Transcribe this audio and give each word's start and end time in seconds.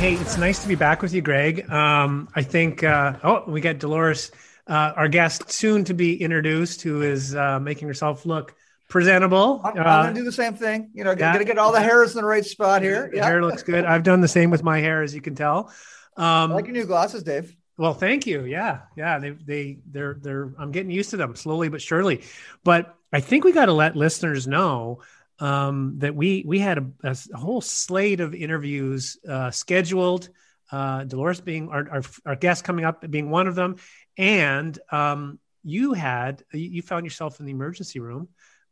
Hey, 0.00 0.14
it's 0.14 0.38
nice 0.38 0.62
to 0.62 0.66
be 0.66 0.76
back 0.76 1.02
with 1.02 1.12
you, 1.12 1.20
Greg. 1.20 1.70
Um, 1.70 2.30
I 2.34 2.42
think, 2.42 2.82
uh, 2.82 3.18
oh, 3.22 3.44
we 3.46 3.60
got 3.60 3.78
Dolores, 3.78 4.32
uh, 4.66 4.94
our 4.96 5.08
guest, 5.08 5.52
soon 5.52 5.84
to 5.84 5.92
be 5.92 6.18
introduced, 6.18 6.80
who 6.80 7.02
is 7.02 7.36
uh, 7.36 7.60
making 7.60 7.86
herself 7.86 8.24
look 8.24 8.54
presentable. 8.88 9.60
I'm, 9.62 9.76
I'm 9.76 10.04
going 10.04 10.14
to 10.14 10.20
do 10.20 10.24
the 10.24 10.32
same 10.32 10.54
thing. 10.54 10.88
You 10.94 11.04
know, 11.04 11.10
yeah. 11.10 11.34
going 11.34 11.44
to 11.44 11.44
get 11.44 11.58
all 11.58 11.70
the 11.70 11.82
hairs 11.82 12.12
in 12.12 12.16
the 12.16 12.26
right 12.26 12.46
spot 12.46 12.80
here. 12.80 13.10
Yeah. 13.12 13.26
hair 13.26 13.42
looks 13.42 13.62
good. 13.62 13.84
I've 13.84 14.02
done 14.02 14.22
the 14.22 14.26
same 14.26 14.48
with 14.48 14.62
my 14.62 14.80
hair, 14.80 15.02
as 15.02 15.14
you 15.14 15.20
can 15.20 15.34
tell. 15.34 15.70
Um, 16.16 16.50
I 16.50 16.54
like 16.54 16.64
your 16.64 16.72
new 16.72 16.86
glasses, 16.86 17.22
Dave. 17.22 17.54
Well, 17.76 17.92
thank 17.92 18.26
you. 18.26 18.46
Yeah, 18.46 18.80
yeah. 18.96 19.18
They 19.18 19.30
they 19.32 19.78
they're 19.90 20.16
they're. 20.18 20.54
I'm 20.58 20.72
getting 20.72 20.90
used 20.90 21.10
to 21.10 21.18
them 21.18 21.36
slowly 21.36 21.68
but 21.68 21.82
surely. 21.82 22.22
But 22.64 22.94
I 23.12 23.20
think 23.20 23.44
we 23.44 23.52
got 23.52 23.66
to 23.66 23.74
let 23.74 23.96
listeners 23.96 24.46
know 24.46 25.02
um, 25.40 25.94
that 25.98 26.14
we 26.14 26.44
we 26.46 26.58
had 26.58 26.78
a, 26.78 26.86
a, 27.02 27.36
whole 27.36 27.60
slate 27.60 28.20
of 28.20 28.34
interviews 28.34 29.18
uh, 29.28 29.50
scheduled. 29.50 30.28
Uh, 30.70 31.02
Dolores 31.02 31.40
being 31.40 31.68
our, 31.70 31.88
our, 31.90 32.02
our 32.24 32.36
guest 32.36 32.62
coming 32.62 32.84
up 32.84 33.10
being 33.10 33.30
one 33.30 33.48
of 33.48 33.56
them, 33.56 33.76
and 34.16 34.78
um, 34.92 35.40
you 35.64 35.94
had 35.94 36.44
you 36.52 36.82
found 36.82 37.04
yourself 37.04 37.40
in 37.40 37.46
the 37.46 37.52
emergency 37.52 37.98
room 37.98 38.28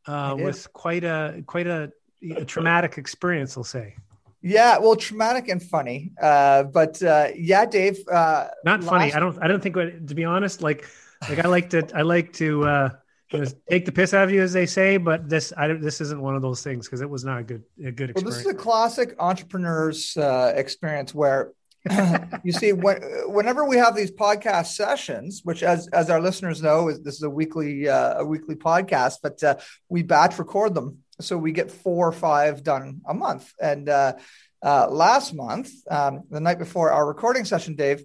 uh, 0.07 0.37
with 0.39 0.73
quite 0.73 1.05
a 1.05 1.43
quite 1.47 1.67
a, 1.67 1.91
a, 2.37 2.45
traumatic 2.45 2.99
experience. 2.99 3.57
I'll 3.57 3.65
say. 3.65 3.97
Yeah, 4.41 4.79
well, 4.79 4.95
traumatic 4.95 5.49
and 5.49 5.61
funny, 5.61 6.13
uh, 6.23 6.63
but 6.63 7.03
uh, 7.03 7.29
yeah, 7.35 7.67
Dave. 7.67 7.99
Uh, 8.07 8.49
Not 8.65 8.85
funny. 8.85 9.13
I 9.13 9.19
don't. 9.19 9.37
I 9.43 9.49
don't 9.49 9.61
think. 9.61 9.75
To 9.75 10.15
be 10.15 10.25
honest, 10.25 10.63
like 10.63 10.87
like 11.29 11.45
I 11.45 11.49
like 11.49 11.71
to. 11.71 11.89
I 11.95 12.03
like 12.03 12.33
to 12.35 12.93
take 13.31 13.85
the 13.85 13.93
piss 13.93 14.15
out 14.15 14.25
of 14.25 14.31
you, 14.31 14.43
as 14.43 14.53
they 14.53 14.67
say. 14.67 14.97
But 14.97 15.29
this, 15.29 15.53
I, 15.57 15.69
this 15.75 16.01
isn't 16.01 16.21
one 16.21 16.37
of 16.37 16.43
those 16.43 16.63
things 16.63 16.87
because 16.87 17.01
it 17.01 17.11
was 17.11 17.25
not 17.25 17.41
a 17.41 17.43
good, 17.43 17.65
a 17.85 17.93
good 17.93 18.11
experience. 18.11 18.23
Well, 18.23 18.31
this 18.31 18.41
is 18.41 18.47
a 18.47 18.55
classic 18.55 19.15
entrepreneur's 19.19 20.17
uh, 20.17 20.53
experience 20.57 21.15
where 21.15 21.53
you 22.43 22.53
see 22.53 22.73
when, 22.73 23.01
whenever 23.27 23.65
we 23.65 23.77
have 23.77 23.95
these 23.95 24.11
podcast 24.11 24.69
sessions, 24.69 25.43
which, 25.45 25.63
as 25.63 25.89
as 25.89 26.11
our 26.11 26.21
listeners 26.21 26.63
know, 26.63 26.89
is 26.89 27.01
this 27.03 27.15
is 27.15 27.23
a 27.23 27.31
weekly 27.31 27.89
uh, 27.89 28.21
a 28.21 28.25
weekly 28.25 28.57
podcast, 28.57 29.19
but 29.23 29.43
uh, 29.43 29.57
we 29.89 30.03
batch 30.03 30.39
record 30.39 30.75
them, 30.75 30.99
so 31.21 31.39
we 31.39 31.53
get 31.53 31.71
four 31.71 32.09
or 32.09 32.13
five 32.13 32.63
done 32.63 33.01
a 33.07 33.15
month. 33.15 33.53
And 33.61 33.89
uh, 33.89 34.15
uh, 34.63 34.89
last 34.91 35.35
month, 35.35 35.71
um, 35.91 36.25
the 36.31 36.41
night 36.41 36.59
before 36.59 36.91
our 36.91 37.07
recording 37.07 37.45
session, 37.45 37.77
Dave. 37.77 38.03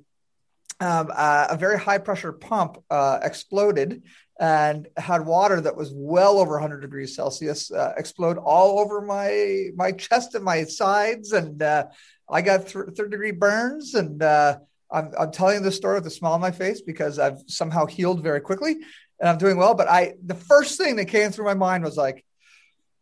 Um, 0.80 1.12
uh, 1.16 1.48
a 1.52 1.56
very 1.56 1.80
high 1.80 2.00
pressure 2.00 2.34
pump 2.34 2.78
uh, 2.90 3.20
exploded 3.22 4.04
and 4.40 4.88
had 4.98 5.26
water 5.26 5.62
that 5.62 5.76
was 5.76 5.92
well 5.94 6.40
over 6.40 6.54
100 6.54 6.82
degrees 6.82 7.16
Celsius 7.16 7.72
uh, 7.72 7.94
explode 7.98 8.38
all 8.38 8.80
over 8.80 9.02
my 9.02 9.70
my 9.76 9.92
chest 9.92 10.36
and 10.36 10.44
my 10.44 10.64
sides, 10.64 11.32
and 11.34 11.62
uh, 11.62 11.86
I 12.30 12.42
got 12.42 12.68
th- 12.68 12.86
third 12.98 13.12
degree 13.12 13.32
burns. 13.32 13.94
And 13.94 14.22
uh, 14.24 14.58
I'm, 14.92 15.12
I'm 15.18 15.32
telling 15.32 15.62
this 15.62 15.76
story 15.76 15.96
with 15.96 16.08
a 16.08 16.12
smile 16.12 16.34
on 16.34 16.42
my 16.42 16.52
face 16.52 16.82
because 16.82 17.20
I've 17.20 17.42
somehow 17.48 17.86
healed 17.86 18.24
very 18.24 18.42
quickly 18.42 18.78
and 19.20 19.30
I'm 19.30 19.38
doing 19.38 19.58
well. 19.58 19.74
But 19.74 19.88
I 19.88 20.16
the 20.24 20.36
first 20.36 20.78
thing 20.78 20.96
that 20.98 21.06
came 21.06 21.32
through 21.32 21.46
my 21.46 21.54
mind 21.54 21.84
was 21.84 21.98
like, 21.98 22.26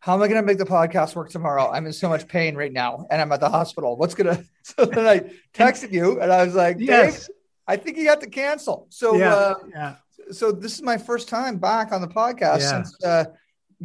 how 0.00 0.14
am 0.14 0.22
I 0.22 0.28
going 0.28 0.40
to 0.40 0.46
make 0.46 0.58
the 0.58 0.64
podcast 0.64 1.14
work 1.14 1.30
tomorrow? 1.30 1.70
I'm 1.70 1.86
in 1.86 1.92
so 1.92 2.08
much 2.08 2.28
pain 2.28 2.56
right 2.56 2.72
now, 2.72 3.06
and 3.10 3.20
I'm 3.20 3.30
at 3.32 3.40
the 3.40 3.48
hospital. 3.48 3.96
What's 3.96 4.14
gonna? 4.14 4.44
So 4.64 4.84
then 4.84 5.08
I 5.08 5.32
texted 5.52 5.90
you, 5.90 6.20
and 6.20 6.32
I 6.32 6.44
was 6.44 6.54
like, 6.54 6.76
yes. 6.78 7.28
I 7.66 7.76
think 7.76 7.96
you 7.96 8.04
got 8.04 8.20
to 8.20 8.28
cancel. 8.28 8.86
So 8.90 9.16
yeah, 9.16 9.34
uh, 9.34 9.54
yeah 9.68 9.94
so 10.32 10.52
this 10.52 10.74
is 10.74 10.82
my 10.82 10.96
first 10.96 11.28
time 11.28 11.58
back 11.58 11.92
on 11.92 12.00
the 12.00 12.08
podcast 12.08 12.60
yeah. 12.60 12.82
since 12.82 13.04
uh, 13.04 13.24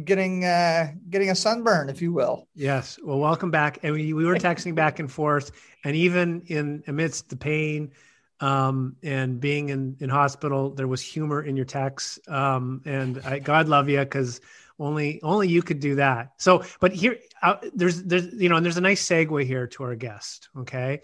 getting 0.04 0.44
uh, 0.44 0.92
getting 1.10 1.30
a 1.30 1.34
sunburn, 1.34 1.88
if 1.88 2.02
you 2.02 2.12
will. 2.12 2.48
Yes. 2.54 2.98
Well, 3.02 3.18
welcome 3.18 3.50
back. 3.50 3.78
And 3.82 3.94
we, 3.94 4.12
we 4.12 4.24
were 4.24 4.36
texting 4.36 4.74
back 4.74 4.98
and 4.98 5.10
forth, 5.10 5.52
and 5.84 5.94
even 5.96 6.42
in 6.46 6.82
amidst 6.86 7.28
the 7.28 7.36
pain 7.36 7.92
um, 8.40 8.96
and 9.02 9.40
being 9.40 9.68
in 9.68 9.96
in 10.00 10.08
hospital, 10.08 10.70
there 10.70 10.88
was 10.88 11.02
humor 11.02 11.42
in 11.42 11.56
your 11.56 11.66
texts. 11.66 12.18
Um, 12.28 12.82
and 12.84 13.20
I, 13.24 13.38
God 13.38 13.68
love 13.68 13.88
you 13.88 13.98
because 13.98 14.40
only 14.78 15.20
only 15.22 15.48
you 15.48 15.62
could 15.62 15.80
do 15.80 15.96
that. 15.96 16.32
So, 16.38 16.64
but 16.80 16.92
here 16.92 17.18
uh, 17.42 17.56
there's 17.74 18.02
there's 18.02 18.32
you 18.34 18.48
know, 18.48 18.56
and 18.56 18.64
there's 18.64 18.76
a 18.76 18.82
nice 18.82 19.06
segue 19.06 19.44
here 19.44 19.66
to 19.68 19.82
our 19.84 19.94
guest. 19.94 20.48
Okay. 20.58 21.00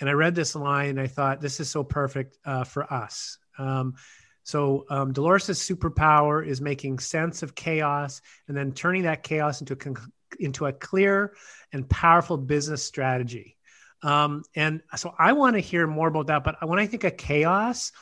And 0.00 0.10
I 0.10 0.14
read 0.14 0.34
this 0.34 0.56
line 0.56 0.90
and 0.90 1.00
I 1.00 1.06
thought 1.06 1.40
this 1.40 1.60
is 1.60 1.70
so 1.70 1.84
perfect 1.84 2.36
uh, 2.44 2.64
for 2.64 2.92
us. 2.92 3.38
Um, 3.56 3.94
so 4.44 4.84
um, 4.90 5.12
Dolores' 5.12 5.50
superpower 5.50 6.46
is 6.46 6.60
making 6.60 6.98
sense 6.98 7.42
of 7.42 7.54
chaos 7.54 8.20
and 8.48 8.56
then 8.56 8.72
turning 8.72 9.02
that 9.02 9.22
chaos 9.22 9.60
into 9.60 9.74
a, 9.74 9.94
into 10.42 10.66
a 10.66 10.72
clear 10.72 11.34
and 11.72 11.88
powerful 11.88 12.36
business 12.36 12.84
strategy. 12.84 13.56
Um, 14.02 14.42
and 14.56 14.82
so 14.96 15.14
I 15.16 15.32
want 15.32 15.54
to 15.54 15.60
hear 15.60 15.86
more 15.86 16.08
about 16.08 16.26
that. 16.26 16.42
But 16.42 16.68
when 16.68 16.78
I 16.78 16.86
think 16.86 17.04
of 17.04 17.16
chaos, 17.16 17.92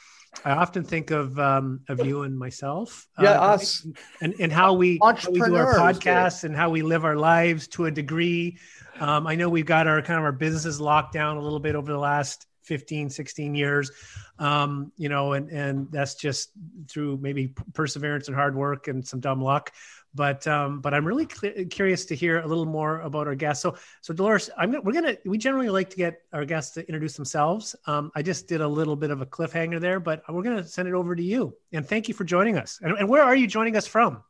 I 0.45 0.53
often 0.53 0.85
think 0.85 1.11
of 1.11 1.39
um, 1.39 1.81
of 1.89 2.07
you 2.07 2.23
and 2.23 2.39
myself. 2.39 3.07
Yeah, 3.21 3.33
uh, 3.33 3.55
us. 3.55 3.87
And, 4.21 4.35
and 4.39 4.53
how 4.53 4.75
we, 4.75 4.99
how 5.03 5.15
we 5.31 5.41
do 5.41 5.57
our 5.57 5.75
podcasts 5.75 6.45
and 6.45 6.55
how 6.57 6.71
we 6.71 6.83
live 6.83 7.05
our 7.05 7.17
lives 7.17 7.69
to 7.69 7.87
a 7.87 7.91
degree. 7.91 8.59
Um, 8.99 9.27
I 9.27 9.35
know 9.35 9.49
we've 9.49 9.67
got 9.67 9.87
our 9.87 10.01
kind 10.03 10.19
of 10.19 10.25
our 10.25 10.33
businesses 10.33 10.81
locked 10.81 11.13
down 11.13 11.37
a 11.37 11.41
little 11.41 11.61
bit 11.61 11.75
over 11.75 11.91
the 11.91 11.99
last 11.99 12.47
15, 12.71 13.11
16 13.11 13.57
years. 13.57 13.91
Um, 14.39 14.93
you 14.97 15.09
know, 15.09 15.33
and, 15.33 15.51
and 15.51 15.91
that's 15.91 16.15
just 16.15 16.53
through 16.87 17.17
maybe 17.17 17.53
perseverance 17.75 18.29
and 18.29 18.37
hard 18.37 18.55
work 18.55 18.87
and 18.87 19.05
some 19.05 19.19
dumb 19.19 19.43
luck. 19.43 19.73
But, 20.15 20.47
um, 20.47 20.81
but 20.81 20.95
I'm 20.95 21.05
really 21.05 21.27
cl- 21.29 21.65
curious 21.69 22.05
to 22.07 22.15
hear 22.15 22.39
a 22.39 22.47
little 22.47 22.67
more 22.67 23.01
about 23.01 23.27
our 23.27 23.35
guests. 23.35 23.61
So, 23.61 23.75
so 24.03 24.15
Dolores, 24.15 24.51
I'm 24.57 24.71
we're 24.85 24.93
gonna 24.93 25.17
we 25.25 25.37
generally 25.37 25.69
like 25.69 25.91
to 25.91 25.97
get 25.97 26.23
our 26.33 26.45
guests 26.45 26.75
to 26.75 26.81
introduce 26.87 27.17
themselves. 27.17 27.75
Um, 27.87 28.13
I 28.15 28.23
just 28.23 28.47
did 28.47 28.61
a 28.61 28.69
little 28.69 28.97
bit 28.97 29.11
of 29.11 29.21
a 29.21 29.27
cliffhanger 29.27 29.81
there, 29.81 29.99
but 29.99 30.23
we're 30.29 30.43
gonna 30.43 30.65
send 30.65 30.87
it 30.87 30.95
over 30.95 31.17
to 31.17 31.23
you. 31.23 31.57
And 31.73 31.85
thank 31.85 32.07
you 32.07 32.15
for 32.15 32.23
joining 32.23 32.57
us. 32.57 32.79
And, 32.83 32.97
and 32.99 33.09
where 33.09 33.23
are 33.23 33.35
you 33.35 33.49
joining 33.49 33.77
us 33.77 33.87
from? 33.89 34.23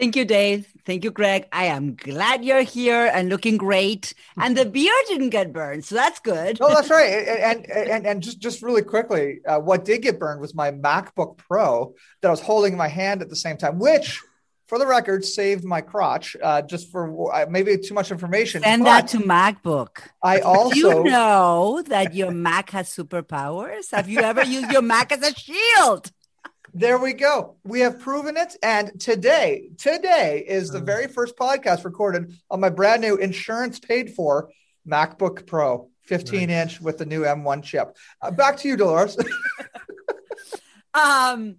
Thank 0.00 0.16
you, 0.16 0.24
Dave. 0.24 0.66
Thank 0.86 1.04
you, 1.04 1.10
Greg. 1.10 1.46
I 1.52 1.66
am 1.66 1.94
glad 1.94 2.42
you're 2.42 2.62
here 2.62 3.10
and 3.12 3.28
looking 3.28 3.58
great. 3.58 4.14
And 4.38 4.56
the 4.56 4.64
beard 4.64 5.04
didn't 5.08 5.28
get 5.28 5.52
burned, 5.52 5.84
so 5.84 5.94
that's 5.94 6.20
good. 6.20 6.56
Oh, 6.58 6.74
that's 6.74 6.88
right. 6.88 7.28
And 7.28 7.70
and 7.70 8.06
and 8.06 8.22
just 8.22 8.40
just 8.40 8.62
really 8.62 8.80
quickly, 8.80 9.40
uh, 9.46 9.58
what 9.58 9.84
did 9.84 10.00
get 10.00 10.18
burned 10.18 10.40
was 10.40 10.54
my 10.54 10.70
MacBook 10.70 11.36
Pro 11.36 11.94
that 12.22 12.28
I 12.28 12.30
was 12.30 12.40
holding 12.40 12.72
in 12.72 12.78
my 12.78 12.88
hand 12.88 13.20
at 13.20 13.28
the 13.28 13.36
same 13.36 13.56
time, 13.58 13.78
which. 13.78 14.20
For 14.68 14.78
the 14.78 14.86
record, 14.86 15.24
saved 15.24 15.64
my 15.64 15.80
crotch. 15.80 16.36
Uh, 16.40 16.62
just 16.62 16.92
for 16.92 17.34
uh, 17.34 17.44
maybe 17.50 17.76
too 17.76 17.92
much 17.92 18.12
information. 18.12 18.62
Send 18.62 18.86
that 18.86 19.08
to 19.08 19.18
MacBook. 19.18 19.98
I 20.22 20.38
also 20.52 20.70
Do 20.70 20.78
you 20.78 21.04
know 21.10 21.82
that 21.88 22.14
your 22.14 22.30
Mac 22.30 22.70
has 22.70 22.88
superpowers. 22.88 23.90
Have 23.90 24.08
you 24.08 24.20
ever 24.20 24.44
used 24.44 24.70
your 24.70 24.82
Mac 24.82 25.10
as 25.10 25.28
a 25.28 25.34
shield? 25.34 26.12
There 26.72 26.98
we 26.98 27.12
go. 27.12 27.56
We 27.64 27.80
have 27.80 27.98
proven 27.98 28.36
it. 28.36 28.56
And 28.62 29.00
today, 29.00 29.70
today 29.76 30.44
is 30.46 30.70
the 30.70 30.78
uh. 30.78 30.82
very 30.82 31.08
first 31.08 31.36
podcast 31.36 31.84
recorded 31.84 32.34
on 32.50 32.60
my 32.60 32.70
brand 32.70 33.02
new 33.02 33.16
insurance 33.16 33.78
paid 33.78 34.14
for 34.14 34.50
MacBook 34.86 35.46
Pro, 35.46 35.90
15 36.04 36.48
nice. 36.48 36.50
inch 36.50 36.80
with 36.80 36.98
the 36.98 37.06
new 37.06 37.22
M1 37.22 37.62
chip. 37.62 37.96
Uh, 38.22 38.30
back 38.30 38.56
to 38.58 38.68
you, 38.68 38.76
Dolores. 38.76 39.16
um, 40.94 41.56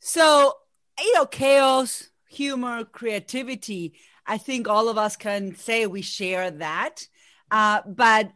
so 0.00 0.54
you 0.98 1.14
know, 1.14 1.26
chaos, 1.26 2.10
humor, 2.28 2.84
creativity. 2.84 3.94
I 4.26 4.38
think 4.38 4.68
all 4.68 4.88
of 4.88 4.98
us 4.98 5.16
can 5.16 5.54
say 5.56 5.86
we 5.86 6.02
share 6.02 6.50
that. 6.50 7.06
Uh, 7.50 7.82
but 7.86 8.32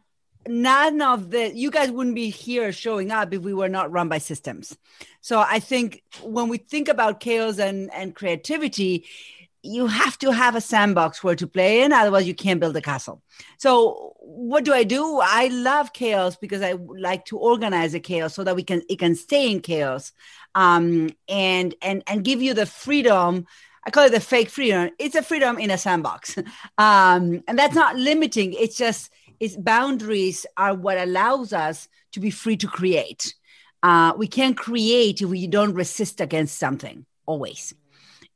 none 0.47 1.01
of 1.01 1.31
the 1.31 1.55
you 1.55 1.71
guys 1.71 1.91
wouldn't 1.91 2.15
be 2.15 2.29
here 2.29 2.71
showing 2.71 3.11
up 3.11 3.33
if 3.33 3.41
we 3.41 3.53
were 3.53 3.69
not 3.69 3.91
run 3.91 4.07
by 4.07 4.17
systems 4.17 4.77
so 5.21 5.39
i 5.39 5.59
think 5.59 6.03
when 6.23 6.47
we 6.47 6.57
think 6.57 6.87
about 6.87 7.19
chaos 7.19 7.59
and 7.59 7.93
and 7.93 8.15
creativity 8.15 9.05
you 9.63 9.87
have 9.87 10.17
to 10.17 10.31
have 10.31 10.55
a 10.55 10.61
sandbox 10.61 11.23
where 11.23 11.35
to 11.35 11.47
play 11.47 11.81
in 11.81 11.91
otherwise 11.91 12.27
you 12.27 12.35
can't 12.35 12.59
build 12.59 12.75
a 12.77 12.81
castle 12.81 13.21
so 13.57 14.13
what 14.19 14.63
do 14.63 14.73
i 14.73 14.83
do 14.83 15.19
i 15.21 15.47
love 15.47 15.91
chaos 15.93 16.35
because 16.35 16.61
i 16.61 16.73
like 16.97 17.25
to 17.25 17.37
organize 17.37 17.91
the 17.91 17.99
chaos 17.99 18.33
so 18.33 18.43
that 18.43 18.55
we 18.55 18.63
can 18.63 18.81
it 18.89 18.99
can 18.99 19.15
stay 19.15 19.51
in 19.51 19.59
chaos 19.59 20.13
um, 20.55 21.09
and 21.29 21.75
and 21.81 22.03
and 22.07 22.23
give 22.23 22.41
you 22.41 22.53
the 22.53 22.65
freedom 22.65 23.45
I 23.85 23.89
call 23.89 24.03
it 24.03 24.11
the 24.11 24.19
fake 24.19 24.49
freedom. 24.49 24.89
It's 24.99 25.15
a 25.15 25.21
freedom 25.21 25.57
in 25.57 25.71
a 25.71 25.77
sandbox. 25.77 26.35
Um, 26.77 27.41
and 27.47 27.57
that's 27.57 27.73
not 27.73 27.95
limiting. 27.95 28.53
It's 28.53 28.77
just 28.77 29.11
is 29.39 29.57
boundaries 29.57 30.45
are 30.55 30.73
what 30.73 30.97
allows 30.97 31.53
us 31.53 31.87
to 32.13 32.19
be 32.19 32.29
free 32.29 32.57
to 32.57 32.67
create. 32.67 33.35
Uh, 33.83 34.13
we 34.17 34.27
can't 34.27 34.57
create 34.57 35.21
if 35.21 35.29
we 35.29 35.47
don't 35.47 35.73
resist 35.73 36.19
against 36.21 36.57
something 36.57 37.05
always. 37.25 37.73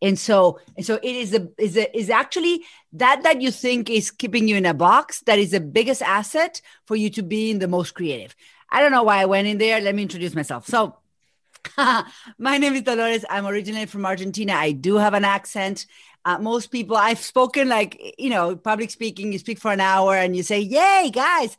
And 0.03 0.17
so, 0.17 0.59
and 0.75 0.85
so 0.85 0.95
it 0.95 1.15
is 1.15 1.33
a 1.33 1.47
is 1.59 1.77
a, 1.77 1.95
is 1.95 2.09
actually 2.09 2.63
that 2.93 3.21
that 3.23 3.41
you 3.41 3.51
think 3.51 3.89
is 3.89 4.09
keeping 4.09 4.47
you 4.47 4.55
in 4.55 4.65
a 4.65 4.73
box 4.73 5.21
that 5.21 5.37
is 5.37 5.51
the 5.51 5.59
biggest 5.59 6.01
asset 6.01 6.61
for 6.85 6.95
you 6.95 7.09
to 7.11 7.21
be 7.21 7.51
in 7.51 7.59
the 7.59 7.67
most 7.67 7.93
creative. 7.93 8.35
I 8.71 8.81
don't 8.81 8.91
know 8.91 9.03
why 9.03 9.21
I 9.21 9.25
went 9.25 9.47
in 9.47 9.59
there. 9.59 9.79
Let 9.79 9.93
me 9.93 10.01
introduce 10.01 10.33
myself. 10.33 10.65
So, 10.65 10.97
my 11.77 12.57
name 12.57 12.73
is 12.73 12.81
Dolores. 12.81 13.25
I'm 13.29 13.45
originally 13.45 13.85
from 13.85 14.05
Argentina. 14.05 14.53
I 14.53 14.71
do 14.71 14.95
have 14.95 15.13
an 15.13 15.25
accent. 15.25 15.85
Uh, 16.23 16.37
most 16.37 16.67
people, 16.67 16.95
I've 16.95 17.19
spoken 17.19 17.67
like, 17.67 18.15
you 18.17 18.29
know, 18.29 18.55
public 18.55 18.91
speaking, 18.91 19.33
you 19.33 19.39
speak 19.39 19.59
for 19.59 19.71
an 19.71 19.79
hour 19.79 20.15
and 20.15 20.35
you 20.35 20.43
say, 20.43 20.59
Yay, 20.59 21.09
guys, 21.11 21.57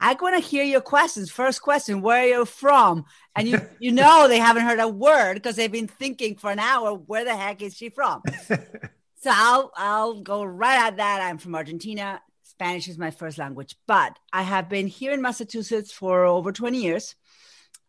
I 0.00 0.16
want 0.20 0.36
to 0.36 0.48
hear 0.48 0.64
your 0.64 0.80
questions. 0.80 1.30
First 1.30 1.62
question, 1.62 2.02
where 2.02 2.22
are 2.22 2.26
you 2.26 2.44
from? 2.44 3.06
And 3.34 3.48
you, 3.48 3.60
you 3.78 3.92
know, 4.00 4.28
they 4.28 4.38
haven't 4.38 4.64
heard 4.64 4.80
a 4.80 4.88
word 4.88 5.34
because 5.34 5.56
they've 5.56 5.72
been 5.72 5.88
thinking 5.88 6.36
for 6.36 6.50
an 6.50 6.58
hour, 6.58 6.94
where 6.94 7.24
the 7.24 7.36
heck 7.36 7.62
is 7.62 7.76
she 7.76 7.88
from? 7.88 8.22
so 8.48 9.30
I'll, 9.30 9.72
I'll 9.76 10.20
go 10.20 10.44
right 10.44 10.86
at 10.86 10.98
that. 10.98 11.22
I'm 11.22 11.38
from 11.38 11.54
Argentina. 11.54 12.20
Spanish 12.42 12.86
is 12.86 12.98
my 12.98 13.10
first 13.10 13.38
language, 13.38 13.74
but 13.86 14.16
I 14.32 14.42
have 14.42 14.68
been 14.68 14.86
here 14.86 15.12
in 15.12 15.22
Massachusetts 15.22 15.90
for 15.90 16.24
over 16.24 16.52
20 16.52 16.82
years. 16.82 17.16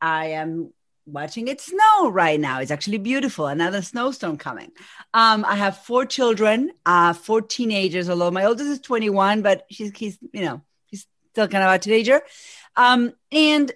I 0.01 0.27
am 0.27 0.71
watching 1.05 1.47
it 1.47 1.61
snow 1.61 2.09
right 2.09 2.39
now. 2.39 2.59
It's 2.59 2.71
actually 2.71 2.97
beautiful. 2.97 3.47
Another 3.47 3.81
snowstorm 3.81 4.37
coming. 4.37 4.71
Um, 5.13 5.45
I 5.45 5.55
have 5.55 5.77
four 5.77 6.05
children, 6.05 6.71
uh, 6.85 7.13
four 7.13 7.41
teenagers. 7.41 8.09
Although 8.09 8.31
my 8.31 8.45
oldest 8.45 8.69
is 8.69 8.79
21, 8.79 9.41
but 9.41 9.65
she's 9.69 9.91
he's 9.95 10.17
you 10.33 10.43
know 10.43 10.61
he's 10.87 11.07
still 11.31 11.47
kind 11.47 11.63
of 11.63 11.73
a 11.73 11.79
teenager. 11.79 12.21
Um, 12.75 13.13
and 13.31 13.71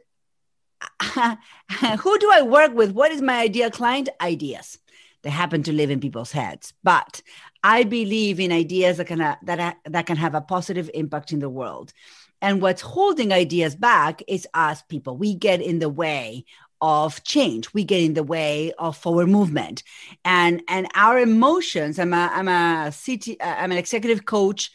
who 1.03 2.19
do 2.19 2.31
I 2.31 2.41
work 2.41 2.73
with? 2.73 2.91
What 2.91 3.11
is 3.11 3.21
my 3.21 3.41
ideal 3.41 3.69
client? 3.69 4.09
Ideas. 4.21 4.79
They 5.21 5.29
happen 5.29 5.63
to 5.63 5.73
live 5.73 5.91
in 5.91 5.99
people's 5.99 6.31
heads, 6.31 6.73
but 6.81 7.21
I 7.61 7.83
believe 7.83 8.39
in 8.39 8.53
ideas 8.53 8.97
that 8.97 9.07
can 9.07 9.19
that 9.19 9.77
that 9.85 10.05
can 10.05 10.17
have 10.17 10.33
a 10.33 10.41
positive 10.41 10.89
impact 10.93 11.33
in 11.33 11.39
the 11.39 11.49
world. 11.49 11.93
And 12.41 12.61
what's 12.61 12.81
holding 12.81 13.33
ideas 13.33 13.75
back 13.75 14.23
is 14.27 14.47
us 14.53 14.81
people. 14.83 15.17
We 15.17 15.35
get 15.35 15.61
in 15.61 15.79
the 15.79 15.89
way 15.89 16.45
of 16.81 17.23
change. 17.23 17.73
We 17.73 17.83
get 17.83 18.01
in 18.01 18.13
the 18.13 18.23
way 18.23 18.71
of 18.77 18.97
forward 18.97 19.27
movement, 19.27 19.83
and 20.23 20.61
and 20.67 20.87
our 20.95 21.19
emotions. 21.19 21.99
I'm 21.99 22.13
a 22.13 22.29
I'm 22.31 22.47
a 22.47 22.91
CT, 22.91 23.37
uh, 23.39 23.55
I'm 23.57 23.71
an 23.71 23.77
executive 23.77 24.25
coach 24.25 24.71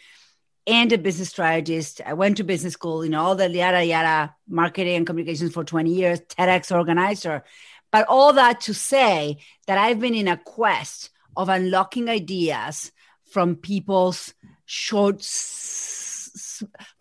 and 0.66 0.92
a 0.92 0.98
business 0.98 1.28
strategist. 1.30 2.00
I 2.04 2.14
went 2.14 2.38
to 2.38 2.44
business 2.44 2.72
school, 2.72 3.04
you 3.04 3.10
know, 3.10 3.22
all 3.22 3.34
the 3.34 3.50
yada 3.50 3.84
yada 3.84 4.34
marketing 4.48 4.96
and 4.96 5.06
communications 5.06 5.52
for 5.52 5.64
20 5.64 5.92
years, 5.92 6.20
TEDx 6.20 6.74
organizer. 6.74 7.44
But 7.90 8.06
all 8.08 8.32
that 8.32 8.62
to 8.62 8.74
say 8.74 9.38
that 9.66 9.78
I've 9.78 10.00
been 10.00 10.14
in 10.14 10.28
a 10.28 10.36
quest 10.36 11.10
of 11.36 11.48
unlocking 11.48 12.08
ideas 12.08 12.90
from 13.30 13.56
people's 13.56 14.34
short 14.66 15.22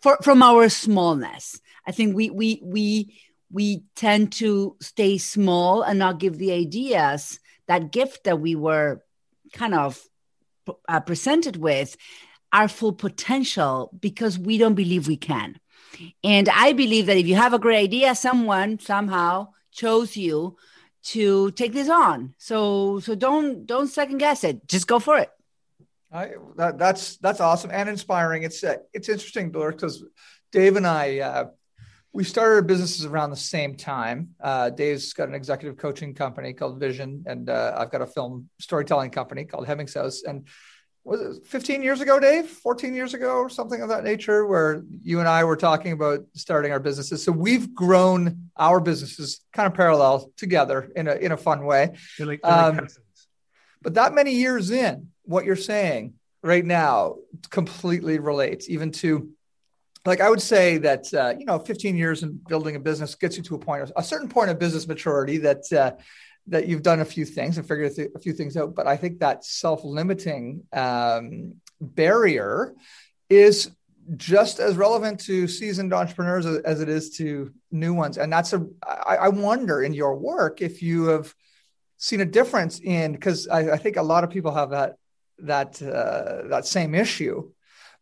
for, 0.00 0.18
from 0.22 0.42
our 0.42 0.68
smallness. 0.68 1.60
I 1.86 1.92
think 1.92 2.14
we 2.14 2.30
we 2.30 2.60
we 2.62 3.20
we 3.54 3.84
tend 3.94 4.32
to 4.32 4.76
stay 4.80 5.16
small 5.16 5.82
and 5.82 5.98
not 5.98 6.18
give 6.18 6.36
the 6.38 6.52
ideas 6.52 7.38
that 7.68 7.92
gift 7.92 8.24
that 8.24 8.40
we 8.40 8.56
were 8.56 9.02
kind 9.52 9.74
of 9.74 10.02
uh, 10.88 11.00
presented 11.00 11.56
with 11.56 11.96
our 12.52 12.68
full 12.68 12.92
potential 12.92 13.90
because 14.00 14.38
we 14.38 14.58
don't 14.58 14.74
believe 14.74 15.06
we 15.06 15.16
can. 15.16 15.58
And 16.24 16.48
I 16.48 16.72
believe 16.72 17.06
that 17.06 17.16
if 17.16 17.26
you 17.28 17.36
have 17.36 17.54
a 17.54 17.58
great 17.60 17.78
idea, 17.78 18.14
someone 18.16 18.80
somehow 18.80 19.48
chose 19.70 20.16
you 20.16 20.56
to 21.14 21.52
take 21.52 21.72
this 21.72 21.88
on. 21.88 22.34
So 22.38 22.98
so 23.00 23.14
don't 23.14 23.66
don't 23.66 23.86
second 23.86 24.18
guess 24.18 24.42
it. 24.42 24.66
Just 24.66 24.86
go 24.88 24.98
for 24.98 25.18
it. 25.18 25.30
I, 26.10 26.32
that, 26.56 26.78
that's 26.78 27.16
that's 27.18 27.40
awesome 27.40 27.70
and 27.72 27.88
inspiring. 27.88 28.42
It's 28.42 28.64
uh, 28.64 28.78
it's 28.92 29.08
interesting, 29.08 29.50
because 29.50 30.04
Dave 30.50 30.76
and 30.76 30.86
I 30.86 31.18
uh, 31.18 31.44
we 32.14 32.22
started 32.22 32.54
our 32.54 32.62
businesses 32.62 33.04
around 33.04 33.30
the 33.30 33.36
same 33.36 33.74
time. 33.74 34.30
Uh, 34.40 34.70
Dave's 34.70 35.12
got 35.12 35.28
an 35.28 35.34
executive 35.34 35.76
coaching 35.76 36.14
company 36.14 36.52
called 36.52 36.78
Vision, 36.78 37.24
and 37.26 37.50
uh, 37.50 37.74
I've 37.76 37.90
got 37.90 38.02
a 38.02 38.06
film 38.06 38.48
storytelling 38.60 39.10
company 39.10 39.44
called 39.44 39.66
Hemmings 39.66 39.94
House. 39.94 40.22
And 40.22 40.46
was 41.02 41.38
it 41.38 41.46
15 41.46 41.82
years 41.82 42.00
ago, 42.00 42.20
Dave? 42.20 42.46
14 42.46 42.94
years 42.94 43.14
ago, 43.14 43.38
or 43.38 43.48
something 43.48 43.82
of 43.82 43.88
that 43.88 44.04
nature, 44.04 44.46
where 44.46 44.84
you 45.02 45.18
and 45.18 45.28
I 45.28 45.42
were 45.42 45.56
talking 45.56 45.90
about 45.90 46.20
starting 46.34 46.70
our 46.70 46.78
businesses. 46.78 47.24
So 47.24 47.32
we've 47.32 47.74
grown 47.74 48.48
our 48.56 48.78
businesses 48.78 49.40
kind 49.52 49.66
of 49.66 49.74
parallel 49.74 50.30
together 50.36 50.92
in 50.94 51.08
a 51.08 51.14
in 51.16 51.32
a 51.32 51.36
fun 51.36 51.64
way. 51.64 51.96
They're 52.16 52.28
like, 52.28 52.42
they're 52.42 52.52
um, 52.52 52.76
like 52.76 52.90
but 53.82 53.94
that 53.94 54.14
many 54.14 54.36
years 54.36 54.70
in, 54.70 55.08
what 55.24 55.44
you're 55.44 55.56
saying 55.56 56.14
right 56.44 56.64
now 56.64 57.16
completely 57.50 58.20
relates 58.20 58.70
even 58.70 58.92
to 58.92 59.30
like 60.04 60.20
I 60.20 60.28
would 60.28 60.42
say 60.42 60.78
that 60.78 61.12
uh, 61.14 61.34
you 61.38 61.46
know, 61.46 61.58
15 61.58 61.96
years 61.96 62.22
in 62.22 62.38
building 62.48 62.76
a 62.76 62.80
business 62.80 63.14
gets 63.14 63.36
you 63.36 63.42
to 63.44 63.54
a 63.54 63.58
point, 63.58 63.90
a 63.96 64.02
certain 64.02 64.28
point 64.28 64.50
of 64.50 64.58
business 64.58 64.86
maturity 64.86 65.38
that 65.38 65.72
uh, 65.72 65.92
that 66.46 66.68
you've 66.68 66.82
done 66.82 67.00
a 67.00 67.04
few 67.04 67.24
things 67.24 67.56
and 67.56 67.66
figured 67.66 67.92
a 68.14 68.18
few 68.18 68.34
things 68.34 68.56
out. 68.56 68.74
But 68.74 68.86
I 68.86 68.96
think 68.96 69.20
that 69.20 69.44
self-limiting 69.44 70.64
um, 70.74 71.54
barrier 71.80 72.74
is 73.30 73.70
just 74.16 74.60
as 74.60 74.76
relevant 74.76 75.20
to 75.20 75.48
seasoned 75.48 75.94
entrepreneurs 75.94 76.44
as 76.44 76.82
it 76.82 76.90
is 76.90 77.16
to 77.16 77.50
new 77.70 77.94
ones. 77.94 78.18
And 78.18 78.30
that's 78.30 78.52
a 78.52 78.66
I, 78.86 79.16
I 79.16 79.28
wonder 79.28 79.82
in 79.82 79.94
your 79.94 80.16
work 80.16 80.60
if 80.60 80.82
you 80.82 81.06
have 81.06 81.34
seen 81.96 82.20
a 82.20 82.26
difference 82.26 82.80
in 82.80 83.12
because 83.12 83.48
I, 83.48 83.72
I 83.72 83.76
think 83.78 83.96
a 83.96 84.02
lot 84.02 84.24
of 84.24 84.28
people 84.28 84.52
have 84.52 84.70
that 84.70 84.96
that 85.38 85.80
uh, 85.80 86.48
that 86.48 86.66
same 86.66 86.94
issue 86.94 87.50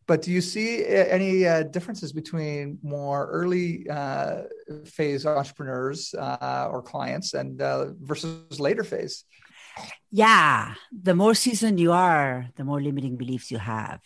but 0.06 0.22
do 0.22 0.30
you 0.32 0.40
see 0.40 0.84
uh, 0.84 0.88
any 0.88 1.46
uh, 1.46 1.62
differences 1.62 2.12
between 2.12 2.78
more 2.82 3.28
early 3.30 3.88
uh, 3.88 4.42
phase 4.84 5.24
entrepreneurs 5.26 6.14
uh, 6.14 6.68
or 6.70 6.82
clients 6.82 7.34
and 7.34 7.62
uh, 7.62 7.86
versus 8.00 8.58
later 8.58 8.84
phase? 8.84 9.24
Yeah, 10.10 10.74
the 10.92 11.14
more 11.14 11.34
seasoned 11.34 11.80
you 11.80 11.92
are, 11.92 12.48
the 12.56 12.64
more 12.64 12.80
limiting 12.80 13.16
beliefs 13.16 13.50
you 13.50 13.58
have. 13.58 14.00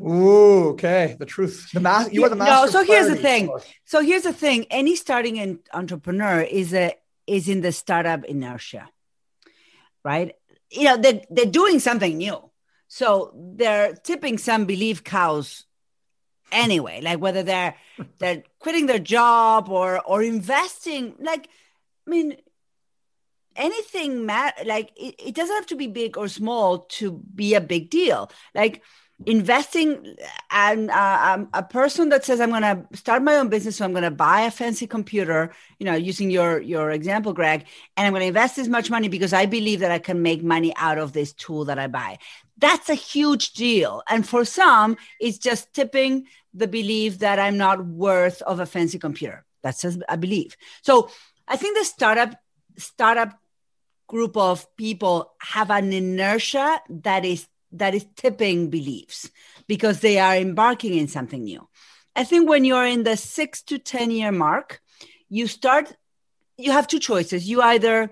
Ooh, 0.00 0.70
okay. 0.70 1.14
The 1.18 1.26
truth. 1.26 1.70
The 1.72 1.80
math. 1.80 2.12
You 2.12 2.24
are 2.24 2.30
the 2.30 2.36
master. 2.36 2.66
No. 2.66 2.72
So 2.72 2.84
here's 2.84 3.08
the 3.08 3.16
thing. 3.16 3.50
So 3.84 4.00
here's 4.02 4.22
the 4.22 4.32
thing. 4.32 4.66
Any 4.70 4.96
starting 4.96 5.60
entrepreneur 5.72 6.40
is 6.40 6.72
a 6.72 6.94
is 7.26 7.48
in 7.48 7.60
the 7.60 7.70
startup 7.70 8.24
inertia, 8.24 8.88
right? 10.02 10.34
You 10.70 10.84
know, 10.84 10.96
they 10.96 11.24
they're 11.30 11.44
doing 11.44 11.80
something 11.80 12.16
new 12.16 12.49
so 12.92 13.32
they're 13.54 13.94
tipping 13.94 14.36
some 14.36 14.64
belief 14.64 15.04
cows 15.04 15.64
anyway, 16.50 17.00
like 17.00 17.20
whether 17.20 17.44
they're 17.44 17.76
they're 18.18 18.42
quitting 18.58 18.86
their 18.86 18.98
job 18.98 19.68
or 19.68 20.00
or 20.04 20.24
investing. 20.24 21.14
Like, 21.20 21.48
I 22.04 22.10
mean, 22.10 22.36
anything 23.54 24.26
mat- 24.26 24.66
like 24.66 24.90
it, 24.96 25.14
it 25.24 25.34
doesn't 25.36 25.54
have 25.54 25.66
to 25.66 25.76
be 25.76 25.86
big 25.86 26.18
or 26.18 26.26
small 26.26 26.80
to 26.98 27.22
be 27.32 27.54
a 27.54 27.60
big 27.60 27.90
deal. 27.90 28.28
Like 28.56 28.82
investing 29.26 30.16
and 30.50 30.90
uh, 30.90 31.34
um, 31.34 31.48
a 31.52 31.62
person 31.62 32.08
that 32.08 32.24
says 32.24 32.40
i'm 32.40 32.48
going 32.48 32.62
to 32.62 32.86
start 32.96 33.22
my 33.22 33.36
own 33.36 33.48
business 33.48 33.76
so 33.76 33.84
i'm 33.84 33.92
going 33.92 34.02
to 34.02 34.10
buy 34.10 34.42
a 34.42 34.50
fancy 34.50 34.86
computer 34.86 35.52
you 35.78 35.84
know 35.84 35.94
using 35.94 36.30
your 36.30 36.58
your 36.60 36.90
example 36.90 37.34
greg 37.34 37.66
and 37.98 38.06
i'm 38.06 38.14
going 38.14 38.22
to 38.22 38.26
invest 38.26 38.56
this 38.56 38.68
much 38.68 38.88
money 38.88 39.08
because 39.08 39.34
i 39.34 39.44
believe 39.44 39.80
that 39.80 39.90
i 39.90 39.98
can 39.98 40.22
make 40.22 40.42
money 40.42 40.72
out 40.76 40.96
of 40.96 41.12
this 41.12 41.34
tool 41.34 41.66
that 41.66 41.78
i 41.78 41.86
buy 41.86 42.16
that's 42.60 42.88
a 42.88 42.94
huge 42.94 43.52
deal. 43.52 44.02
And 44.08 44.26
for 44.26 44.44
some, 44.44 44.96
it's 45.20 45.38
just 45.38 45.72
tipping 45.72 46.26
the 46.54 46.68
belief 46.68 47.18
that 47.20 47.38
I'm 47.38 47.56
not 47.56 47.84
worth 47.84 48.42
of 48.42 48.60
a 48.60 48.66
fancy 48.66 48.98
computer. 48.98 49.44
That's 49.62 49.82
just 49.82 50.00
a 50.08 50.16
belief. 50.16 50.56
So 50.82 51.10
I 51.48 51.56
think 51.56 51.76
the 51.76 51.84
startup 51.84 52.36
startup 52.76 53.38
group 54.06 54.36
of 54.36 54.66
people 54.76 55.32
have 55.40 55.70
an 55.70 55.92
inertia 55.92 56.80
that 56.88 57.24
is 57.24 57.46
that 57.72 57.94
is 57.94 58.06
tipping 58.16 58.70
beliefs 58.70 59.30
because 59.66 60.00
they 60.00 60.18
are 60.18 60.36
embarking 60.36 60.94
in 60.94 61.06
something 61.06 61.44
new. 61.44 61.68
I 62.16 62.24
think 62.24 62.48
when 62.48 62.64
you're 62.64 62.86
in 62.86 63.04
the 63.04 63.16
six 63.16 63.62
to 63.62 63.78
10 63.78 64.10
year 64.10 64.32
mark, 64.32 64.80
you 65.28 65.46
start, 65.46 65.92
you 66.58 66.72
have 66.72 66.88
two 66.88 66.98
choices. 66.98 67.48
You 67.48 67.62
either 67.62 68.10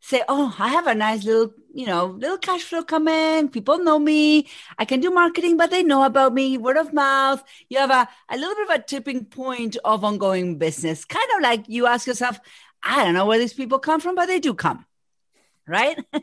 say, 0.00 0.22
Oh, 0.28 0.54
I 0.58 0.68
have 0.68 0.86
a 0.86 0.94
nice 0.94 1.24
little 1.24 1.52
you 1.74 1.86
know, 1.86 2.06
little 2.06 2.38
cash 2.38 2.62
flow 2.62 2.82
coming. 2.82 3.48
People 3.48 3.78
know 3.78 3.98
me. 3.98 4.48
I 4.78 4.84
can 4.84 5.00
do 5.00 5.10
marketing, 5.10 5.56
but 5.56 5.70
they 5.70 5.82
know 5.82 6.04
about 6.04 6.34
me. 6.34 6.58
Word 6.58 6.76
of 6.76 6.92
mouth. 6.92 7.42
You 7.68 7.78
have 7.78 7.90
a, 7.90 8.08
a 8.28 8.36
little 8.36 8.54
bit 8.54 8.70
of 8.70 8.80
a 8.80 8.82
tipping 8.82 9.24
point 9.24 9.76
of 9.84 10.04
ongoing 10.04 10.58
business. 10.58 11.04
Kind 11.04 11.28
of 11.36 11.42
like 11.42 11.68
you 11.68 11.86
ask 11.86 12.06
yourself, 12.06 12.38
I 12.82 13.04
don't 13.04 13.14
know 13.14 13.26
where 13.26 13.38
these 13.38 13.54
people 13.54 13.78
come 13.78 14.00
from, 14.00 14.14
but 14.14 14.26
they 14.26 14.40
do 14.40 14.54
come. 14.54 14.84
Right. 15.66 15.98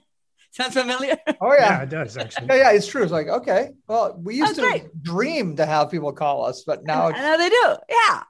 Sounds 0.52 0.74
familiar? 0.74 1.18
Oh 1.42 1.54
yeah. 1.54 1.70
yeah, 1.70 1.82
it 1.84 1.90
does 1.90 2.18
actually. 2.18 2.48
Yeah, 2.48 2.56
yeah, 2.56 2.72
it's 2.72 2.88
true. 2.88 3.04
It's 3.04 3.12
like, 3.12 3.28
okay, 3.28 3.70
well, 3.88 4.20
we 4.22 4.42
oh, 4.42 4.48
used 4.48 4.60
Oh, 4.60 4.64
to 4.64 4.70
great. 4.70 5.04
dream 5.04 5.56
to 5.58 5.66
have 5.66 5.92
people 5.92 6.12
call 6.12 6.46
us, 6.46 6.64
but 6.64 6.84
now 6.84 7.10
I 7.10 7.22
know 7.22 7.38
they 7.38 7.50
do. 7.50 7.76
Yeah. 7.90 8.24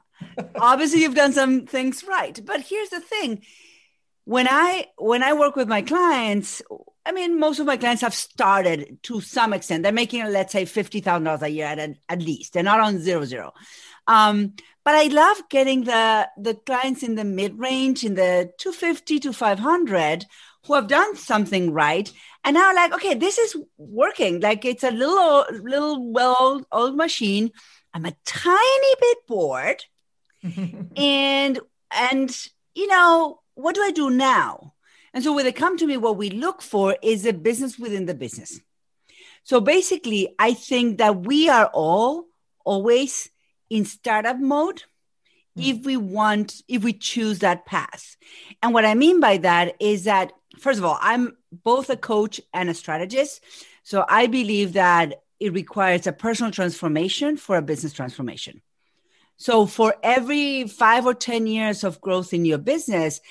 Obviously, 0.59 1.01
you've 1.01 1.15
done 1.15 1.31
some 1.31 1.65
things 1.65 2.03
right. 2.03 2.37
But 2.45 2.61
here's 2.61 2.89
the 2.89 2.99
thing: 2.99 3.41
when 4.29 4.47
I 4.47 4.85
when 4.99 5.23
I 5.23 5.33
work 5.33 5.55
with 5.55 5.67
my 5.67 5.81
clients, 5.81 6.61
I 7.03 7.11
mean, 7.11 7.39
most 7.39 7.59
of 7.59 7.65
my 7.65 7.77
clients 7.77 8.03
have 8.03 8.13
started 8.13 8.99
to 9.03 9.21
some 9.21 9.53
extent. 9.53 9.81
They're 9.81 9.91
making, 9.91 10.23
let's 10.25 10.53
say, 10.53 10.65
fifty 10.65 10.99
thousand 10.99 11.23
dollars 11.23 11.41
a 11.41 11.49
year 11.49 11.65
at, 11.65 11.97
at 12.07 12.21
least. 12.21 12.53
They're 12.53 12.61
not 12.61 12.79
on 12.79 12.99
zero 12.99 13.25
zero. 13.25 13.53
Um, 14.05 14.53
but 14.85 14.93
I 14.93 15.05
love 15.05 15.41
getting 15.49 15.85
the 15.85 16.29
the 16.37 16.53
clients 16.53 17.01
in 17.01 17.15
the 17.15 17.23
mid 17.23 17.57
range, 17.57 18.03
in 18.03 18.13
the 18.13 18.51
two 18.59 18.71
fifty 18.71 19.17
to 19.21 19.33
five 19.33 19.57
hundred, 19.57 20.27
who 20.67 20.75
have 20.75 20.87
done 20.87 21.15
something 21.15 21.71
right 21.71 22.11
and 22.43 22.53
now 22.53 22.73
like 22.73 22.93
okay 22.93 23.15
this 23.15 23.37
is 23.37 23.57
working 23.77 24.39
like 24.39 24.63
it's 24.63 24.83
a 24.83 24.91
little 24.91 25.43
little 25.61 26.11
well 26.11 26.61
old 26.71 26.95
machine 26.95 27.51
i'm 27.93 28.05
a 28.05 28.15
tiny 28.25 28.95
bit 29.01 29.17
bored 29.27 29.83
and 30.95 31.59
and 31.91 32.47
you 32.75 32.87
know 32.87 33.39
what 33.59 33.75
do 33.75 33.81
i 33.81 33.91
do 33.91 34.09
now? 34.09 34.73
And 35.13 35.23
so 35.23 35.33
when 35.33 35.45
they 35.45 35.51
come 35.51 35.77
to 35.77 35.87
me 35.87 35.97
what 35.97 36.17
we 36.17 36.29
look 36.29 36.61
for 36.61 36.95
is 37.01 37.25
a 37.25 37.33
business 37.33 37.79
within 37.79 38.05
the 38.05 38.13
business. 38.13 38.59
So 39.43 39.59
basically 39.59 40.35
i 40.39 40.53
think 40.53 40.97
that 40.97 41.25
we 41.25 41.49
are 41.49 41.69
all 41.73 42.25
always 42.65 43.29
in 43.69 43.85
startup 43.85 44.39
mode 44.39 44.83
hmm. 45.55 45.61
if 45.61 45.85
we 45.85 45.97
want 45.97 46.61
if 46.67 46.83
we 46.83 46.93
choose 46.93 47.39
that 47.39 47.65
path. 47.65 48.17
And 48.61 48.73
what 48.73 48.85
i 48.85 48.93
mean 48.93 49.19
by 49.19 49.37
that 49.37 49.75
is 49.79 50.05
that 50.05 50.33
first 50.57 50.79
of 50.79 50.85
all 50.85 50.97
i'm 51.01 51.37
both 51.51 51.89
a 51.89 51.97
coach 51.97 52.39
and 52.53 52.69
a 52.69 52.73
strategist. 52.73 53.43
So 53.83 54.05
i 54.07 54.27
believe 54.27 54.73
that 54.73 55.23
it 55.39 55.53
requires 55.53 56.05
a 56.05 56.13
personal 56.13 56.51
transformation 56.51 57.37
for 57.37 57.57
a 57.57 57.61
business 57.61 57.93
transformation. 57.93 58.61
So 59.37 59.65
for 59.65 59.95
every 60.03 60.67
five 60.67 61.05
or 61.05 61.13
10 61.13 61.47
years 61.47 61.85
of 61.85 62.01
growth 62.01 62.33
in 62.33 62.43
your 62.43 62.57
business, 62.57 63.21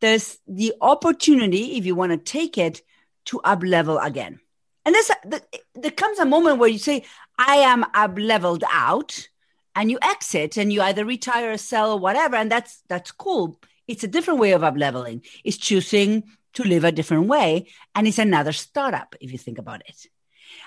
there's 0.00 0.38
the 0.46 0.74
opportunity, 0.80 1.76
if 1.76 1.86
you 1.86 1.94
want 1.94 2.12
to 2.12 2.18
take 2.18 2.58
it, 2.58 2.82
to 3.26 3.40
up 3.40 3.62
level 3.62 3.98
again. 3.98 4.40
And 4.84 4.94
there's 4.94 5.10
a, 5.10 5.40
there 5.74 5.90
comes 5.90 6.18
a 6.18 6.26
moment 6.26 6.58
where 6.58 6.68
you 6.68 6.78
say, 6.78 7.04
I 7.38 7.56
am 7.56 7.84
up 7.94 8.18
leveled 8.18 8.64
out, 8.70 9.28
and 9.74 9.90
you 9.90 9.98
exit 10.02 10.56
and 10.56 10.72
you 10.72 10.82
either 10.82 11.04
retire 11.04 11.52
or 11.52 11.56
sell 11.56 11.92
or 11.92 11.98
whatever. 11.98 12.36
And 12.36 12.50
that's 12.50 12.82
that's 12.88 13.10
cool. 13.10 13.58
It's 13.88 14.04
a 14.04 14.08
different 14.08 14.40
way 14.40 14.52
of 14.52 14.62
up 14.62 14.76
leveling. 14.76 15.22
It's 15.42 15.56
choosing 15.56 16.24
to 16.54 16.62
live 16.62 16.84
a 16.84 16.92
different 16.92 17.26
way. 17.26 17.66
And 17.94 18.06
it's 18.06 18.18
another 18.18 18.52
startup, 18.52 19.16
if 19.20 19.32
you 19.32 19.38
think 19.38 19.58
about 19.58 19.82
it. 19.88 20.06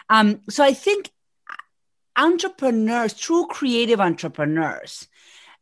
Um, 0.10 0.42
so 0.50 0.64
I 0.64 0.74
think 0.74 1.12
entrepreneurs, 2.18 3.14
true 3.14 3.48
creative 3.48 4.02
entrepreneurs, 4.02 5.08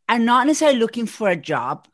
are 0.08 0.18
not 0.18 0.46
necessarily 0.46 0.78
looking 0.78 1.06
for 1.06 1.28
a 1.28 1.36
job. 1.36 1.86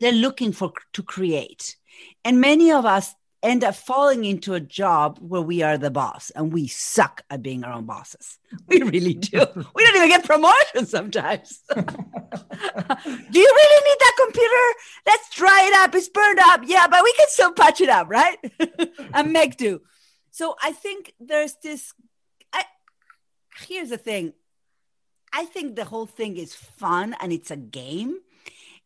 They're 0.00 0.12
looking 0.12 0.52
for 0.52 0.72
to 0.94 1.02
create. 1.02 1.76
And 2.24 2.40
many 2.40 2.70
of 2.72 2.84
us 2.84 3.14
end 3.42 3.62
up 3.62 3.74
falling 3.74 4.24
into 4.24 4.54
a 4.54 4.60
job 4.60 5.18
where 5.20 5.40
we 5.40 5.62
are 5.62 5.78
the 5.78 5.90
boss 5.90 6.30
and 6.30 6.52
we 6.52 6.66
suck 6.66 7.22
at 7.30 7.42
being 7.42 7.62
our 7.64 7.72
own 7.72 7.86
bosses. 7.86 8.38
We 8.66 8.82
really 8.82 9.14
do. 9.14 9.38
we 9.74 9.84
don't 9.84 9.96
even 9.96 10.08
get 10.08 10.24
promotions 10.24 10.90
sometimes. 10.90 11.62
do 11.74 11.80
you 13.38 13.52
really 13.56 13.84
need 13.84 13.98
that 14.00 14.16
computer? 14.24 14.64
Let's 15.06 15.34
dry 15.34 15.70
it 15.70 15.74
up. 15.84 15.94
It's 15.94 16.08
burned 16.08 16.38
up. 16.40 16.62
Yeah, 16.64 16.86
but 16.88 17.02
we 17.04 17.12
can 17.12 17.28
still 17.28 17.52
patch 17.52 17.80
it 17.80 17.88
up, 17.88 18.08
right? 18.08 18.38
and 19.14 19.32
make 19.32 19.56
do. 19.56 19.80
So 20.30 20.54
I 20.62 20.72
think 20.72 21.14
there's 21.20 21.54
this 21.62 21.92
I, 22.52 22.64
here's 23.66 23.90
the 23.90 23.98
thing 23.98 24.32
i 25.32 25.44
think 25.44 25.76
the 25.76 25.84
whole 25.84 26.06
thing 26.06 26.36
is 26.36 26.54
fun 26.54 27.14
and 27.20 27.32
it's 27.32 27.50
a 27.50 27.56
game 27.56 28.18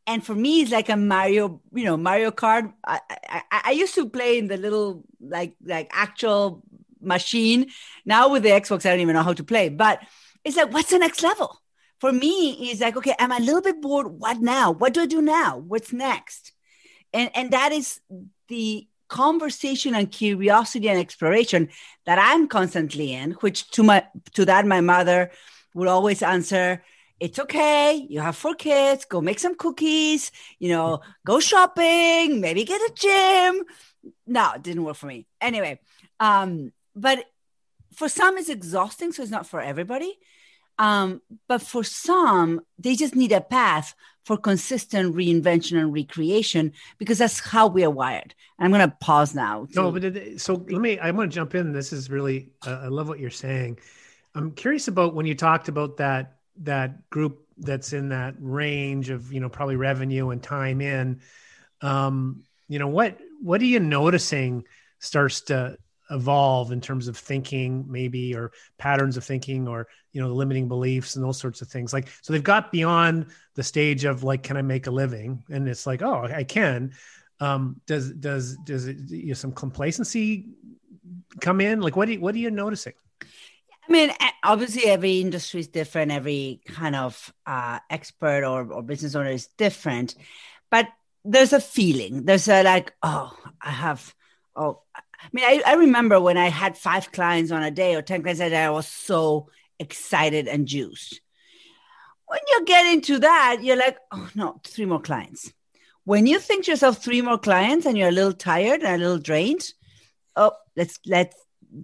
and 0.07 0.25
for 0.25 0.35
me 0.35 0.61
it's 0.63 0.73
like 0.73 0.89
a 0.89 0.97
mario 0.97 1.61
you 1.73 1.85
know 1.85 1.97
mario 1.97 2.31
kart. 2.31 2.73
I 2.85 3.01
i, 3.11 3.43
I 3.51 3.71
used 3.73 3.95
to 3.95 4.09
play 4.09 4.39
in 4.39 4.49
the 4.49 4.57
little 4.57 5.05
like 5.21 5.55
like 5.65 5.91
actual 5.93 6.63
machine. 7.01 7.71
Now 8.05 8.31
with 8.31 8.43
the 8.43 8.51
xbox 8.51 8.87
i 8.87 8.91
don't 8.91 9.01
even 9.01 9.15
know 9.15 9.23
how 9.23 9.33
to 9.33 9.45
play 9.45 9.69
but 9.69 10.01
it's 10.45 10.57
like 10.57 10.73
what's 10.73 10.91
the 10.91 10.99
next 10.99 11.23
level? 11.23 11.59
For 11.99 12.13
me 12.13 12.71
it's 12.71 12.81
like 12.81 12.97
okay 12.97 13.15
i'm 13.19 13.33
a 13.33 13.41
little 13.41 13.63
bit 13.63 13.81
bored. 13.81 14.09
What 14.09 14.41
now? 14.41 14.73
What 14.73 14.95
do 14.95 15.03
i 15.03 15.07
do 15.07 15.23
now? 15.23 15.59
What's 15.59 15.93
next? 15.93 16.53
And 17.13 17.31
and 17.35 17.51
that 17.53 17.73
is 17.73 18.01
the 18.49 18.87
conversation 19.13 19.95
and 19.95 20.11
curiosity 20.11 20.89
and 20.89 20.99
exploration 20.99 21.69
that 22.07 22.19
I'm 22.19 22.49
constantly 22.49 23.13
in, 23.13 23.33
which 23.43 23.71
to 23.73 23.83
my 23.83 24.07
to 24.33 24.47
that 24.47 24.67
my 24.67 24.81
mother 24.81 25.31
would 25.75 25.89
always 25.89 26.23
answer, 26.23 26.83
it's 27.23 27.39
okay. 27.39 28.05
You 28.11 28.19
have 28.19 28.37
four 28.37 28.57
kids, 28.57 29.05
go 29.05 29.21
make 29.21 29.39
some 29.39 29.55
cookies, 29.55 30.33
you 30.59 30.71
know, 30.71 31.03
go 31.25 31.39
shopping, 31.39 32.41
maybe 32.41 32.65
get 32.65 32.81
a 32.81 32.93
gym. 32.97 33.65
No, 34.27 34.55
it 34.57 34.63
didn't 34.63 34.83
work 34.83 34.97
for 34.97 35.07
me. 35.07 35.27
Anyway, 35.41 35.79
um, 36.19 36.73
but 36.97 37.25
for 37.95 38.09
some 38.09 38.39
it's 38.39 38.49
exhausting, 38.49 39.13
so 39.13 39.23
it's 39.23 39.31
not 39.31 39.47
for 39.47 39.61
everybody. 39.61 40.19
Um, 40.81 41.23
but 41.47 41.63
for 41.63 41.85
some, 41.85 42.63
they 42.77 42.97
just 42.97 43.15
need 43.15 43.31
a 43.31 43.41
path 43.41 43.95
for 44.25 44.37
consistent 44.37 45.15
reinvention 45.15 45.79
and 45.79 45.93
recreation 45.93 46.73
because 46.99 47.19
that's 47.19 47.39
how 47.39 47.69
we 47.69 47.85
are 47.85 47.91
wired. 47.91 48.35
And 48.59 48.65
I'm 48.65 48.73
going 48.73 48.91
to 48.91 48.97
pause 49.01 49.33
now. 49.33 49.67
To- 49.67 49.81
no, 49.81 49.93
but 49.93 50.41
so 50.41 50.55
let 50.55 50.81
me, 50.81 50.99
I 50.99 51.13
want 51.13 51.31
to 51.31 51.35
jump 51.37 51.55
in. 51.55 51.73
This 51.73 51.93
is 51.93 52.11
really, 52.11 52.51
uh, 52.67 52.81
I 52.83 52.89
love 52.89 53.07
what 53.07 53.21
you're 53.21 53.31
saying. 53.31 53.79
I'm 54.35 54.51
curious 54.51 54.89
about 54.89 55.15
when 55.15 55.27
you 55.27 55.37
talked 55.37 55.69
about 55.69 55.99
that, 55.99 56.39
that 56.61 57.09
group 57.11 57.47
that's 57.59 57.93
in 57.93 58.11
that 58.11 58.35
range 58.39 59.11
of, 59.11 59.33
you 59.33 59.41
know, 59.41 59.49
probably 59.49 59.77
revenue 59.77 60.31
and 60.31 60.43
time 60.43 60.81
in, 60.81 61.21
um, 61.81 62.45
you 62.69 62.79
know, 62.79 62.89
what, 62.89 63.19
what 63.41 63.61
are 63.61 63.67
you 63.67 63.81
noticing 63.81 64.65
starts 64.99 65.43
to 65.43 65.77
evolve 66.11 66.73
in 66.73 66.81
terms 66.81 67.09
of 67.09 67.17
thinking 67.17 67.85
maybe 67.89 68.35
or 68.35 68.53
patterns 68.79 69.17
of 69.17 69.25
thinking 69.25 69.67
or 69.67 69.89
you 70.13 70.21
know 70.21 70.29
the 70.29 70.35
limiting 70.35 70.69
beliefs 70.69 71.17
and 71.17 71.25
those 71.25 71.39
sorts 71.39 71.63
of 71.63 71.69
things? 71.69 71.93
Like 71.93 72.09
so 72.23 72.33
they've 72.33 72.43
got 72.43 72.71
beyond 72.71 73.27
the 73.55 73.63
stage 73.63 74.05
of 74.05 74.23
like 74.23 74.43
can 74.43 74.57
i 74.57 74.63
make 74.63 74.87
a 74.87 74.91
living? 74.91 75.43
And 75.51 75.69
it's 75.69 75.87
like 75.87 76.03
oh 76.03 76.25
i 76.25 76.45
can. 76.45 76.93
Um 77.41 77.81
does 77.87 78.13
does 78.13 78.57
does 78.65 78.87
it 78.87 78.99
you 79.09 79.29
know, 79.29 79.35
some 79.35 79.53
complacency 79.53 80.51
come 81.41 81.61
in? 81.61 81.81
Like 81.81 81.97
what 81.97 82.07
do 82.07 82.13
you, 82.13 82.21
what 82.21 82.35
are 82.35 82.39
you 82.39 82.51
noticing 82.51 82.95
I 83.89 83.93
mean, 83.93 84.11
obviously, 84.45 84.85
every 84.85 85.21
industry 85.21 85.61
is 85.61 85.69
different. 85.69 86.13
Every 86.13 86.61
kind 86.67 86.95
of 86.95 87.33
uh, 87.47 87.81
expert 87.91 88.45
or, 88.45 88.73
or 88.73 88.83
business 88.83 89.15
owner 89.15 89.31
is 89.31 89.49
different, 89.59 90.15
but 90.71 90.89
there's 91.25 91.53
a 91.53 91.61
feeling. 91.61 92.25
There's 92.25 92.49
a 92.49 92.63
like, 92.63 92.95
oh, 93.03 93.37
I 93.61 93.71
have, 93.71 94.15
oh, 94.57 94.83
I 94.95 95.29
mean, 95.33 95.45
I, 95.45 95.63
I 95.67 95.75
remember 95.75 96.21
when 96.21 96.37
I 96.37 96.49
had 96.49 96.77
five 96.77 97.13
clients 97.13 97.51
on 97.51 97.63
a 97.63 97.71
day 97.71 97.95
or 97.95 98.03
10 98.03 98.23
clients 98.23 98.41
a 98.41 98.51
day, 98.51 98.65
I 98.65 98.71
was 98.71 98.87
so 98.89 99.49
excited 99.79 100.49
and 100.49 100.67
juiced. 100.67 101.21
When 102.27 102.41
you 102.49 102.65
get 102.65 102.87
into 102.87 103.19
that, 103.21 103.59
you're 103.63 103.77
like, 103.77 103.99
oh 104.11 104.29
no, 104.35 104.61
three 104.65 104.87
more 104.87 105.01
clients. 105.01 105.53
When 106.05 106.27
you 106.27 106.39
think 106.39 106.65
to 106.65 106.73
yourself 106.73 107.03
three 107.03 107.21
more 107.21 107.39
clients 107.39 107.87
and 107.87 107.97
you're 107.97 108.09
a 108.09 108.13
little 108.13 108.33
tired 108.33 108.83
and 108.83 108.95
a 108.95 109.05
little 109.05 109.19
drained, 109.19 109.73
oh, 110.35 110.53
let's 110.77 110.99
let's 111.07 111.37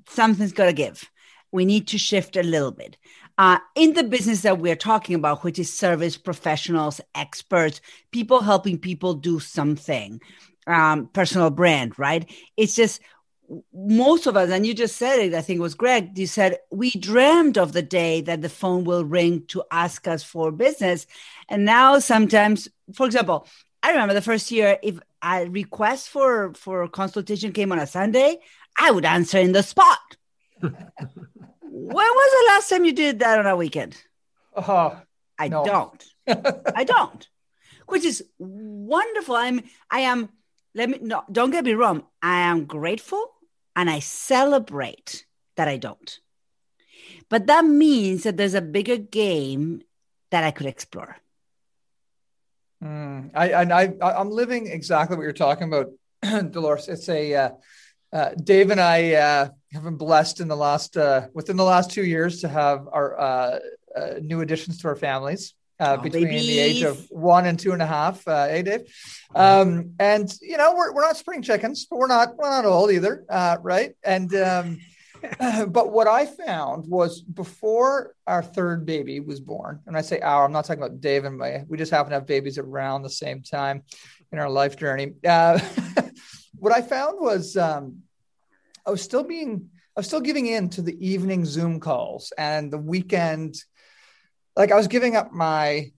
something's 0.09 0.52
gotta 0.52 0.73
give. 0.73 1.09
We 1.52 1.64
need 1.64 1.88
to 1.88 1.99
shift 1.99 2.37
a 2.37 2.43
little 2.43 2.71
bit. 2.71 2.97
Uh, 3.38 3.59
in 3.76 3.93
the 3.93 4.02
business 4.02 4.43
that 4.43 4.59
we're 4.59 4.75
talking 4.75 5.14
about, 5.14 5.45
which 5.45 5.59
is 5.59 5.73
service 5.73 6.17
professionals, 6.17 7.00
experts, 7.14 7.81
people 8.11 8.40
helping 8.40 8.76
people 8.76 9.14
do 9.14 9.38
something, 9.38 10.21
um, 10.67 11.09
personal 11.12 11.49
brand, 11.49 11.97
right? 11.99 12.28
It's 12.57 12.75
just 12.75 13.00
most 13.73 14.26
of 14.26 14.37
us, 14.37 14.50
and 14.50 14.67
you 14.67 14.75
just 14.75 14.97
said 14.97 15.21
it, 15.21 15.35
I 15.35 15.40
think 15.40 15.59
it 15.59 15.62
was 15.62 15.75
Greg, 15.75 16.19
you 16.19 16.26
said, 16.26 16.59
we 16.71 16.90
dreamed 16.90 17.57
of 17.57 17.73
the 17.73 17.83
day 17.83 18.21
that 18.23 18.43
the 18.43 18.49
phone 18.49 18.85
will 18.85 19.05
ring 19.05 19.45
to 19.49 19.62
ask 19.71 20.07
us 20.09 20.23
for 20.23 20.50
business. 20.50 21.07
And 21.49 21.64
now 21.64 21.99
sometimes, 22.00 22.69
for 22.93 23.07
example, 23.07 23.47
I 23.83 23.90
remember 23.93 24.14
the 24.14 24.23
first 24.23 24.50
year, 24.50 24.78
if 24.83 24.99
a 25.23 25.49
request 25.49 26.11
for, 26.11 26.52
for 26.55 26.87
consultation 26.88 27.52
came 27.52 27.73
on 27.73 27.78
a 27.78 27.87
Sunday, 27.87 28.38
I 28.78 28.90
would 28.90 29.05
answer 29.05 29.38
in 29.38 29.52
the 29.52 29.62
spot. 29.62 29.99
when 31.92 32.07
was 32.07 32.30
the 32.33 32.52
last 32.52 32.68
time 32.68 32.85
you 32.85 32.92
did 32.92 33.21
that 33.21 33.38
on 33.38 33.47
a 33.47 33.57
weekend? 33.57 33.97
Oh, 34.54 35.00
I 35.38 35.49
no. 35.49 35.64
don't. 35.64 36.04
I 36.75 36.85
don't. 36.85 37.28
Which 37.87 38.04
is 38.04 38.25
wonderful. 38.38 39.37
I'm 39.37 39.62
I 39.90 40.00
am 40.00 40.28
let 40.75 40.90
me 40.90 40.99
no 41.00 41.25
don't 41.30 41.50
get 41.50 41.64
me 41.64 41.73
wrong. 41.73 42.04
I 42.23 42.40
am 42.40 42.66
grateful 42.66 43.25
and 43.75 43.88
I 43.88 44.00
celebrate 44.00 45.25
that 45.57 45.68
I 45.68 45.76
don't. 45.76 46.18
But 47.28 47.47
that 47.47 47.64
means 47.64 48.25
that 48.25 48.37
there's 48.37 48.54
a 48.54 48.61
bigger 48.61 48.97
game 48.97 49.83
that 50.30 50.45
I 50.45 50.50
could 50.50 50.66
explore. 50.66 51.16
Mm, 52.83 53.30
I 53.35 53.49
and 53.50 53.73
I 53.73 53.92
I'm 54.02 54.30
living 54.30 54.66
exactly 54.66 55.16
what 55.16 55.23
you're 55.23 55.33
talking 55.33 55.73
about, 55.73 55.88
Dolores. 56.52 56.88
It's 56.88 57.09
a 57.09 57.35
uh, 57.35 57.50
Uh, 58.12 58.31
Dave 58.43 58.71
and 58.71 58.81
I 58.81 59.12
uh, 59.12 59.49
have 59.73 59.85
been 59.85 59.97
blessed 59.97 60.41
in 60.41 60.49
the 60.49 60.57
last 60.57 60.97
uh, 60.97 61.29
within 61.35 61.57
the 61.57 61.65
last 61.65 61.91
two 61.91 62.05
years 62.05 62.41
to 62.41 62.49
have 62.49 62.88
our 62.91 63.19
uh, 63.21 63.59
uh, 63.97 64.15
new 64.23 64.41
additions 64.41 64.79
to 64.79 64.88
our 64.88 64.97
families. 64.97 65.55
Uh, 65.81 65.97
oh, 65.97 66.03
between 66.03 66.25
babies. 66.25 66.47
the 66.47 66.59
age 66.59 66.83
of 66.83 67.07
one 67.11 67.47
and 67.47 67.57
two 67.61 67.71
and 67.71 67.81
a 67.81 67.87
half, 67.87 68.27
uh, 68.27 68.49
hey 68.49 68.62
Dave, 68.62 68.81
um, 69.37 69.93
and 70.00 70.35
you 70.43 70.57
know 70.57 70.75
we're, 70.75 70.93
we're 70.93 71.03
not 71.03 71.17
spring 71.17 71.41
chickens, 71.41 71.87
but 71.88 72.00
we're 72.00 72.09
not 72.09 72.37
we're 72.37 72.50
not 72.50 72.65
old 72.65 72.91
either, 72.91 73.25
right? 73.62 73.95
And 74.03 74.35
um, 74.35 74.79
but 75.69 75.93
what 75.93 76.09
I 76.09 76.27
found 76.27 76.88
was 76.88 77.23
before 77.23 78.17
our 78.27 78.43
third 78.43 78.87
baby 78.87 79.21
was 79.21 79.38
born, 79.38 79.81
and 79.87 79.97
I 79.97 80.00
say 80.00 80.19
our, 80.19 80.45
I'm 80.45 80.53
not 80.53 80.65
talking 80.65 80.83
about 80.83 81.00
Dave 81.00 81.25
and 81.25 81.38
my, 81.38 81.62
we 81.69 81.77
just 81.77 81.93
happen 81.93 82.11
to 82.11 82.17
have 82.17 82.27
babies 82.27 82.59
around 82.59 83.03
the 83.03 83.11
same 83.11 83.43
time 83.43 83.85
in 84.33 84.41
our 84.41 84.50
life 84.50 84.77
journey. 84.77 85.12
Uh, 86.59 86.61
what 86.61 86.73
I 86.73 86.83
found 86.83 87.21
was 87.21 87.57
um, 87.57 88.03
I 88.87 88.91
was 88.91 89.03
still 89.03 89.25
being, 89.25 89.71
I 89.97 90.00
was 90.00 90.07
still 90.07 90.21
giving 90.21 90.47
in 90.47 90.69
to 90.71 90.83
the 90.83 90.97
evening 91.07 91.45
Zoom 91.45 91.81
calls 91.81 92.33
and 92.37 92.73
the 92.73 92.79
weekend. 92.79 93.57
Like 94.57 94.73
I 94.73 94.77
was 94.77 94.88
giving 94.88 95.17
up 95.17 95.33
my 95.33 95.93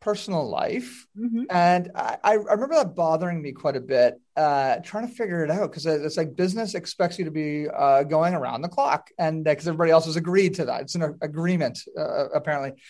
personal 0.00 0.48
life. 0.48 1.04
Mm-hmm. 1.18 1.44
And 1.50 1.90
I, 1.96 2.18
I, 2.22 2.32
remember 2.34 2.76
that 2.76 2.94
bothering 2.94 3.42
me 3.42 3.50
quite 3.50 3.74
a 3.74 3.80
bit, 3.80 4.20
uh, 4.36 4.76
trying 4.76 5.08
to 5.08 5.12
figure 5.12 5.42
it 5.42 5.50
out 5.50 5.70
because 5.70 5.84
it's 5.84 6.16
like 6.16 6.36
business 6.36 6.76
expects 6.76 7.18
you 7.18 7.24
to 7.24 7.32
be 7.32 7.66
uh, 7.68 8.04
going 8.04 8.34
around 8.34 8.62
the 8.62 8.68
clock. 8.68 9.10
And 9.18 9.42
because 9.42 9.66
uh, 9.66 9.70
everybody 9.70 9.90
else 9.90 10.04
has 10.04 10.14
agreed 10.14 10.54
to 10.54 10.66
that, 10.66 10.82
it's 10.82 10.94
an 10.94 11.18
agreement, 11.22 11.80
uh, 11.98 12.28
apparently. 12.28 12.80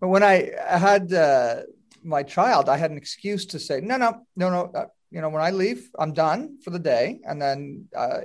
But 0.00 0.08
when 0.08 0.22
I 0.22 0.50
had 0.66 1.12
uh, 1.12 1.62
my 2.02 2.22
child, 2.22 2.70
I 2.70 2.78
had 2.78 2.90
an 2.90 2.96
excuse 2.96 3.44
to 3.46 3.58
say, 3.58 3.80
no, 3.82 3.98
no, 3.98 4.26
no, 4.34 4.48
no. 4.48 4.86
You 5.12 5.20
know, 5.20 5.28
when 5.28 5.42
I 5.42 5.50
leave, 5.50 5.90
I'm 5.98 6.12
done 6.12 6.58
for 6.64 6.70
the 6.70 6.78
day. 6.78 7.20
And 7.24 7.40
then 7.40 7.88
uh, 7.94 8.20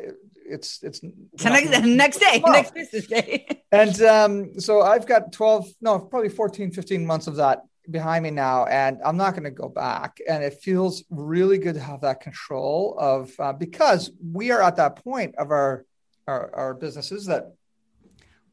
it's 0.47 0.81
it's 0.81 1.01
next, 1.43 1.69
next 1.85 2.19
day 2.19 2.41
next 2.45 2.73
business 2.73 3.07
day. 3.07 3.45
And 3.71 4.01
um, 4.01 4.59
so 4.59 4.81
i've 4.81 5.05
got 5.05 5.33
12 5.33 5.67
no 5.81 5.99
probably 5.99 6.29
14 6.29 6.71
15 6.71 7.05
months 7.05 7.27
of 7.27 7.35
that 7.35 7.63
behind 7.91 8.23
me 8.23 8.31
now 8.31 8.65
and 8.65 8.97
i'm 9.03 9.17
not 9.17 9.31
going 9.31 9.43
to 9.43 9.51
go 9.51 9.69
back. 9.69 10.19
And 10.27 10.43
it 10.43 10.53
feels 10.61 11.03
really 11.09 11.57
good 11.57 11.75
to 11.75 11.81
have 11.81 12.01
that 12.01 12.21
control 12.21 12.95
of 12.97 13.31
uh, 13.39 13.53
because 13.53 14.11
we 14.23 14.51
are 14.51 14.61
at 14.61 14.77
that 14.77 15.03
point 15.03 15.35
of 15.35 15.51
our, 15.51 15.85
our 16.27 16.55
our 16.55 16.73
businesses 16.73 17.25
that 17.25 17.53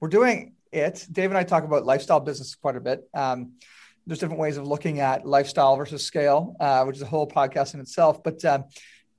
we're 0.01 0.09
doing 0.09 0.55
it. 0.73 1.07
Dave 1.11 1.31
and 1.31 1.39
i 1.39 1.45
talk 1.45 1.65
about 1.65 1.87
lifestyle 1.87 2.21
business 2.21 2.55
quite 2.57 2.77
a 2.77 2.81
bit. 2.81 3.09
Um, 3.15 3.53
there's 4.07 4.19
different 4.19 4.41
ways 4.41 4.57
of 4.57 4.67
looking 4.67 5.01
at 5.01 5.27
lifestyle 5.27 5.77
versus 5.77 6.05
scale 6.05 6.57
uh, 6.61 6.85
which 6.85 6.97
is 6.97 7.03
a 7.03 7.07
whole 7.07 7.29
podcast 7.29 7.75
in 7.75 7.81
itself 7.81 8.23
but 8.23 8.45
um, 8.45 8.65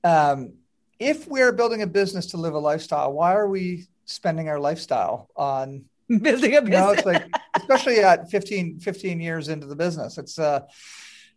um, 0.03 0.53
if 0.99 1.27
we're 1.27 1.51
building 1.51 1.81
a 1.81 1.87
business 1.87 2.27
to 2.27 2.37
live 2.37 2.53
a 2.53 2.59
lifestyle 2.59 3.11
why 3.13 3.33
are 3.33 3.49
we 3.49 3.85
spending 4.05 4.49
our 4.49 4.59
lifestyle 4.59 5.29
on 5.35 5.85
building 6.21 6.55
a 6.55 6.61
business. 6.61 6.63
You 6.63 6.69
know, 6.69 6.91
it's 6.91 7.05
like, 7.05 7.25
especially 7.55 7.99
at 7.99 8.29
15, 8.29 8.79
15 8.79 9.19
years 9.19 9.49
into 9.49 9.65
the 9.65 9.75
business, 9.75 10.17
it's, 10.17 10.37
uh, 10.37 10.61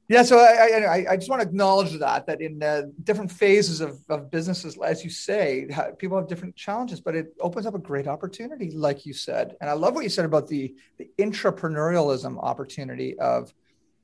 yeah, 0.09 0.23
so 0.23 0.39
I, 0.39 0.87
I, 0.87 1.13
I 1.13 1.17
just 1.17 1.29
want 1.29 1.43
to 1.43 1.49
acknowledge 1.49 1.93
that 1.99 2.27
that 2.27 2.41
in 2.41 2.63
uh, 2.63 2.85
different 3.05 3.31
phases 3.31 3.83
of, 3.83 4.01
of 4.09 4.31
businesses, 4.31 4.79
as 4.83 5.05
you 5.05 5.11
say, 5.11 5.69
people 5.99 6.17
have 6.17 6.29
different 6.29 6.57
challenges, 6.57 6.99
but 6.99 7.15
it 7.15 7.35
opens 7.41 7.67
up 7.67 7.75
a 7.75 7.79
great 7.79 8.07
opportunity, 8.07 8.71
like 8.71 9.05
you 9.05 9.13
said. 9.13 9.57
And 9.61 9.69
I 9.69 9.75
love 9.75 9.95
what 9.95 10.05
you 10.05 10.09
said 10.09 10.25
about 10.25 10.49
the 10.49 10.75
the 10.97 11.11
intrapreneurialism 11.19 12.43
opportunity 12.43 13.19
of, 13.19 13.53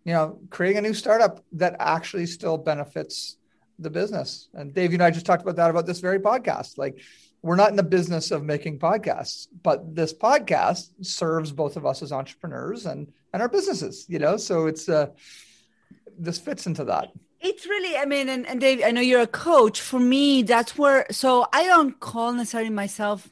you 0.04 0.12
know, 0.12 0.38
creating 0.50 0.78
a 0.78 0.82
new 0.82 0.92
startup 0.92 1.42
that 1.52 1.76
actually 1.80 2.26
still 2.26 2.58
benefits 2.58 3.38
the 3.78 3.88
business. 3.88 4.48
And 4.52 4.74
Dave, 4.74 4.92
you 4.92 4.96
and 4.96 5.02
I 5.02 5.10
just 5.10 5.24
talked 5.24 5.42
about 5.42 5.56
that 5.56 5.70
about 5.70 5.86
this 5.86 6.00
very 6.00 6.20
podcast. 6.20 6.76
Like, 6.76 7.00
we're 7.40 7.56
not 7.56 7.70
in 7.70 7.76
the 7.76 7.82
business 7.82 8.30
of 8.30 8.44
making 8.44 8.78
podcasts, 8.78 9.48
but 9.62 9.94
this 9.94 10.12
podcast 10.12 10.90
serves 11.00 11.50
both 11.50 11.78
of 11.78 11.86
us 11.86 12.02
as 12.02 12.12
entrepreneurs 12.12 12.84
and 12.84 13.10
and 13.32 13.40
our 13.40 13.48
businesses, 13.48 14.04
you 14.06 14.18
know. 14.18 14.36
So 14.36 14.66
it's 14.66 14.86
uh 14.86 15.06
this 16.18 16.38
fits 16.38 16.66
into 16.66 16.84
that. 16.84 17.12
It's 17.40 17.66
really, 17.66 17.96
I 17.96 18.06
mean, 18.06 18.28
and, 18.28 18.46
and 18.46 18.60
Dave, 18.60 18.82
I 18.84 18.90
know 18.90 19.00
you're 19.00 19.20
a 19.20 19.26
coach. 19.26 19.80
For 19.80 20.00
me, 20.00 20.42
that's 20.42 20.78
where 20.78 21.06
so 21.10 21.46
I 21.52 21.64
don't 21.64 21.98
call 22.00 22.32
necessarily 22.32 22.70
myself 22.70 23.28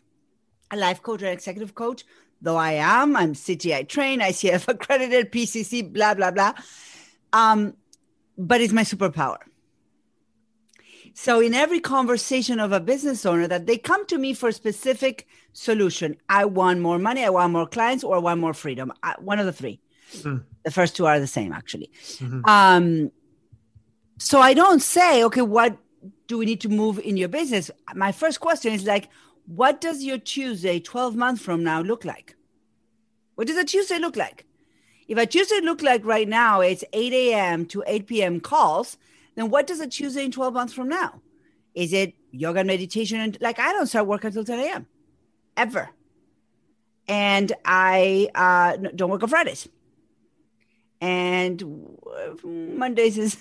a 0.70 0.76
life 0.76 1.02
coach 1.02 1.22
or 1.22 1.26
an 1.26 1.32
executive 1.32 1.74
coach, 1.74 2.04
though 2.40 2.56
I 2.56 2.72
am. 2.72 3.16
I'm 3.16 3.34
CTI 3.34 3.88
trained, 3.88 4.22
ICF 4.22 4.68
accredited, 4.74 5.32
PCC, 5.32 5.90
blah, 5.90 6.14
blah, 6.14 6.30
blah. 6.30 6.52
Um, 7.32 7.74
but 8.36 8.60
it's 8.60 8.72
my 8.72 8.82
superpower 8.82 9.38
so 11.14 11.40
in 11.40 11.54
every 11.54 11.80
conversation 11.80 12.58
of 12.60 12.72
a 12.72 12.80
business 12.80 13.26
owner 13.26 13.46
that 13.46 13.66
they 13.66 13.76
come 13.76 14.06
to 14.06 14.18
me 14.18 14.34
for 14.34 14.48
a 14.48 14.52
specific 14.52 15.26
solution, 15.52 16.16
I 16.28 16.44
want 16.46 16.80
more 16.80 16.98
money, 16.98 17.24
I 17.24 17.30
want 17.30 17.52
more 17.52 17.66
clients, 17.66 18.04
or 18.04 18.16
I 18.16 18.18
want 18.18 18.40
more 18.40 18.54
freedom. 18.54 18.92
I, 19.02 19.14
one 19.18 19.38
of 19.38 19.46
the 19.46 19.52
three. 19.52 19.80
Mm. 20.12 20.44
The 20.64 20.70
first 20.70 20.96
two 20.96 21.06
are 21.06 21.18
the 21.18 21.26
same, 21.26 21.52
actually. 21.52 21.90
Mm-hmm. 22.18 22.44
Um, 22.44 23.10
so 24.18 24.40
I 24.40 24.54
don't 24.54 24.80
say, 24.80 25.24
okay, 25.24 25.42
what 25.42 25.76
do 26.28 26.38
we 26.38 26.46
need 26.46 26.60
to 26.60 26.68
move 26.68 26.98
in 26.98 27.16
your 27.16 27.28
business? 27.28 27.70
My 27.94 28.12
first 28.12 28.40
question 28.40 28.72
is 28.72 28.84
like, 28.84 29.08
what 29.46 29.80
does 29.80 30.04
your 30.04 30.18
Tuesday 30.18 30.78
12 30.78 31.16
months 31.16 31.42
from 31.42 31.64
now 31.64 31.80
look 31.80 32.04
like? 32.04 32.36
What 33.34 33.48
does 33.48 33.56
a 33.56 33.64
Tuesday 33.64 33.98
look 33.98 34.16
like? 34.16 34.46
If 35.08 35.18
a 35.18 35.26
Tuesday 35.26 35.60
look 35.60 35.82
like 35.82 36.04
right 36.04 36.28
now, 36.28 36.60
it's 36.60 36.84
8 36.92 37.12
a.m. 37.12 37.66
to 37.66 37.82
8 37.86 38.06
p.m. 38.06 38.40
calls, 38.40 38.96
then 39.34 39.50
what 39.50 39.66
does 39.66 39.80
a 39.80 39.88
Tuesday 39.88 40.24
in 40.24 40.30
12 40.30 40.54
months 40.54 40.72
from 40.72 40.88
now? 40.88 41.20
Is 41.74 41.92
it 41.92 42.14
yoga 42.30 42.60
and 42.60 42.66
meditation? 42.66 43.20
And 43.20 43.36
like, 43.40 43.58
I 43.58 43.72
don't 43.72 43.86
start 43.86 44.06
work 44.06 44.24
until 44.24 44.44
10 44.44 44.58
a.m. 44.60 44.86
ever. 45.56 45.90
And 47.08 47.52
I 47.64 48.28
uh, 48.34 48.76
don't 48.94 49.10
work 49.10 49.22
on 49.22 49.28
Fridays. 49.28 49.68
And 51.02 51.60
Mondays 52.44 53.18
is, 53.18 53.36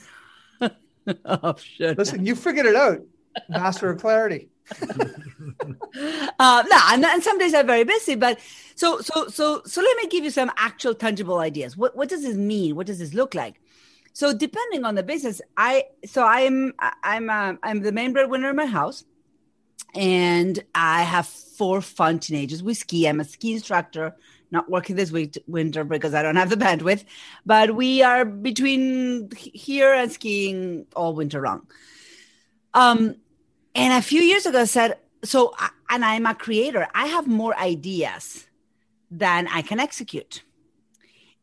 oh, 1.25 1.55
shit. 1.57 1.95
Listen, 1.95 2.25
you 2.25 2.35
figured 2.35 2.65
it 2.65 2.75
out. 2.75 3.01
Master 3.49 3.91
of 3.91 4.01
clarity. 4.01 4.49
uh, 4.81 6.63
no, 6.69 6.77
and, 6.89 7.05
and 7.05 7.23
some 7.23 7.37
days 7.37 7.53
I'm 7.53 7.67
very 7.67 7.83
busy, 7.83 8.15
but 8.15 8.39
so 8.75 8.99
so 9.01 9.27
so 9.27 9.61
so 9.65 9.81
let 9.81 9.97
me 9.97 10.07
give 10.07 10.23
you 10.23 10.31
some 10.31 10.51
actual 10.57 10.95
tangible 10.95 11.37
ideas. 11.39 11.77
What 11.77 11.95
what 11.95 12.09
does 12.09 12.23
this 12.23 12.35
mean? 12.35 12.75
What 12.75 12.87
does 12.87 12.99
this 12.99 13.13
look 13.13 13.35
like? 13.35 13.61
So 14.13 14.33
depending 14.33 14.83
on 14.83 14.95
the 14.95 15.03
business, 15.03 15.41
I 15.55 15.85
so 16.05 16.25
I'm 16.25 16.73
I'm 17.03 17.29
uh, 17.29 17.53
I'm 17.63 17.81
the 17.81 17.91
main 17.91 18.13
breadwinner 18.13 18.49
in 18.49 18.55
my 18.55 18.65
house, 18.65 19.03
and 19.93 20.63
I 20.73 21.03
have 21.03 21.27
four 21.27 21.81
fun 21.81 22.19
teenagers. 22.19 22.63
We 22.63 22.73
ski. 22.73 23.07
I'm 23.07 23.19
a 23.19 23.25
ski 23.25 23.53
instructor. 23.53 24.15
Not 24.51 24.69
working 24.69 24.97
this 24.97 25.11
week, 25.11 25.41
winter 25.47 25.83
because 25.83 26.13
I 26.13 26.21
don't 26.21 26.35
have 26.35 26.49
the 26.49 26.57
bandwidth, 26.57 27.05
but 27.45 27.73
we 27.73 28.03
are 28.03 28.25
between 28.25 29.29
here 29.35 29.93
and 29.93 30.11
skiing 30.11 30.85
all 30.95 31.13
winter 31.13 31.41
long. 31.41 31.67
Um, 32.73 33.15
and 33.73 33.93
a 33.93 34.01
few 34.01 34.21
years 34.21 34.45
ago, 34.45 34.61
I 34.61 34.65
said 34.65 34.97
so, 35.23 35.53
and 35.89 36.03
I'm 36.03 36.25
a 36.25 36.35
creator. 36.35 36.87
I 36.93 37.07
have 37.07 37.27
more 37.27 37.57
ideas 37.57 38.45
than 39.09 39.47
I 39.47 39.61
can 39.61 39.79
execute. 39.79 40.43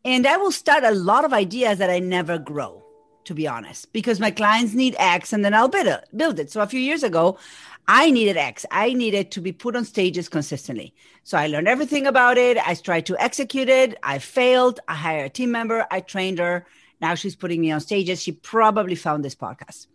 And 0.05 0.27
I 0.27 0.37
will 0.37 0.53
start 0.53 0.85
a 0.85 0.91
lot 0.91 1.25
of 1.25 1.33
ideas 1.33 1.79
that 1.79 1.91
I 1.91 1.99
never 1.99 2.39
grow, 2.39 2.85
to 3.29 3.35
be 3.35 3.47
honest, 3.47 3.93
because 3.93 4.19
my 4.19 4.31
clients 4.31 4.73
need 4.73 4.97
X 4.99 5.35
and 5.35 5.45
then 5.45 5.53
I'll 5.53 5.69
build 5.69 5.87
it. 5.87 6.05
Build 6.17 6.41
it. 6.41 6.51
So 6.51 6.63
a 6.63 6.67
few 6.67 6.81
years 6.81 7.03
ago, 7.03 7.39
I 7.87 8.11
needed 8.11 8.39
X. 8.39 8.65
I 8.71 8.95
needed 8.95 9.31
to 9.33 9.43
be 9.43 9.53
put 9.53 9.77
on 9.77 9.85
stages 9.85 10.31
consistently. 10.31 10.95
So 11.25 11.37
I 11.37 11.47
learned 11.47 11.69
everything 11.69 12.07
about 12.07 12.39
it. 12.39 12.57
I 12.57 12.75
tried 12.75 13.05
to 13.07 13.23
execute 13.23 13.69
it. 13.69 13.99
I 14.03 14.19
failed. 14.19 14.81
I 14.89 14.95
hired 14.95 15.27
a 15.27 15.29
team 15.29 15.51
member. 15.51 15.87
I 15.91 16.01
trained 16.01 16.39
her. 16.39 16.67
Now 17.03 17.15
she's 17.15 17.37
putting 17.37 17.61
me 17.61 17.71
on 17.71 17.81
stages. 17.81 18.23
She 18.23 18.33
probably 18.33 18.95
found 18.95 19.23
this 19.23 19.35
podcast. 19.35 19.89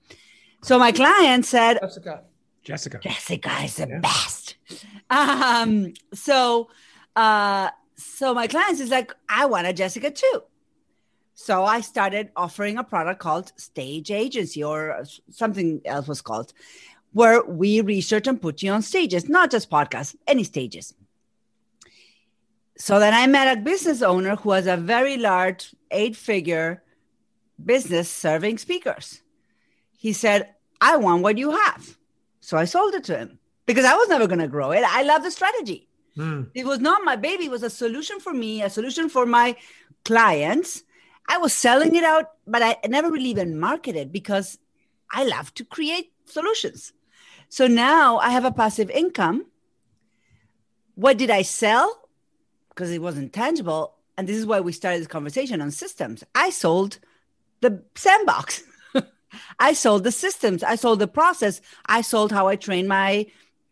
So 0.61 0.77
my 0.77 0.91
client 0.91 1.45
said, 1.45 1.79
Jessica. 1.81 2.21
Jessica. 2.63 2.99
Jessica 2.99 3.63
is 3.63 3.75
the 3.77 3.87
yeah. 3.89 3.99
best. 3.99 4.55
Um, 5.09 5.93
so 6.13 6.69
uh, 7.15 7.71
so 7.95 8.35
my 8.35 8.45
clients 8.45 8.79
is 8.79 8.91
like, 8.91 9.11
I 9.27 9.47
want 9.47 9.65
a 9.65 9.73
Jessica 9.73 10.11
too. 10.11 10.43
So 11.35 11.63
I 11.63 11.81
started 11.81 12.29
offering 12.35 12.77
a 12.77 12.83
product 12.83 13.19
called 13.19 13.51
Stage 13.57 14.11
Agency 14.11 14.63
or 14.63 15.03
something 15.29 15.81
else 15.85 16.07
was 16.07 16.21
called, 16.21 16.53
where 17.11 17.43
we 17.43 17.81
research 17.81 18.27
and 18.27 18.41
put 18.41 18.61
you 18.61 18.71
on 18.71 18.81
stages, 18.81 19.27
not 19.27 19.51
just 19.51 19.69
podcasts, 19.69 20.15
any 20.27 20.43
stages. 20.43 20.93
So 22.77 22.99
then 22.99 23.13
I 23.13 23.27
met 23.27 23.57
a 23.57 23.61
business 23.61 24.01
owner 24.01 24.35
who 24.35 24.51
has 24.51 24.67
a 24.67 24.77
very 24.77 25.17
large 25.17 25.75
eight 25.91 26.15
figure 26.15 26.83
business 27.63 28.09
serving 28.09 28.57
speakers. 28.57 29.21
He 29.97 30.13
said, 30.13 30.53
I 30.81 30.97
want 30.97 31.23
what 31.23 31.37
you 31.37 31.51
have. 31.51 31.97
So 32.41 32.57
I 32.57 32.65
sold 32.65 32.93
it 32.93 33.05
to 33.05 33.17
him 33.17 33.39
because 33.65 33.85
I 33.85 33.95
was 33.95 34.09
never 34.09 34.27
going 34.27 34.39
to 34.39 34.47
grow 34.47 34.71
it. 34.71 34.83
I 34.83 35.03
love 35.03 35.23
the 35.23 35.31
strategy. 35.31 35.87
Mm. 36.17 36.49
It 36.53 36.65
was 36.65 36.79
not 36.79 37.03
my 37.03 37.15
baby, 37.15 37.45
it 37.45 37.51
was 37.51 37.63
a 37.63 37.69
solution 37.69 38.19
for 38.19 38.33
me, 38.33 38.61
a 38.61 38.69
solution 38.69 39.09
for 39.09 39.25
my 39.25 39.55
clients. 40.03 40.83
I 41.27 41.37
was 41.37 41.53
selling 41.53 41.95
it 41.95 42.03
out, 42.03 42.31
but 42.45 42.61
I 42.61 42.77
never 42.87 43.09
really 43.11 43.29
even 43.29 43.59
marketed 43.59 44.11
because 44.11 44.57
I 45.11 45.25
love 45.25 45.53
to 45.55 45.65
create 45.65 46.11
solutions. 46.25 46.93
So 47.49 47.67
now 47.67 48.17
I 48.17 48.29
have 48.29 48.45
a 48.45 48.51
passive 48.51 48.89
income. 48.89 49.45
What 50.95 51.17
did 51.17 51.29
I 51.29 51.43
sell? 51.43 52.09
Because 52.69 52.91
it 52.91 53.01
wasn't 53.01 53.33
tangible. 53.33 53.95
And 54.17 54.27
this 54.27 54.37
is 54.37 54.45
why 54.45 54.59
we 54.59 54.71
started 54.71 54.99
this 54.99 55.07
conversation 55.07 55.61
on 55.61 55.71
systems. 55.71 56.23
I 56.35 56.49
sold 56.49 56.99
the 57.61 57.83
sandbox. 57.95 58.63
I 59.59 59.73
sold 59.73 60.03
the 60.03 60.11
systems. 60.11 60.63
I 60.63 60.75
sold 60.75 60.99
the 60.99 61.07
process. 61.07 61.61
I 61.85 62.01
sold 62.01 62.31
how 62.31 62.47
I 62.47 62.55
train 62.55 62.87
my 62.87 63.27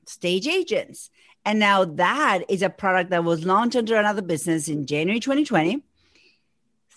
stage 0.06 0.48
agents. 0.48 1.10
And 1.46 1.60
now 1.60 1.86
that 1.86 2.44
is 2.50 2.62
a 2.62 2.70
product 2.70 3.10
that 3.10 3.24
was 3.24 3.46
launched 3.46 3.76
under 3.76 3.96
another 3.96 4.22
business 4.22 4.68
in 4.68 4.86
January 4.86 5.20
2020, 5.20 5.82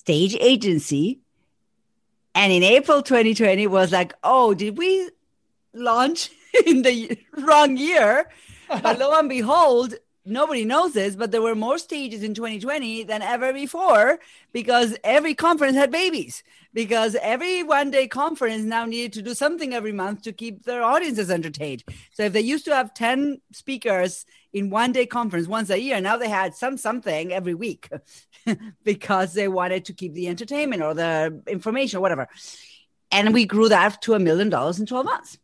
stage 0.05 0.37
agency. 0.39 1.21
And 2.35 2.53
in 2.53 2.63
April 2.63 3.01
2020 3.01 3.67
was 3.69 3.91
like, 3.91 4.13
oh, 4.23 4.53
did 4.53 4.77
we 4.77 5.09
launch 5.73 6.31
in 6.67 6.83
the 6.83 7.19
wrong 7.39 7.79
year? 7.79 8.29
but 8.83 8.99
lo 8.99 9.19
and 9.19 9.31
behold, 9.31 9.95
nobody 10.27 10.67
knows 10.67 10.93
this, 10.93 11.17
but 11.17 11.31
there 11.31 11.41
were 11.41 11.55
more 11.55 11.79
stages 11.79 12.23
in 12.23 12.35
2020 12.35 13.05
than 13.05 13.23
ever 13.23 13.55
before 13.55 14.19
because 14.53 14.95
every 15.05 15.35
conference 15.35 15.77
had 15.77 15.91
babies. 15.91 16.43
Because 16.75 17.17
every 17.23 17.63
one 17.63 17.91
day 17.91 18.07
conference 18.07 18.65
now 18.65 18.85
needed 18.85 19.15
to 19.15 19.23
do 19.23 19.33
something 19.33 19.73
every 19.73 19.93
month 19.93 20.23
to 20.23 20.33
keep 20.33 20.65
their 20.65 20.83
audiences 20.83 21.31
entertained. 21.31 21.83
So 22.13 22.25
if 22.25 22.35
they 22.35 22.43
used 22.43 22.67
to 22.67 22.75
have 22.75 22.93
10 22.93 23.41
speakers 23.53 24.27
in 24.55 24.71
one 24.71 24.93
day 24.93 25.05
conference 25.05 25.49
once 25.49 25.69
a 25.69 25.79
year, 25.79 26.01
now 26.01 26.17
they 26.17 26.29
had 26.29 26.55
some 26.55 26.79
something 26.79 27.33
every 27.33 27.55
week 27.55 27.91
because 28.85 29.35
they 29.35 29.49
wanted 29.49 29.85
to 29.87 29.93
keep 29.93 30.15
the 30.15 30.29
entertainment 30.29 30.81
or 30.81 30.95
the 30.95 31.43
information 31.49 31.99
or 31.99 32.01
whatever. 32.01 32.29
And 33.11 33.35
we 33.35 33.45
grew 33.45 33.69
that 33.69 34.01
to 34.03 34.15
a 34.15 34.19
million 34.21 34.49
dollars 34.49 34.79
in 34.79 34.87
12 34.87 35.05
months. 35.05 35.39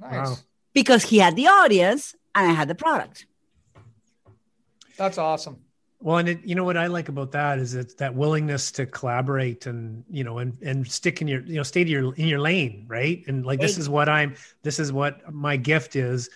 Nice. 0.00 0.28
Wow. 0.28 0.36
Because 0.74 1.04
he 1.04 1.18
had 1.18 1.36
the 1.36 1.46
audience 1.46 2.14
and 2.34 2.50
I 2.50 2.52
had 2.52 2.68
the 2.68 2.74
product. 2.74 3.26
That's 4.96 5.18
awesome. 5.18 5.60
Well, 6.00 6.18
and 6.18 6.28
it, 6.28 6.40
you 6.44 6.54
know 6.54 6.64
what 6.64 6.76
I 6.76 6.86
like 6.86 7.08
about 7.08 7.32
that 7.32 7.58
is 7.58 7.74
it's 7.74 7.94
that 7.94 8.14
willingness 8.14 8.70
to 8.72 8.86
collaborate 8.86 9.66
and 9.66 10.04
you 10.08 10.22
know 10.22 10.38
and 10.38 10.56
and 10.62 10.86
stick 10.86 11.20
in 11.20 11.26
your 11.26 11.40
you 11.40 11.56
know 11.56 11.64
stay 11.64 11.82
to 11.82 11.90
your 11.90 12.14
in 12.14 12.28
your 12.28 12.38
lane, 12.38 12.84
right? 12.86 13.24
And 13.26 13.44
like 13.44 13.58
this 13.58 13.78
is 13.78 13.88
what 13.88 14.08
I'm 14.08 14.36
this 14.62 14.78
is 14.78 14.92
what 14.92 15.32
my 15.32 15.56
gift 15.56 15.96
is. 15.96 16.30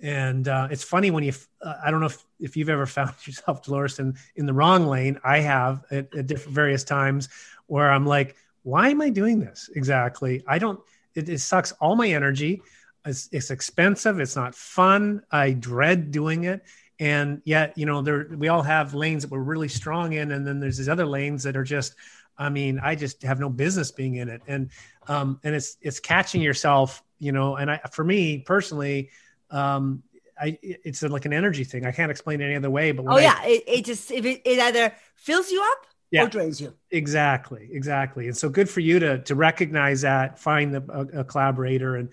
And 0.00 0.46
uh, 0.46 0.68
it's 0.70 0.84
funny 0.84 1.10
when 1.10 1.24
you 1.24 1.32
uh, 1.62 1.74
I 1.84 1.90
don't 1.90 2.00
know 2.00 2.06
if, 2.06 2.24
if 2.38 2.56
you've 2.56 2.68
ever 2.68 2.86
found 2.98 3.14
yourself 3.26 3.62
Dolores 3.62 3.98
in 3.98 4.16
in 4.36 4.46
the 4.46 4.52
wrong 4.52 4.86
lane. 4.86 5.18
I 5.24 5.40
have 5.40 5.84
at, 5.90 6.14
at 6.14 6.26
different 6.26 6.54
various 6.54 6.84
times 6.84 7.28
where 7.66 7.90
I'm 7.90 8.06
like, 8.06 8.36
why 8.62 8.88
am 8.88 9.00
I 9.00 9.10
doing 9.10 9.40
this 9.40 9.70
exactly? 9.74 10.42
I 10.46 10.58
don't. 10.58 10.80
It, 11.14 11.28
it 11.28 11.40
sucks 11.40 11.72
all 11.72 11.96
my 11.96 12.08
energy. 12.08 12.62
It's, 13.04 13.28
it's 13.32 13.50
expensive. 13.50 14.20
It's 14.20 14.36
not 14.36 14.54
fun. 14.54 15.22
I 15.30 15.52
dread 15.52 16.10
doing 16.10 16.44
it 16.44 16.62
and 17.00 17.40
yet 17.44 17.76
you 17.76 17.86
know 17.86 18.02
there 18.02 18.28
we 18.36 18.48
all 18.48 18.62
have 18.62 18.94
lanes 18.94 19.22
that 19.22 19.30
we're 19.30 19.38
really 19.38 19.68
strong 19.68 20.12
in 20.14 20.32
and 20.32 20.46
then 20.46 20.60
there's 20.60 20.76
these 20.76 20.88
other 20.88 21.06
lanes 21.06 21.42
that 21.42 21.56
are 21.56 21.64
just 21.64 21.94
i 22.36 22.48
mean 22.48 22.80
i 22.82 22.94
just 22.94 23.22
have 23.22 23.38
no 23.38 23.48
business 23.48 23.90
being 23.90 24.16
in 24.16 24.28
it 24.28 24.42
and 24.46 24.70
um 25.06 25.38
and 25.44 25.54
it's 25.54 25.76
it's 25.80 26.00
catching 26.00 26.40
yourself 26.40 27.02
you 27.18 27.32
know 27.32 27.56
and 27.56 27.70
i 27.70 27.80
for 27.92 28.04
me 28.04 28.38
personally 28.38 29.10
um 29.50 30.02
I, 30.40 30.56
it's 30.62 31.02
like 31.02 31.24
an 31.24 31.32
energy 31.32 31.64
thing. 31.64 31.84
I 31.84 31.90
can't 31.90 32.12
explain 32.12 32.40
it 32.40 32.44
any 32.44 32.54
other 32.54 32.70
way. 32.70 32.92
But 32.92 33.06
oh 33.08 33.18
yeah, 33.18 33.42
it, 33.42 33.64
it 33.66 33.84
just 33.84 34.10
if 34.12 34.24
it, 34.24 34.40
it 34.44 34.60
either 34.60 34.94
fills 35.16 35.50
you 35.50 35.60
up 35.72 35.86
yeah, 36.10 36.24
or 36.24 36.28
drains 36.28 36.60
you. 36.60 36.74
Exactly, 36.90 37.68
exactly. 37.70 38.28
And 38.28 38.36
so 38.36 38.48
good 38.48 38.68
for 38.68 38.80
you 38.80 38.98
to 38.98 39.18
to 39.18 39.34
recognize 39.34 40.02
that, 40.02 40.38
find 40.38 40.74
the, 40.74 40.84
a, 40.88 41.20
a 41.20 41.24
collaborator, 41.24 41.96
and 41.96 42.10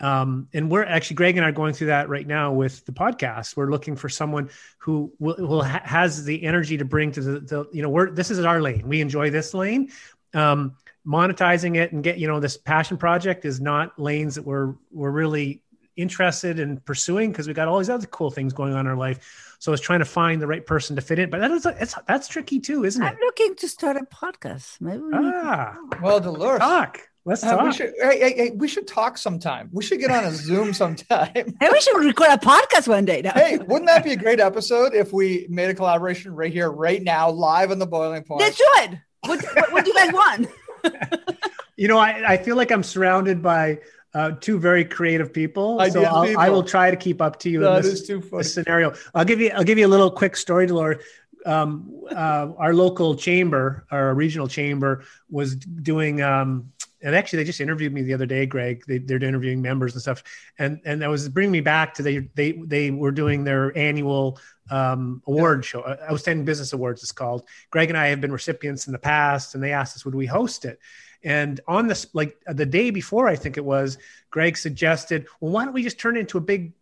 um, 0.00 0.48
and 0.54 0.70
we're 0.70 0.84
actually 0.84 1.16
Greg 1.16 1.36
and 1.36 1.44
I 1.44 1.50
are 1.50 1.52
going 1.52 1.74
through 1.74 1.88
that 1.88 2.08
right 2.08 2.26
now 2.26 2.52
with 2.52 2.84
the 2.86 2.92
podcast. 2.92 3.56
We're 3.56 3.70
looking 3.70 3.96
for 3.96 4.08
someone 4.08 4.48
who 4.78 5.12
will, 5.18 5.36
will 5.38 5.62
ha- 5.62 5.82
has 5.84 6.24
the 6.24 6.44
energy 6.44 6.78
to 6.78 6.84
bring 6.84 7.12
to 7.12 7.20
the, 7.20 7.40
the, 7.40 7.68
you 7.72 7.82
know 7.82 7.90
we're 7.90 8.10
this 8.10 8.30
is 8.30 8.42
our 8.44 8.60
lane. 8.60 8.88
We 8.88 9.00
enjoy 9.00 9.30
this 9.30 9.52
lane. 9.52 9.90
Um, 10.32 10.76
monetizing 11.06 11.76
it 11.76 11.92
and 11.92 12.02
get 12.02 12.18
you 12.18 12.26
know 12.26 12.40
this 12.40 12.56
passion 12.56 12.96
project 12.96 13.44
is 13.44 13.60
not 13.60 13.96
lanes 13.98 14.34
that 14.34 14.42
we're 14.42 14.74
we're 14.90 15.10
really 15.10 15.62
interested 15.96 16.58
in 16.58 16.78
pursuing 16.78 17.30
because 17.32 17.48
we 17.48 17.54
got 17.54 17.68
all 17.68 17.78
these 17.78 17.90
other 17.90 18.06
cool 18.06 18.30
things 18.30 18.52
going 18.52 18.74
on 18.74 18.80
in 18.80 18.86
our 18.86 18.96
life. 18.96 19.56
So 19.58 19.70
I 19.70 19.72
was 19.72 19.80
trying 19.80 20.00
to 20.00 20.04
find 20.04 20.40
the 20.40 20.46
right 20.46 20.64
person 20.64 20.96
to 20.96 21.02
fit 21.02 21.18
in. 21.18 21.30
But 21.30 21.40
that 21.40 21.50
is 21.50 21.66
it's 21.66 21.94
that's 22.06 22.28
tricky 22.28 22.60
too, 22.60 22.84
isn't 22.84 23.02
it? 23.02 23.06
I'm 23.06 23.18
looking 23.18 23.54
to 23.56 23.68
start 23.68 23.96
a 23.96 24.04
podcast. 24.04 24.80
Maybe 24.80 25.02
we 25.02 25.12
ah, 25.14 25.76
well, 26.02 26.20
Dolores. 26.20 26.60
Talk. 26.60 27.00
Let's 27.26 27.40
talk. 27.40 27.60
Uh, 27.60 27.64
we 27.64 27.72
should, 27.72 27.92
hey, 28.00 28.20
hey, 28.20 28.34
hey, 28.36 28.50
we 28.54 28.68
should 28.68 28.86
talk 28.86 29.18
sometime. 29.18 29.68
We 29.72 29.82
should 29.82 29.98
get 29.98 30.12
on 30.12 30.24
a 30.24 30.30
Zoom 30.30 30.72
sometime. 30.72 31.32
hey, 31.34 31.68
we 31.72 31.80
should 31.80 31.98
record 31.98 32.28
a 32.30 32.36
podcast 32.36 32.86
one 32.86 33.04
day. 33.04 33.20
No. 33.22 33.30
Hey, 33.30 33.58
wouldn't 33.58 33.86
that 33.86 34.04
be 34.04 34.12
a 34.12 34.16
great 34.16 34.38
episode 34.38 34.94
if 34.94 35.12
we 35.12 35.48
made 35.50 35.68
a 35.68 35.74
collaboration 35.74 36.36
right 36.36 36.52
here, 36.52 36.70
right 36.70 37.02
now, 37.02 37.28
live 37.28 37.72
on 37.72 37.80
the 37.80 37.86
boiling 37.86 38.22
point? 38.22 38.42
Let's 38.42 38.56
do 38.56 38.64
it. 38.76 38.98
What, 39.22 39.42
what, 39.42 39.72
what 39.72 39.84
do 39.84 39.90
you 39.90 39.96
guys 39.96 40.12
want? 40.12 40.48
you 41.76 41.88
know, 41.88 41.98
I, 41.98 42.34
I 42.34 42.36
feel 42.36 42.54
like 42.54 42.70
I'm 42.70 42.84
surrounded 42.84 43.42
by 43.42 43.80
uh, 44.16 44.30
two 44.40 44.58
very 44.58 44.84
creative 44.84 45.30
people. 45.32 45.78
so 45.90 46.00
people. 46.00 46.40
I 46.40 46.48
will 46.48 46.62
try 46.62 46.90
to 46.90 46.96
keep 46.96 47.20
up 47.20 47.38
to 47.40 47.50
you 47.50 47.66
in 47.66 47.82
this, 47.82 48.08
this, 48.08 48.54
scenario. 48.54 48.94
I'll 49.14 49.26
give 49.26 49.40
you 49.40 49.50
I'll 49.50 49.64
give 49.64 49.78
you 49.78 49.86
a 49.86 49.92
little 49.94 50.10
quick 50.10 50.36
story, 50.36 50.66
Dolores. 50.66 51.04
Um, 51.44 52.02
uh, 52.10 52.48
our 52.56 52.74
local 52.74 53.14
chamber, 53.14 53.86
our 53.90 54.14
regional 54.14 54.48
chamber, 54.48 55.04
was 55.30 55.54
doing 55.54 56.22
um, 56.22 56.72
and 57.02 57.14
actually 57.14 57.36
they 57.36 57.44
just 57.44 57.60
interviewed 57.60 57.92
me 57.92 58.02
the 58.02 58.14
other 58.14 58.26
day 58.26 58.46
greg 58.46 58.82
they, 58.88 58.98
they're 58.98 59.22
interviewing 59.22 59.60
members 59.60 59.92
and 59.92 60.02
stuff 60.02 60.22
and 60.58 60.80
and 60.84 61.02
that 61.02 61.10
was 61.10 61.28
bringing 61.28 61.52
me 61.52 61.60
back 61.60 61.94
to 61.94 62.02
they 62.02 62.18
they 62.34 62.52
they 62.52 62.90
were 62.90 63.12
doing 63.12 63.44
their 63.44 63.76
annual 63.76 64.38
um, 64.70 65.22
award 65.26 65.64
show 65.64 65.82
uh, 65.82 65.96
outstanding 66.10 66.44
business 66.44 66.72
awards 66.72 67.02
it's 67.02 67.12
called 67.12 67.46
greg 67.70 67.90
and 67.90 67.98
i 67.98 68.08
have 68.08 68.20
been 68.20 68.32
recipients 68.32 68.86
in 68.86 68.92
the 68.92 68.98
past 68.98 69.54
and 69.54 69.62
they 69.62 69.72
asked 69.72 69.94
us 69.94 70.04
would 70.04 70.14
we 70.14 70.26
host 70.26 70.64
it 70.64 70.80
and 71.26 71.60
on 71.66 71.88
this, 71.88 72.06
like 72.12 72.36
the 72.46 72.64
day 72.64 72.90
before, 72.90 73.26
I 73.26 73.34
think 73.34 73.56
it 73.56 73.64
was, 73.64 73.98
Greg 74.30 74.56
suggested, 74.56 75.26
well, 75.40 75.50
why 75.50 75.64
don't 75.64 75.74
we 75.74 75.82
just 75.82 75.98
turn 75.98 76.16
it 76.16 76.20
into 76.20 76.38
a 76.38 76.40
big 76.40 76.72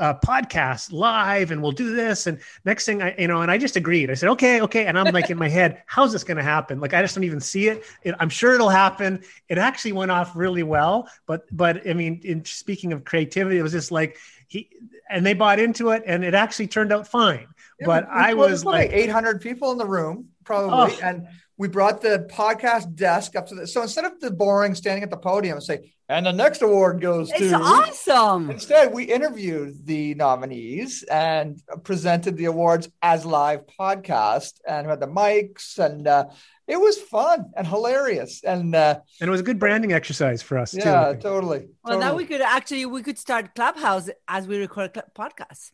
uh, 0.00 0.14
podcast 0.14 0.92
live 0.92 1.52
and 1.52 1.62
we'll 1.62 1.70
do 1.70 1.94
this. 1.94 2.26
And 2.26 2.40
next 2.64 2.84
thing 2.84 3.00
I, 3.00 3.14
you 3.16 3.28
know, 3.28 3.42
and 3.42 3.50
I 3.50 3.58
just 3.58 3.76
agreed. 3.76 4.10
I 4.10 4.14
said, 4.14 4.30
okay, 4.30 4.60
okay. 4.62 4.86
And 4.86 4.98
I'm 4.98 5.14
like 5.14 5.30
in 5.30 5.38
my 5.38 5.48
head, 5.60 5.84
how's 5.86 6.10
this 6.10 6.24
going 6.24 6.36
to 6.36 6.42
happen? 6.42 6.80
Like, 6.80 6.94
I 6.94 7.00
just 7.00 7.14
don't 7.14 7.22
even 7.22 7.38
see 7.38 7.68
it. 7.68 7.84
it. 8.02 8.16
I'm 8.18 8.28
sure 8.28 8.54
it'll 8.54 8.68
happen. 8.68 9.22
It 9.48 9.56
actually 9.56 9.92
went 9.92 10.10
off 10.10 10.34
really 10.34 10.64
well. 10.64 11.08
But, 11.26 11.44
but 11.56 11.88
I 11.88 11.92
mean, 11.92 12.22
in 12.24 12.44
speaking 12.44 12.92
of 12.92 13.04
creativity, 13.04 13.58
it 13.58 13.62
was 13.62 13.70
just 13.70 13.92
like, 13.92 14.18
he, 14.48 14.68
and 15.08 15.24
they 15.24 15.34
bought 15.34 15.60
into 15.60 15.90
it 15.90 16.02
and 16.06 16.24
it 16.24 16.34
actually 16.34 16.66
turned 16.66 16.92
out 16.92 17.06
fine. 17.06 17.46
Yeah, 17.78 17.86
but 17.86 18.08
I 18.08 18.34
was 18.34 18.64
like 18.64 18.90
800 18.90 19.40
people 19.40 19.70
in 19.70 19.78
the 19.78 19.86
room 19.86 20.30
probably. 20.44 20.96
Oh. 20.96 21.06
And 21.06 21.28
we 21.58 21.68
brought 21.68 22.00
the 22.00 22.26
podcast 22.30 22.94
desk 22.94 23.36
up 23.36 23.46
to 23.46 23.54
the 23.54 23.66
so 23.66 23.82
instead 23.82 24.04
of 24.04 24.18
the 24.20 24.30
boring 24.30 24.74
standing 24.74 25.02
at 25.02 25.10
the 25.10 25.16
podium 25.16 25.56
and 25.56 25.64
say 25.64 25.92
and 26.08 26.26
the 26.26 26.32
next 26.32 26.62
award 26.62 27.00
goes 27.00 27.30
it's 27.30 27.38
to 27.38 27.54
awesome 27.54 28.50
instead 28.50 28.92
we 28.92 29.04
interviewed 29.04 29.86
the 29.86 30.14
nominees 30.14 31.02
and 31.04 31.60
presented 31.84 32.36
the 32.36 32.46
awards 32.46 32.88
as 33.02 33.24
live 33.24 33.60
podcast 33.78 34.60
and 34.66 34.86
had 34.86 35.00
the 35.00 35.06
mics 35.06 35.78
and 35.78 36.06
uh, 36.06 36.24
it 36.66 36.80
was 36.80 36.98
fun 36.98 37.50
and 37.56 37.66
hilarious 37.66 38.42
and 38.44 38.74
uh, 38.74 38.98
and 39.20 39.28
it 39.28 39.30
was 39.30 39.40
a 39.40 39.44
good 39.44 39.58
branding 39.58 39.92
exercise 39.92 40.42
for 40.42 40.58
us 40.58 40.74
yeah 40.74 41.12
too. 41.12 41.20
totally 41.20 41.68
well 41.84 41.94
totally. 41.94 42.00
now 42.00 42.14
we 42.14 42.24
could 42.24 42.40
actually 42.40 42.86
we 42.86 43.02
could 43.02 43.18
start 43.18 43.54
clubhouse 43.54 44.08
as 44.28 44.46
we 44.46 44.58
record 44.58 44.92
podcasts 45.16 45.70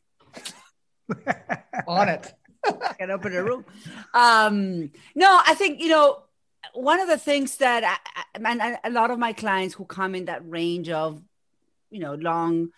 on 1.87 2.09
it 2.09 2.35
can 2.99 3.11
open 3.11 3.35
a 3.35 3.43
room. 3.43 3.65
Um, 4.15 4.91
no, 5.15 5.41
I 5.47 5.55
think 5.55 5.81
you 5.81 5.89
know 5.89 6.23
one 6.75 7.01
of 7.01 7.09
the 7.09 7.19
things 7.19 7.57
that 7.57 7.85
I, 7.85 8.39
and 8.45 8.79
a 8.85 8.91
lot 8.91 9.11
of 9.11 9.19
my 9.19 9.33
clients 9.33 9.75
who 9.75 9.85
come 9.85 10.15
in 10.15 10.27
that 10.27 10.49
range 10.49 10.89
of 10.89 11.23
you 11.91 12.01
know 12.01 12.15
long 12.15 12.71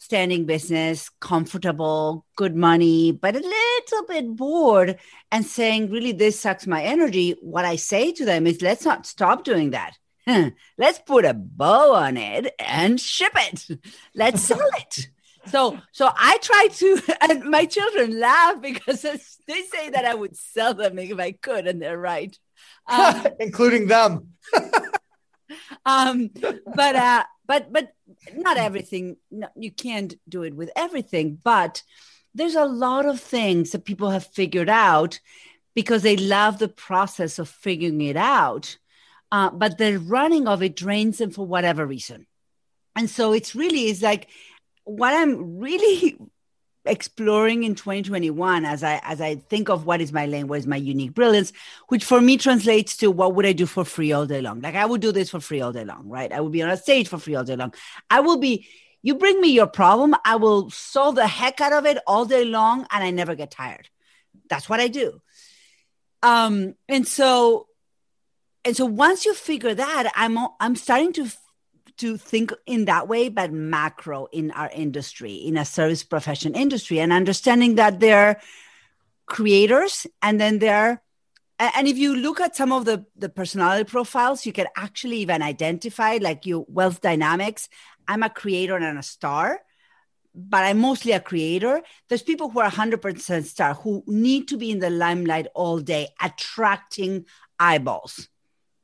standing 0.00 0.46
business, 0.46 1.10
comfortable, 1.20 2.24
good 2.34 2.56
money, 2.56 3.12
but 3.12 3.36
a 3.36 3.38
little 3.38 4.06
bit 4.08 4.34
bored 4.34 4.98
and 5.30 5.44
saying, 5.44 5.90
really, 5.90 6.12
this 6.12 6.40
sucks 6.40 6.66
my 6.66 6.82
energy. 6.82 7.36
What 7.42 7.66
I 7.66 7.76
say 7.76 8.10
to 8.12 8.24
them 8.24 8.46
is, 8.46 8.62
let's 8.62 8.84
not 8.84 9.06
stop 9.06 9.44
doing 9.44 9.70
that. 9.70 9.96
Let's 10.78 10.98
put 11.00 11.24
a 11.24 11.34
bow 11.34 11.94
on 11.94 12.16
it 12.16 12.54
and 12.58 13.00
ship 13.00 13.32
it. 13.36 13.66
Let's 14.14 14.42
sell 14.42 14.68
it. 14.78 15.08
So, 15.46 15.78
so 15.92 16.10
I 16.14 16.38
try 16.42 16.68
to, 16.70 17.02
and 17.22 17.44
my 17.44 17.64
children 17.64 18.18
laugh 18.18 18.60
because 18.60 19.02
they 19.02 19.62
say 19.62 19.90
that 19.90 20.04
I 20.04 20.14
would 20.14 20.36
sell 20.36 20.74
them 20.74 20.98
if 20.98 21.18
I 21.18 21.32
could, 21.32 21.66
and 21.66 21.80
they're 21.80 21.98
right, 21.98 22.36
um, 22.86 23.26
including 23.40 23.86
them. 23.86 24.34
um, 25.84 26.30
but 26.74 26.96
uh, 26.96 27.24
but 27.46 27.72
but 27.72 27.92
not 28.34 28.56
everything. 28.56 29.16
No, 29.30 29.48
you 29.56 29.70
can't 29.70 30.14
do 30.28 30.42
it 30.42 30.54
with 30.54 30.70
everything, 30.76 31.38
but 31.42 31.82
there's 32.34 32.54
a 32.54 32.64
lot 32.64 33.06
of 33.06 33.20
things 33.20 33.70
that 33.70 33.84
people 33.84 34.10
have 34.10 34.26
figured 34.26 34.68
out 34.68 35.20
because 35.74 36.02
they 36.02 36.16
love 36.16 36.58
the 36.58 36.68
process 36.68 37.38
of 37.38 37.48
figuring 37.48 38.00
it 38.02 38.16
out. 38.16 38.76
Uh, 39.32 39.50
but 39.50 39.78
the 39.78 39.96
running 39.98 40.48
of 40.48 40.62
it 40.62 40.76
drains 40.76 41.18
them 41.18 41.30
for 41.30 41.46
whatever 41.46 41.86
reason. 41.86 42.26
And 42.96 43.08
so 43.08 43.32
it's 43.32 43.54
really 43.54 43.86
is 43.86 44.02
like 44.02 44.28
what 44.84 45.14
I'm 45.14 45.58
really 45.58 46.18
exploring 46.86 47.64
in 47.64 47.74
2021 47.74 48.64
as 48.64 48.82
I 48.82 49.00
as 49.04 49.20
I 49.20 49.36
think 49.36 49.68
of 49.68 49.84
what 49.84 50.00
is 50.00 50.12
my 50.12 50.26
lane, 50.26 50.48
what 50.48 50.58
is 50.58 50.66
my 50.66 50.76
unique 50.76 51.14
brilliance, 51.14 51.52
which 51.88 52.04
for 52.04 52.20
me 52.20 52.36
translates 52.36 52.96
to 52.98 53.10
what 53.10 53.34
would 53.34 53.46
I 53.46 53.52
do 53.52 53.66
for 53.66 53.84
free 53.84 54.12
all 54.12 54.26
day 54.26 54.40
long? 54.40 54.60
Like 54.60 54.74
I 54.74 54.86
would 54.86 55.00
do 55.00 55.12
this 55.12 55.30
for 55.30 55.40
free 55.40 55.60
all 55.60 55.72
day 55.72 55.84
long, 55.84 56.08
right? 56.08 56.32
I 56.32 56.40
would 56.40 56.52
be 56.52 56.62
on 56.62 56.70
a 56.70 56.76
stage 56.76 57.08
for 57.08 57.18
free 57.18 57.34
all 57.34 57.44
day 57.44 57.56
long. 57.56 57.74
I 58.08 58.20
will 58.20 58.38
be 58.38 58.66
you 59.02 59.14
bring 59.14 59.40
me 59.40 59.48
your 59.48 59.66
problem, 59.66 60.14
I 60.24 60.36
will 60.36 60.70
solve 60.70 61.14
the 61.14 61.26
heck 61.26 61.60
out 61.60 61.72
of 61.72 61.86
it 61.86 61.98
all 62.06 62.24
day 62.24 62.44
long 62.44 62.86
and 62.90 63.04
I 63.04 63.10
never 63.10 63.34
get 63.34 63.50
tired. 63.50 63.88
That's 64.48 64.68
what 64.68 64.80
I 64.80 64.88
do. 64.88 65.20
Um 66.22 66.74
and 66.88 67.06
so 67.06 67.66
and 68.64 68.76
so 68.76 68.84
once 68.84 69.24
you 69.24 69.34
figure 69.34 69.74
that, 69.74 70.12
I'm 70.14 70.38
I'm 70.58 70.76
starting 70.76 71.12
to 71.14 71.30
to 72.00 72.16
think 72.16 72.52
in 72.66 72.86
that 72.86 73.08
way, 73.08 73.28
but 73.28 73.52
macro 73.52 74.26
in 74.32 74.50
our 74.52 74.70
industry, 74.70 75.34
in 75.34 75.56
a 75.56 75.64
service 75.64 76.02
profession 76.02 76.54
industry, 76.54 77.00
and 77.00 77.12
understanding 77.12 77.76
that 77.76 78.00
they're 78.00 78.40
creators 79.26 80.06
and 80.20 80.40
then 80.40 80.58
they're 80.58 81.00
and 81.60 81.86
if 81.86 81.96
you 81.96 82.16
look 82.16 82.40
at 82.40 82.56
some 82.56 82.72
of 82.72 82.84
the 82.84 83.06
the 83.14 83.28
personality 83.28 83.84
profiles 83.84 84.44
you 84.44 84.52
can 84.52 84.66
actually 84.76 85.18
even 85.18 85.40
identify 85.40 86.18
like 86.20 86.44
your 86.44 86.66
wealth 86.68 87.00
dynamics. 87.00 87.68
I'm 88.08 88.24
a 88.24 88.28
creator 88.28 88.76
and 88.76 88.98
a 88.98 89.02
star 89.04 89.60
but 90.34 90.64
i'm 90.64 90.78
mostly 90.78 91.12
a 91.12 91.20
creator. 91.20 91.80
There's 92.08 92.22
people 92.22 92.50
who 92.50 92.60
are 92.60 92.70
100% 92.70 93.44
star 93.44 93.74
who 93.74 94.02
need 94.06 94.48
to 94.48 94.56
be 94.56 94.70
in 94.70 94.80
the 94.80 94.90
limelight 94.90 95.46
all 95.54 95.78
day 95.78 96.08
attracting 96.20 97.26
eyeballs. 97.58 98.28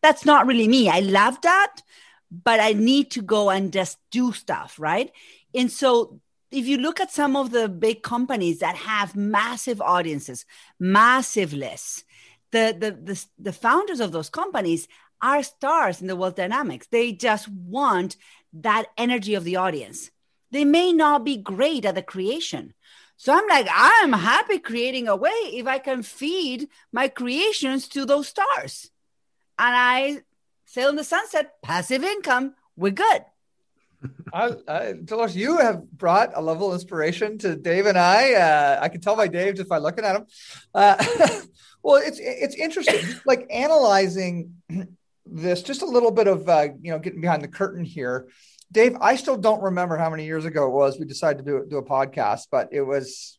That's 0.02 0.24
not 0.24 0.46
really 0.46 0.68
me. 0.68 0.88
I 0.88 1.00
love 1.00 1.40
that 1.42 1.82
but 2.30 2.60
I 2.60 2.72
need 2.72 3.10
to 3.12 3.22
go 3.22 3.50
and 3.50 3.72
just 3.72 3.98
do 4.10 4.32
stuff, 4.32 4.76
right? 4.78 5.12
And 5.54 5.70
so 5.70 6.20
if 6.50 6.66
you 6.66 6.78
look 6.78 7.00
at 7.00 7.12
some 7.12 7.36
of 7.36 7.50
the 7.50 7.68
big 7.68 8.02
companies 8.02 8.60
that 8.60 8.76
have 8.76 9.16
massive 9.16 9.80
audiences, 9.80 10.44
massive 10.78 11.52
lists, 11.52 12.04
the, 12.52 12.76
the, 12.78 12.90
the, 12.92 13.24
the 13.38 13.52
founders 13.52 14.00
of 14.00 14.12
those 14.12 14.28
companies 14.28 14.88
are 15.22 15.42
stars 15.42 16.00
in 16.00 16.06
the 16.06 16.16
wealth 16.16 16.36
dynamics. 16.36 16.86
They 16.90 17.12
just 17.12 17.48
want 17.48 18.16
that 18.52 18.86
energy 18.96 19.34
of 19.34 19.44
the 19.44 19.56
audience. 19.56 20.10
They 20.50 20.64
may 20.64 20.92
not 20.92 21.24
be 21.24 21.36
great 21.36 21.84
at 21.84 21.94
the 21.94 22.02
creation. 22.02 22.74
So 23.16 23.32
I'm 23.32 23.48
like, 23.48 23.66
I'm 23.70 24.12
happy 24.12 24.58
creating 24.58 25.08
a 25.08 25.16
way 25.16 25.30
if 25.30 25.66
I 25.66 25.78
can 25.78 26.02
feed 26.02 26.68
my 26.92 27.08
creations 27.08 27.88
to 27.88 28.04
those 28.04 28.28
stars. 28.28 28.90
And 29.58 29.74
I 29.74 30.20
sail 30.66 30.90
in 30.90 30.96
the 30.96 31.04
sunset, 31.04 31.54
passive 31.62 32.04
income. 32.04 32.54
We're 32.76 32.92
good. 32.92 33.22
I, 34.32 34.52
I, 34.68 34.92
Dolores, 35.04 35.34
you 35.34 35.58
have 35.58 35.90
brought 35.90 36.32
a 36.34 36.42
level 36.42 36.68
of 36.68 36.74
inspiration 36.74 37.38
to 37.38 37.56
Dave 37.56 37.86
and 37.86 37.96
I. 37.96 38.34
Uh, 38.34 38.78
I 38.82 38.88
can 38.88 39.00
tell 39.00 39.16
by 39.16 39.28
Dave 39.28 39.54
just 39.54 39.68
by 39.68 39.78
looking 39.78 40.04
at 40.04 40.16
him. 40.16 40.26
Uh, 40.74 40.96
well, 41.82 42.02
it's 42.04 42.18
it's 42.20 42.54
interesting, 42.54 43.00
like 43.24 43.46
analyzing 43.50 44.54
this. 45.24 45.62
Just 45.62 45.82
a 45.82 45.86
little 45.86 46.10
bit 46.10 46.26
of 46.26 46.48
uh, 46.48 46.68
you 46.80 46.92
know 46.92 46.98
getting 46.98 47.20
behind 47.20 47.42
the 47.42 47.48
curtain 47.48 47.84
here. 47.84 48.28
Dave, 48.70 48.96
I 49.00 49.16
still 49.16 49.36
don't 49.36 49.62
remember 49.62 49.96
how 49.96 50.10
many 50.10 50.26
years 50.26 50.44
ago 50.44 50.66
it 50.66 50.72
was 50.72 50.98
we 50.98 51.06
decided 51.06 51.44
to 51.44 51.50
do 51.50 51.66
do 51.68 51.78
a 51.78 51.84
podcast, 51.84 52.48
but 52.50 52.68
it 52.72 52.82
was 52.82 53.38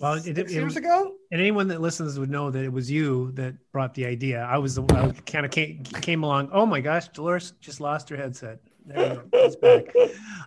well, 0.00 0.14
it, 0.14 0.38
it, 0.38 0.50
years 0.50 0.76
it, 0.76 0.80
ago. 0.80 1.14
And 1.30 1.40
anyone 1.40 1.68
that 1.68 1.80
listens 1.80 2.18
would 2.18 2.30
know 2.30 2.50
that 2.50 2.64
it 2.64 2.72
was 2.72 2.90
you 2.90 3.32
that 3.32 3.54
brought 3.70 3.94
the 3.94 4.06
idea. 4.06 4.40
I 4.40 4.56
was 4.56 4.74
the 4.74 4.82
I 4.82 5.12
kind 5.30 5.44
of 5.44 5.52
came, 5.52 5.84
came 5.84 6.22
along. 6.24 6.48
Oh 6.52 6.64
my 6.64 6.80
gosh, 6.80 7.08
Dolores 7.08 7.52
just 7.60 7.80
lost 7.80 8.08
her 8.08 8.16
headset. 8.16 8.60
There 8.86 9.10
we 9.10 9.16
go. 9.16 9.22
It's 9.34 9.56
back. 9.56 9.94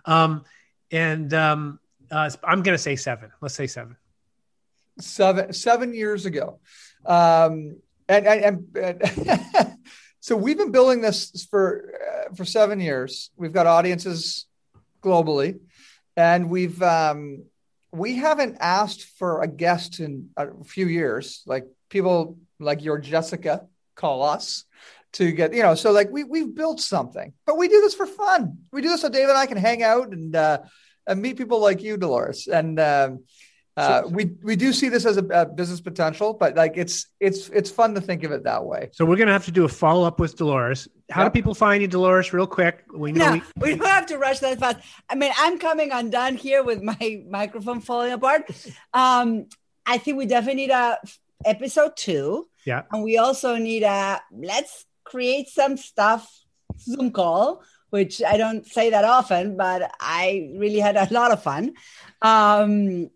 Um, 0.06 0.44
and 0.90 1.32
um, 1.32 1.78
uh, 2.10 2.30
I'm 2.42 2.62
going 2.62 2.74
to 2.74 2.82
say 2.82 2.96
seven. 2.96 3.30
Let's 3.40 3.54
say 3.54 3.66
seven. 3.68 3.96
Seven 4.98 5.52
seven 5.52 5.92
years 5.92 6.24
ago, 6.24 6.60
um, 7.04 7.78
and 8.08 8.26
and, 8.26 8.68
and, 8.76 9.02
and 9.26 9.76
so 10.20 10.36
we've 10.36 10.56
been 10.56 10.70
building 10.70 11.00
this 11.00 11.48
for 11.50 11.94
uh, 12.00 12.34
for 12.34 12.44
seven 12.44 12.78
years. 12.78 13.30
We've 13.36 13.52
got 13.52 13.66
audiences 13.66 14.46
globally, 15.02 15.58
and 16.16 16.48
we've 16.48 16.80
um, 16.80 17.42
we 17.94 18.16
haven't 18.16 18.56
asked 18.60 19.04
for 19.18 19.42
a 19.42 19.46
guest 19.46 20.00
in 20.00 20.30
a 20.36 20.48
few 20.64 20.86
years. 20.86 21.42
Like 21.46 21.64
people 21.88 22.38
like 22.58 22.82
your 22.82 22.98
Jessica 22.98 23.66
call 23.94 24.22
us 24.22 24.64
to 25.12 25.30
get, 25.30 25.54
you 25.54 25.62
know, 25.62 25.76
so 25.76 25.92
like 25.92 26.10
we 26.10 26.24
we've 26.24 26.54
built 26.54 26.80
something, 26.80 27.32
but 27.46 27.56
we 27.56 27.68
do 27.68 27.80
this 27.80 27.94
for 27.94 28.06
fun. 28.06 28.58
We 28.72 28.82
do 28.82 28.88
this 28.88 29.02
so 29.02 29.08
Dave 29.08 29.28
and 29.28 29.38
I 29.38 29.46
can 29.46 29.56
hang 29.56 29.82
out 29.82 30.12
and 30.12 30.34
uh, 30.34 30.58
and 31.06 31.22
meet 31.22 31.38
people 31.38 31.60
like 31.60 31.82
you, 31.82 31.96
Dolores. 31.96 32.48
And 32.48 32.80
um, 32.80 33.24
uh, 33.76 34.02
we 34.08 34.36
we 34.42 34.54
do 34.54 34.72
see 34.72 34.88
this 34.88 35.04
as 35.04 35.16
a, 35.16 35.24
a, 35.30 35.46
business 35.46 35.80
potential, 35.80 36.32
but 36.32 36.54
like 36.54 36.74
it's 36.76 37.08
it's 37.18 37.48
it's 37.48 37.70
fun 37.70 37.94
to 37.94 38.00
think 38.00 38.22
of 38.22 38.30
it 38.30 38.44
that 38.44 38.64
way. 38.64 38.90
So 38.92 39.04
we're 39.04 39.16
gonna 39.16 39.32
have 39.32 39.46
to 39.46 39.50
do 39.50 39.64
a 39.64 39.68
follow 39.68 40.06
up 40.06 40.20
with 40.20 40.36
Dolores. 40.36 40.86
How 41.10 41.24
yep. 41.24 41.32
do 41.32 41.36
people 41.36 41.54
find 41.54 41.82
you, 41.82 41.88
Dolores? 41.88 42.32
Real 42.32 42.46
quick, 42.46 42.84
we 42.94 43.10
know 43.10 43.34
no, 43.34 43.42
we-, 43.60 43.72
we 43.72 43.78
don't 43.78 43.88
have 43.88 44.06
to 44.06 44.18
rush 44.18 44.38
that 44.40 44.60
fast. 44.60 44.78
I 45.10 45.16
mean, 45.16 45.32
I'm 45.36 45.58
coming 45.58 45.90
undone 45.90 46.36
here 46.36 46.62
with 46.62 46.82
my 46.82 47.24
microphone 47.28 47.80
falling 47.80 48.12
apart. 48.12 48.48
Um, 48.92 49.46
I 49.84 49.98
think 49.98 50.18
we 50.18 50.26
definitely 50.26 50.62
need 50.62 50.70
a 50.70 50.98
episode 51.44 51.96
two. 51.96 52.48
Yeah, 52.64 52.82
and 52.92 53.02
we 53.02 53.18
also 53.18 53.56
need 53.56 53.82
a 53.82 54.20
let's 54.30 54.86
create 55.02 55.48
some 55.48 55.76
stuff 55.76 56.30
Zoom 56.78 57.10
call 57.10 57.64
which 57.94 58.20
I 58.24 58.36
don't 58.38 58.66
say 58.66 58.90
that 58.90 59.04
often, 59.04 59.56
but 59.56 59.88
I 60.00 60.50
really 60.58 60.80
had 60.80 60.96
a 60.96 61.06
lot 61.12 61.30
of 61.30 61.44
fun. 61.44 61.74
Um, 62.22 63.08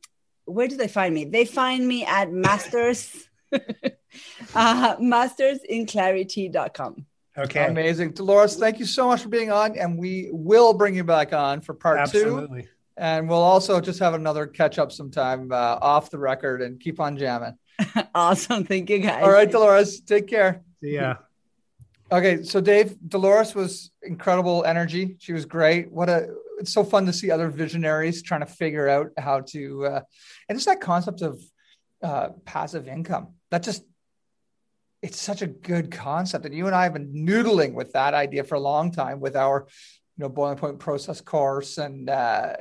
where 0.48 0.68
do 0.68 0.76
they 0.76 0.88
find 0.88 1.14
me? 1.14 1.24
They 1.24 1.44
find 1.44 1.87
me 1.87 2.04
at 2.04 2.32
masters, 2.32 3.28
uh, 3.52 4.96
mastersinclarity.com. 4.96 7.06
Okay. 7.37 7.66
Amazing. 7.66 8.12
Dolores, 8.12 8.56
thank 8.56 8.80
you 8.80 8.87
so 8.87 9.06
much 9.06 9.22
for 9.22 9.28
being 9.28 9.52
on. 9.52 9.78
And 9.78 9.96
we 9.96 10.28
will 10.32 10.74
bring 10.74 10.96
you 10.96 11.04
back 11.04 11.32
on 11.32 11.61
for 11.61 11.74
part 11.74 11.98
Absolutely. 11.98 12.62
two. 12.62 12.68
And 12.96 13.28
we'll 13.28 13.38
also 13.38 13.80
just 13.80 14.00
have 14.00 14.14
another 14.14 14.46
catch 14.46 14.80
up 14.80 14.90
sometime 14.90 15.52
uh, 15.52 15.78
off 15.80 16.11
the 16.11 16.18
record 16.18 16.62
and 16.62 16.80
keep 16.80 16.98
on 16.98 17.16
jamming. 17.16 17.56
awesome. 18.14 18.64
Thank 18.64 18.90
you, 18.90 18.98
guys. 18.98 19.22
All 19.22 19.30
right, 19.30 19.48
Dolores, 19.48 20.00
take 20.00 20.26
care. 20.26 20.62
See 20.82 20.94
ya. 20.94 21.14
Okay, 22.11 22.42
so 22.42 22.61
Dave, 22.61 22.96
Dolores 23.06 23.54
was 23.54 23.92
incredible 24.02 24.64
energy. 24.64 25.16
She 25.20 25.32
was 25.32 25.44
great. 25.44 25.92
What 25.92 26.08
a 26.08 26.34
it's 26.59 26.73
so 26.73 26.85
fun 26.85 27.07
to 27.07 27.12
see 27.12 27.31
other 27.31 27.49
visionaries 27.49 28.23
trying 28.23 28.40
to 28.40 28.47
figure 28.47 28.88
out 28.88 29.11
how 29.18 29.40
to 29.40 29.87
uh, 29.87 30.01
and 30.49 30.57
it's 30.57 30.66
that 30.66 30.81
concept 30.81 31.23
of 31.23 31.40
uh, 32.03 32.31
passive 32.44 32.88
income. 32.88 33.35
That 33.51 33.62
just 33.62 33.83
it's 35.03 35.21
such 35.21 35.42
a 35.42 35.47
good 35.47 35.90
concept, 35.90 36.44
and 36.44 36.55
you 36.55 36.66
and 36.66 36.75
I 36.75 36.85
have 36.85 36.92
been 36.92 37.12
noodling 37.12 37.75
with 37.75 37.92
that 37.92 38.14
idea 38.14 38.44
for 38.44 38.57
a 38.57 38.61
long 38.61 38.90
time 38.90 39.21
with 39.21 39.37
our 39.37 39.68
you 40.16 40.23
know 40.23 40.29
boiling 40.29 40.59
point 40.59 40.79
process 40.79 41.21
course 41.21 41.79
and 41.79 42.11
uh, 42.11 42.55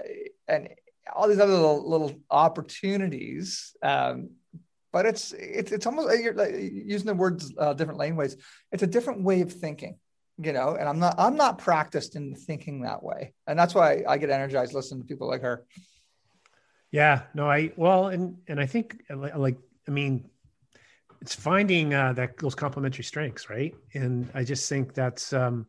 and 0.48 0.70
all 1.16 1.28
these 1.28 1.40
other 1.40 1.54
little, 1.54 1.90
little 1.90 2.14
opportunities 2.30 3.76
um, 3.82 4.32
but 4.92 5.06
it's 5.06 5.32
it's 5.34 5.72
it's 5.72 5.86
almost 5.86 6.20
you're 6.20 6.34
like 6.34 6.54
using 6.54 7.06
the 7.06 7.14
words 7.14 7.54
uh, 7.58 7.74
different 7.74 8.00
laneways. 8.00 8.36
It's 8.72 8.84
a 8.84 8.88
different 8.88 9.22
way 9.22 9.42
of 9.42 9.52
thinking, 9.52 10.00
you 10.38 10.54
know. 10.54 10.76
And 10.76 10.88
I'm 10.88 11.00
not 11.00 11.16
I'm 11.18 11.36
not 11.36 11.58
practiced 11.58 12.16
in 12.16 12.36
thinking 12.36 12.82
that 12.82 13.04
way, 13.04 13.34
and 13.46 13.58
that's 13.58 13.76
why 13.76 14.04
I 14.08 14.18
get 14.18 14.30
energized 14.30 14.74
listening 14.74 15.02
to 15.02 15.08
people 15.08 15.28
like 15.28 15.42
her. 15.42 15.66
Yeah, 16.92 17.24
no, 17.34 17.50
I 17.50 17.72
well, 17.76 18.08
and 18.08 18.38
and 18.48 18.60
I 18.60 18.66
think 18.66 19.02
like 19.10 19.58
I 19.88 19.92
mean, 19.92 20.30
it's 21.22 21.36
finding 21.36 21.94
uh, 21.94 22.14
that 22.14 22.38
those 22.38 22.56
complementary 22.56 23.04
strengths, 23.04 23.50
right? 23.50 23.76
And 23.94 24.30
I 24.34 24.44
just 24.44 24.70
think 24.70 24.94
that's 24.94 25.34
um, 25.34 25.68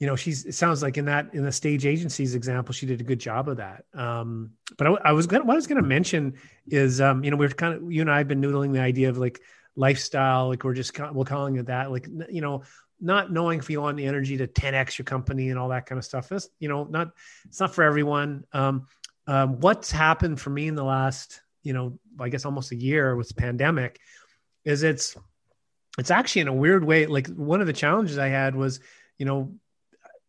you 0.00 0.06
know 0.06 0.16
she's 0.16 0.46
it 0.46 0.54
sounds 0.54 0.82
like 0.82 0.96
in 0.96 1.04
that 1.04 1.32
in 1.34 1.44
the 1.44 1.52
stage 1.52 1.86
agencies 1.86 2.34
example 2.34 2.72
she 2.72 2.86
did 2.86 3.00
a 3.00 3.04
good 3.04 3.20
job 3.20 3.48
of 3.48 3.58
that 3.58 3.84
um 3.94 4.50
but 4.76 4.86
i, 4.86 4.90
I 5.04 5.12
was 5.12 5.26
gonna 5.26 5.44
what 5.44 5.52
i 5.52 5.56
was 5.56 5.66
gonna 5.66 5.82
mention 5.82 6.34
is 6.66 7.00
um 7.00 7.22
you 7.22 7.30
know 7.30 7.36
we're 7.36 7.50
kind 7.50 7.74
of 7.74 7.92
you 7.92 8.00
and 8.00 8.10
i 8.10 8.18
have 8.18 8.26
been 8.26 8.40
noodling 8.40 8.72
the 8.72 8.80
idea 8.80 9.10
of 9.10 9.18
like 9.18 9.40
lifestyle 9.76 10.48
like 10.48 10.64
we're 10.64 10.74
just 10.74 10.98
we're 10.98 11.24
calling 11.24 11.56
it 11.56 11.66
that 11.66 11.92
like 11.92 12.08
you 12.30 12.40
know 12.40 12.62
not 13.00 13.32
knowing 13.32 13.58
if 13.58 13.70
you 13.70 13.80
want 13.80 13.96
the 13.96 14.06
energy 14.06 14.36
to 14.36 14.46
10x 14.46 14.98
your 14.98 15.04
company 15.04 15.50
and 15.50 15.58
all 15.58 15.68
that 15.68 15.86
kind 15.86 15.98
of 15.98 16.04
stuff 16.04 16.28
that's 16.28 16.48
you 16.58 16.68
know 16.68 16.84
not 16.84 17.10
it's 17.46 17.60
not 17.60 17.74
for 17.74 17.82
everyone 17.84 18.44
um, 18.52 18.86
um 19.26 19.60
what's 19.60 19.90
happened 19.90 20.40
for 20.40 20.50
me 20.50 20.68
in 20.68 20.74
the 20.74 20.84
last 20.84 21.40
you 21.62 21.72
know 21.72 21.98
i 22.18 22.28
guess 22.28 22.44
almost 22.44 22.72
a 22.72 22.76
year 22.76 23.16
with 23.16 23.28
the 23.28 23.34
pandemic 23.34 23.98
is 24.64 24.82
it's 24.82 25.16
it's 25.98 26.10
actually 26.10 26.42
in 26.42 26.48
a 26.48 26.54
weird 26.54 26.84
way 26.84 27.06
like 27.06 27.28
one 27.28 27.60
of 27.60 27.66
the 27.66 27.72
challenges 27.72 28.18
i 28.18 28.28
had 28.28 28.54
was 28.54 28.80
you 29.18 29.26
know 29.26 29.52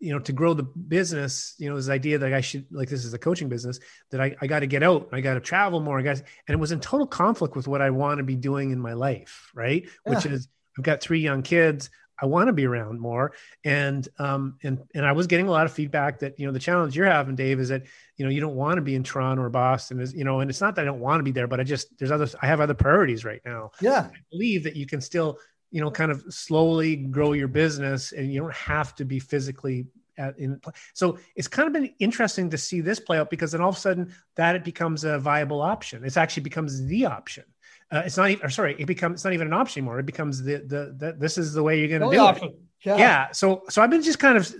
you 0.01 0.11
know, 0.11 0.19
to 0.19 0.33
grow 0.33 0.55
the 0.55 0.63
business, 0.63 1.53
you 1.59 1.69
know, 1.69 1.75
this 1.75 1.87
idea 1.87 2.17
that 2.17 2.33
I 2.33 2.41
should 2.41 2.65
like 2.71 2.89
this 2.89 3.05
is 3.05 3.13
a 3.13 3.19
coaching 3.19 3.49
business 3.49 3.79
that 4.09 4.19
I, 4.19 4.35
I 4.41 4.47
got 4.47 4.61
to 4.61 4.67
get 4.67 4.81
out, 4.81 5.09
I 5.11 5.21
got 5.21 5.35
to 5.35 5.39
travel 5.39 5.79
more, 5.79 5.99
I 5.99 6.01
got, 6.01 6.17
and 6.17 6.55
it 6.55 6.59
was 6.59 6.71
in 6.71 6.79
total 6.79 7.05
conflict 7.05 7.55
with 7.55 7.67
what 7.67 7.83
I 7.83 7.91
want 7.91 8.17
to 8.17 8.23
be 8.23 8.35
doing 8.35 8.71
in 8.71 8.79
my 8.79 8.93
life, 8.93 9.51
right? 9.53 9.83
Yeah. 9.83 10.15
Which 10.15 10.25
is 10.25 10.47
I've 10.77 10.83
got 10.83 11.01
three 11.01 11.19
young 11.19 11.43
kids. 11.43 11.91
I 12.21 12.25
want 12.25 12.47
to 12.47 12.53
be 12.53 12.65
around 12.65 12.99
more. 12.99 13.33
And 13.63 14.07
um 14.19 14.57
and 14.63 14.79
and 14.93 15.05
I 15.05 15.11
was 15.11 15.27
getting 15.27 15.47
a 15.47 15.51
lot 15.51 15.65
of 15.65 15.73
feedback 15.73 16.19
that 16.19 16.39
you 16.39 16.45
know 16.45 16.51
the 16.51 16.59
challenge 16.59 16.95
you're 16.95 17.05
having, 17.05 17.35
Dave, 17.35 17.59
is 17.59 17.69
that 17.69 17.83
you 18.17 18.25
know 18.25 18.31
you 18.31 18.41
don't 18.41 18.55
want 18.55 18.75
to 18.75 18.81
be 18.81 18.95
in 18.95 19.03
Toronto 19.03 19.43
or 19.43 19.49
Boston, 19.49 19.99
is 19.99 20.13
you 20.13 20.23
know, 20.23 20.39
and 20.39 20.49
it's 20.49 20.61
not 20.61 20.75
that 20.75 20.83
I 20.83 20.85
don't 20.85 20.99
want 20.99 21.19
to 21.19 21.23
be 21.23 21.31
there, 21.31 21.47
but 21.47 21.59
I 21.59 21.63
just 21.63 21.97
there's 21.97 22.11
other 22.11 22.27
I 22.41 22.47
have 22.47 22.61
other 22.61 22.73
priorities 22.73 23.25
right 23.25 23.41
now. 23.45 23.71
Yeah, 23.81 24.09
I 24.13 24.19
believe 24.31 24.63
that 24.63 24.75
you 24.75 24.85
can 24.85 25.01
still 25.01 25.39
you 25.71 25.81
know 25.81 25.89
kind 25.89 26.11
of 26.11 26.23
slowly 26.29 26.95
grow 26.95 27.33
your 27.33 27.47
business, 27.47 28.11
and 28.11 28.31
you 28.31 28.39
don't 28.39 28.53
have 28.53 28.95
to 28.95 29.05
be 29.05 29.19
physically 29.19 29.87
at, 30.17 30.37
in 30.37 30.59
so 30.93 31.17
it's 31.35 31.47
kind 31.47 31.67
of 31.67 31.73
been 31.73 31.93
interesting 31.99 32.49
to 32.49 32.57
see 32.57 32.81
this 32.81 32.99
play 32.99 33.17
out 33.17 33.29
because 33.29 33.53
then 33.53 33.61
all 33.61 33.69
of 33.69 33.77
a 33.77 33.79
sudden 33.79 34.13
that 34.35 34.55
it 34.55 34.63
becomes 34.63 35.03
a 35.03 35.19
viable 35.19 35.61
option. 35.61 36.03
It 36.03 36.17
actually 36.17 36.43
becomes 36.43 36.85
the 36.85 37.05
option 37.05 37.45
uh, 37.91 38.03
it's 38.05 38.17
not 38.17 38.29
even, 38.29 38.45
or 38.45 38.49
sorry, 38.49 38.75
it 38.79 38.85
becomes, 38.85 39.15
it's 39.15 39.23
not 39.23 39.33
even 39.33 39.47
an 39.47 39.53
option 39.53 39.81
anymore. 39.81 39.99
It 39.99 40.05
becomes 40.05 40.41
the, 40.41 40.57
the, 40.57 40.95
the 40.97 41.15
this 41.17 41.37
is 41.37 41.53
the 41.53 41.63
way 41.63 41.79
you're 41.79 41.99
going 41.99 42.09
to 42.09 42.15
do 42.15 42.21
option. 42.21 42.47
it. 42.49 42.59
Yeah. 42.83 42.97
yeah. 42.97 43.31
So, 43.31 43.63
so 43.69 43.81
I've 43.81 43.91
been 43.91 44.01
just 44.01 44.19
kind 44.19 44.37
of 44.37 44.51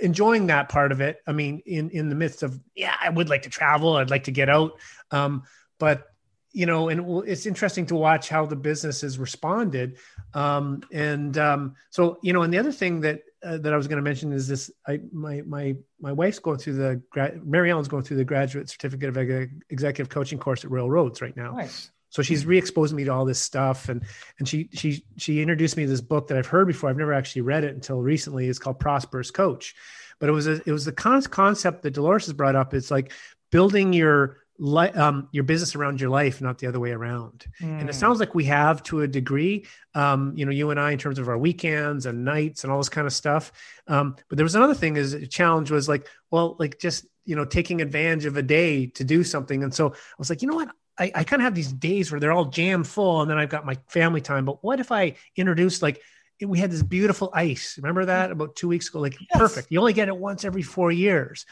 enjoying 0.00 0.48
that 0.48 0.68
part 0.68 0.92
of 0.92 1.00
it. 1.00 1.18
I 1.26 1.32
mean, 1.32 1.62
in, 1.64 1.90
in 1.90 2.08
the 2.08 2.14
midst 2.14 2.42
of, 2.42 2.60
yeah, 2.74 2.94
I 3.00 3.08
would 3.08 3.28
like 3.28 3.42
to 3.42 3.50
travel. 3.50 3.96
I'd 3.96 4.10
like 4.10 4.24
to 4.24 4.32
get 4.32 4.48
out. 4.48 4.72
Um, 5.10 5.44
but 5.78 6.08
you 6.54 6.66
know, 6.66 6.88
and 6.88 7.26
it's 7.28 7.46
interesting 7.46 7.84
to 7.86 7.96
watch 7.96 8.28
how 8.28 8.46
the 8.46 8.54
business 8.54 9.00
has 9.00 9.18
responded. 9.18 9.98
Um, 10.34 10.82
and 10.92 11.36
um, 11.36 11.74
so, 11.90 12.18
you 12.22 12.32
know, 12.32 12.42
and 12.42 12.54
the 12.54 12.58
other 12.58 12.70
thing 12.70 13.00
that 13.00 13.22
uh, 13.42 13.58
that 13.58 13.72
I 13.74 13.76
was 13.76 13.88
going 13.88 13.96
to 13.96 14.02
mention 14.02 14.32
is 14.32 14.46
this: 14.46 14.70
I 14.86 15.00
my 15.12 15.42
my 15.42 15.74
my 16.00 16.12
wife's 16.12 16.38
going 16.38 16.58
through 16.58 16.74
the 16.74 17.02
Mary 17.44 17.72
Ellen's 17.72 17.88
going 17.88 18.04
through 18.04 18.18
the 18.18 18.24
graduate 18.24 18.70
certificate 18.70 19.08
of 19.08 19.50
executive 19.68 20.08
coaching 20.08 20.38
course 20.38 20.64
at 20.64 20.70
Royal 20.70 20.88
Roads 20.88 21.20
right 21.20 21.36
now. 21.36 21.56
Nice. 21.56 21.90
So 22.14 22.22
she's 22.22 22.46
re-exposing 22.46 22.96
me 22.96 23.02
to 23.02 23.12
all 23.12 23.24
this 23.24 23.40
stuff, 23.40 23.88
and 23.88 24.04
and 24.38 24.48
she 24.48 24.68
she 24.72 25.04
she 25.16 25.42
introduced 25.42 25.76
me 25.76 25.82
to 25.82 25.90
this 25.90 26.00
book 26.00 26.28
that 26.28 26.38
I've 26.38 26.46
heard 26.46 26.68
before. 26.68 26.88
I've 26.88 26.96
never 26.96 27.12
actually 27.12 27.42
read 27.42 27.64
it 27.64 27.74
until 27.74 28.00
recently. 28.00 28.46
It's 28.46 28.60
called 28.60 28.78
Prosperous 28.78 29.32
Coach, 29.32 29.74
but 30.20 30.28
it 30.28 30.32
was 30.32 30.46
a, 30.46 30.62
it 30.64 30.70
was 30.70 30.84
the 30.84 30.92
con- 30.92 31.22
concept 31.22 31.82
that 31.82 31.90
Dolores 31.90 32.26
has 32.26 32.32
brought 32.32 32.54
up. 32.54 32.72
It's 32.72 32.88
like 32.88 33.10
building 33.50 33.92
your 33.92 34.36
li- 34.60 34.90
um, 34.90 35.28
your 35.32 35.42
business 35.42 35.74
around 35.74 36.00
your 36.00 36.08
life, 36.08 36.40
not 36.40 36.58
the 36.58 36.68
other 36.68 36.78
way 36.78 36.92
around. 36.92 37.46
Mm. 37.60 37.80
And 37.80 37.88
it 37.88 37.94
hmm. 37.94 37.98
sounds 37.98 38.20
like 38.20 38.32
we 38.32 38.44
have 38.44 38.84
to 38.84 39.00
a 39.00 39.08
degree. 39.08 39.66
Um, 39.96 40.34
you 40.36 40.46
know, 40.46 40.52
you 40.52 40.70
and 40.70 40.78
I, 40.78 40.92
in 40.92 40.98
terms 40.98 41.18
of 41.18 41.28
our 41.28 41.36
weekends 41.36 42.06
and 42.06 42.24
nights 42.24 42.62
and 42.62 42.72
all 42.72 42.78
this 42.78 42.88
kind 42.88 43.08
of 43.08 43.12
stuff. 43.12 43.50
Um, 43.88 44.14
but 44.28 44.38
there 44.38 44.44
was 44.44 44.54
another 44.54 44.74
thing: 44.74 44.96
is 44.96 45.14
a 45.14 45.26
challenge 45.26 45.72
was 45.72 45.88
like, 45.88 46.06
well, 46.30 46.54
like 46.60 46.78
just 46.78 47.06
you 47.24 47.34
know, 47.34 47.44
taking 47.44 47.80
advantage 47.80 48.26
of 48.26 48.36
a 48.36 48.42
day 48.42 48.86
to 48.86 49.02
do 49.02 49.24
something. 49.24 49.64
And 49.64 49.74
so 49.74 49.88
I 49.88 49.94
was 50.18 50.30
like, 50.30 50.42
you 50.42 50.48
know 50.48 50.54
what? 50.56 50.68
I, 50.98 51.10
I 51.14 51.24
kind 51.24 51.40
of 51.40 51.44
have 51.44 51.54
these 51.54 51.72
days 51.72 52.10
where 52.10 52.20
they're 52.20 52.32
all 52.32 52.46
jam 52.46 52.84
full 52.84 53.22
and 53.22 53.30
then 53.30 53.38
I've 53.38 53.48
got 53.48 53.66
my 53.66 53.76
family 53.88 54.20
time. 54.20 54.44
But 54.44 54.62
what 54.62 54.80
if 54.80 54.92
I 54.92 55.16
introduced 55.36 55.82
like 55.82 56.00
we 56.40 56.58
had 56.58 56.70
this 56.70 56.82
beautiful 56.82 57.30
ice. 57.32 57.76
Remember 57.78 58.04
that 58.06 58.30
about 58.30 58.56
two 58.56 58.68
weeks 58.68 58.88
ago? 58.88 59.00
Like 59.00 59.18
yes. 59.20 59.38
perfect. 59.38 59.70
You 59.70 59.78
only 59.78 59.92
get 59.92 60.08
it 60.08 60.16
once 60.16 60.44
every 60.44 60.62
four 60.62 60.90
years. 60.90 61.46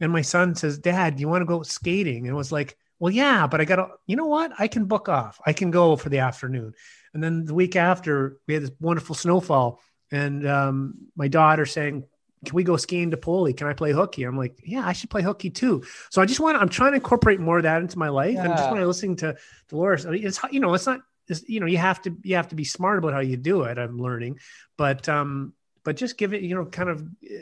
And 0.00 0.12
my 0.12 0.22
son 0.22 0.54
says, 0.54 0.78
Dad, 0.78 1.20
you 1.20 1.28
want 1.28 1.42
to 1.42 1.46
go 1.46 1.62
skating? 1.62 2.26
And 2.26 2.28
it 2.28 2.36
was 2.36 2.52
like, 2.52 2.76
Well, 2.98 3.12
yeah, 3.12 3.46
but 3.46 3.60
I 3.60 3.64
got 3.64 3.76
to, 3.76 3.88
you 4.06 4.16
know 4.16 4.26
what? 4.26 4.52
I 4.58 4.68
can 4.68 4.86
book 4.86 5.08
off. 5.08 5.40
I 5.44 5.52
can 5.52 5.70
go 5.70 5.96
for 5.96 6.08
the 6.08 6.20
afternoon. 6.20 6.74
And 7.14 7.22
then 7.22 7.44
the 7.44 7.54
week 7.54 7.76
after, 7.76 8.38
we 8.46 8.54
had 8.54 8.62
this 8.62 8.72
wonderful 8.80 9.14
snowfall. 9.14 9.80
And 10.10 10.46
um, 10.46 10.94
my 11.16 11.28
daughter 11.28 11.66
saying, 11.66 12.04
can 12.44 12.54
we 12.54 12.64
go 12.64 12.76
skiing 12.76 13.10
to 13.12 13.16
Poley? 13.16 13.52
Can 13.52 13.66
I 13.66 13.72
play 13.72 13.92
hooky? 13.92 14.24
I'm 14.24 14.36
like, 14.36 14.58
yeah, 14.64 14.86
I 14.86 14.92
should 14.92 15.10
play 15.10 15.22
hooky 15.22 15.50
too. 15.50 15.84
So 16.10 16.20
I 16.20 16.26
just 16.26 16.40
want, 16.40 16.56
I'm 16.58 16.68
trying 16.68 16.92
to 16.92 16.96
incorporate 16.96 17.40
more 17.40 17.58
of 17.58 17.62
that 17.62 17.80
into 17.80 17.98
my 17.98 18.08
life. 18.08 18.34
Yeah. 18.34 18.44
And 18.44 18.56
just 18.56 18.70
when 18.70 18.80
I 18.80 18.84
listen 18.84 19.16
to 19.16 19.36
Dolores, 19.68 20.06
I 20.06 20.10
mean, 20.10 20.26
it's, 20.26 20.40
you 20.50 20.60
know, 20.60 20.74
it's 20.74 20.86
not, 20.86 21.00
it's, 21.28 21.48
you 21.48 21.60
know, 21.60 21.66
you 21.66 21.78
have 21.78 22.02
to, 22.02 22.16
you 22.22 22.36
have 22.36 22.48
to 22.48 22.56
be 22.56 22.64
smart 22.64 22.98
about 22.98 23.12
how 23.12 23.20
you 23.20 23.36
do 23.36 23.62
it. 23.62 23.78
I'm 23.78 23.98
learning, 23.98 24.38
but, 24.76 25.08
um, 25.08 25.52
but 25.84 25.96
just 25.96 26.16
give 26.16 26.32
it, 26.32 26.42
you 26.42 26.54
know, 26.54 26.64
kind 26.64 26.88
of 26.88 27.02
uh, 27.02 27.34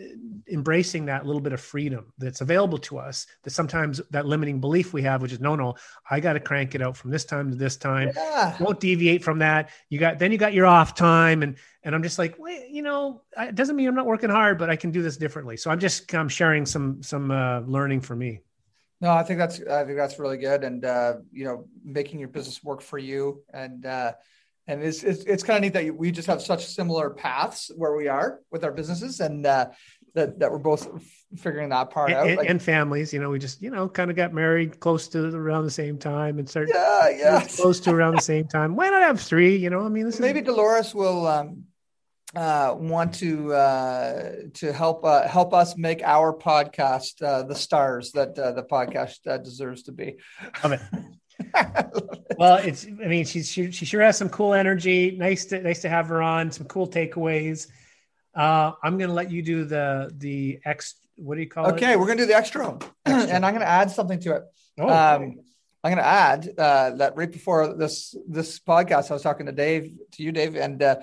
embracing 0.50 1.07
that 1.07 1.26
little 1.26 1.40
bit 1.40 1.53
of 1.53 1.61
freedom 1.61 2.12
that's 2.18 2.40
available 2.40 2.79
to 2.79 2.98
us. 2.98 3.26
That 3.42 3.50
sometimes 3.50 4.00
that 4.11 4.26
limiting 4.26 4.61
belief 4.61 4.92
we 4.92 5.03
have, 5.03 5.22
which 5.22 5.33
is 5.33 5.40
no, 5.40 5.57
no, 5.57 5.74
I 6.11 6.20
got 6.20 6.35
to 6.35 6.40
crank 6.40 6.74
it 6.74 6.83
out 6.83 6.96
from 6.96 7.11
this 7.11 7.24
time 7.24 7.50
to 7.50 7.57
this 7.57 7.76
time. 7.76 8.11
Yeah. 8.14 8.57
Won't 8.61 8.81
deviate 8.81 9.22
from 9.22 9.38
that. 9.40 9.70
You 9.88 9.98
got 9.98 10.18
then 10.18 10.33
you 10.33 10.38
got 10.38 10.55
your 10.55 10.66
off 10.66 10.94
time, 10.94 11.42
and 11.42 11.57
and 11.83 11.94
I'm 11.94 12.03
just 12.03 12.18
like, 12.18 12.37
wait, 12.38 12.70
you 12.70 12.83
know, 12.83 13.22
it 13.37 13.55
doesn't 13.55 13.76
mean 13.76 13.88
I'm 13.88 13.94
not 13.94 14.07
working 14.07 14.31
hard, 14.31 14.59
but 14.59 14.70
I 14.70 14.76
can 14.76 14.90
do 14.90 15.03
this 15.03 15.16
differently. 15.16 15.57
So 15.57 15.70
I'm 15.70 15.79
just 15.79 16.12
I'm 16.14 16.29
sharing 16.29 16.66
some 16.66 17.03
some 17.03 17.31
uh, 17.31 17.61
learning 17.61 18.00
for 18.00 18.16
me. 18.16 18.40
No, 19.00 19.12
I 19.12 19.22
think 19.22 19.38
that's 19.38 19.61
I 19.62 19.85
think 19.85 19.96
that's 19.96 20.18
really 20.18 20.37
good, 20.37 20.62
and 20.62 20.85
uh, 20.85 21.14
you 21.33 21.44
know, 21.44 21.66
making 21.83 22.20
your 22.20 22.29
business 22.29 22.62
work 22.62 22.83
for 22.83 22.98
you, 22.98 23.42
and 23.53 23.87
uh, 23.87 24.12
and 24.66 24.83
it's 24.83 25.03
it's, 25.03 25.25
it's 25.25 25.42
kind 25.42 25.57
of 25.57 25.62
neat 25.62 25.73
that 25.73 25.96
we 25.96 26.11
just 26.11 26.29
have 26.29 26.42
such 26.42 26.66
similar 26.66 27.11
paths 27.11 27.70
where 27.77 27.94
we 27.94 28.09
are 28.09 28.40
with 28.51 28.64
our 28.64 28.73
businesses, 28.73 29.20
and 29.20 29.44
uh, 29.46 29.68
that 30.14 30.38
that 30.38 30.51
we're 30.51 30.59
both 30.59 30.88
figuring 31.37 31.68
that 31.70 31.90
part 31.90 32.11
and, 32.11 32.18
out. 32.18 32.27
And, 32.27 32.37
like, 32.37 32.49
and, 32.49 32.62
families, 32.62 33.12
you 33.12 33.20
know, 33.20 33.31
we 33.31 33.38
just 33.38 33.62
you 33.62 33.70
know 33.70 33.88
kind 33.88 34.11
of 34.11 34.16
got 34.16 34.33
married 34.33 34.81
close 34.81 35.09
to 35.09 35.35
around 35.35 35.64
the 35.64 35.70
same 35.70 35.99
time 35.99 36.38
and 36.38 36.49
started 36.49 36.73
yeah 36.75 37.09
yeah 37.16 37.46
close 37.57 37.81
to 37.81 37.90
around 37.90 38.14
the 38.14 38.23
same 38.23 38.46
time. 38.46 38.77
Why 38.77 38.88
not 38.90 39.03
have 39.03 39.20
three? 39.20 39.57
You 39.57 39.70
know, 39.70 39.85
I 39.85 39.88
mean, 39.88 40.11
maybe 40.20 40.40
is... 40.40 40.46
Dolores 40.46 40.94
will. 40.94 41.27
Um, 41.27 41.64
uh, 42.35 42.75
want 42.79 43.14
to 43.14 43.53
uh, 43.53 44.33
to 44.55 44.73
help 44.73 45.05
uh, 45.05 45.27
help 45.27 45.53
us 45.53 45.77
make 45.77 46.03
our 46.03 46.33
podcast 46.33 47.23
uh, 47.23 47.42
the 47.42 47.55
stars 47.55 48.12
that 48.12 48.38
uh, 48.38 48.53
the 48.53 48.62
podcast 48.62 49.27
uh, 49.27 49.38
deserves 49.38 49.83
to 49.85 49.92
be. 49.92 50.16
Love 50.62 50.73
it. 50.73 50.81
well, 52.38 52.57
it's. 52.57 52.87
I 52.87 53.07
mean, 53.07 53.24
she's 53.24 53.50
she, 53.50 53.70
she 53.70 53.85
sure 53.85 54.00
has 54.03 54.16
some 54.16 54.29
cool 54.29 54.55
energy. 54.55 55.16
Nice 55.18 55.46
to 55.46 55.61
nice 55.62 55.83
to 55.83 55.88
have 55.88 56.09
her 56.09 56.22
on. 56.22 56.50
Some 56.50 56.66
cool 56.66 56.88
takeaways. 56.88 57.68
Uh, 58.35 58.72
I'm 58.83 58.96
going 58.98 59.09
to 59.09 59.14
let 59.14 59.31
you 59.31 59.42
do 59.42 59.64
the 59.64 60.11
the 60.16 60.61
X. 60.64 60.94
What 61.16 61.35
do 61.35 61.40
you 61.42 61.48
call 61.48 61.66
okay, 61.66 61.72
it? 61.72 61.76
Okay, 61.76 61.96
we're 61.96 62.07
going 62.07 62.18
to 62.18 62.24
do 62.24 62.29
the 62.29 62.37
extra, 62.37 62.79
and 63.05 63.44
I'm 63.44 63.53
going 63.53 63.61
to 63.61 63.68
add 63.68 63.90
something 63.90 64.20
to 64.20 64.37
it. 64.37 64.42
Oh, 64.79 64.88
um, 64.88 65.40
I'm 65.83 65.92
going 65.92 65.96
to 65.96 66.07
add 66.07 66.48
uh, 66.59 66.90
that 66.96 67.16
right 67.16 67.31
before 67.31 67.74
this 67.74 68.14
this 68.29 68.59
podcast, 68.59 69.11
I 69.11 69.14
was 69.14 69.22
talking 69.22 69.46
to 69.46 69.53
Dave, 69.53 69.92
to 70.12 70.22
you, 70.22 70.33
Dave, 70.33 70.57
and 70.57 70.83
uh, 70.83 70.96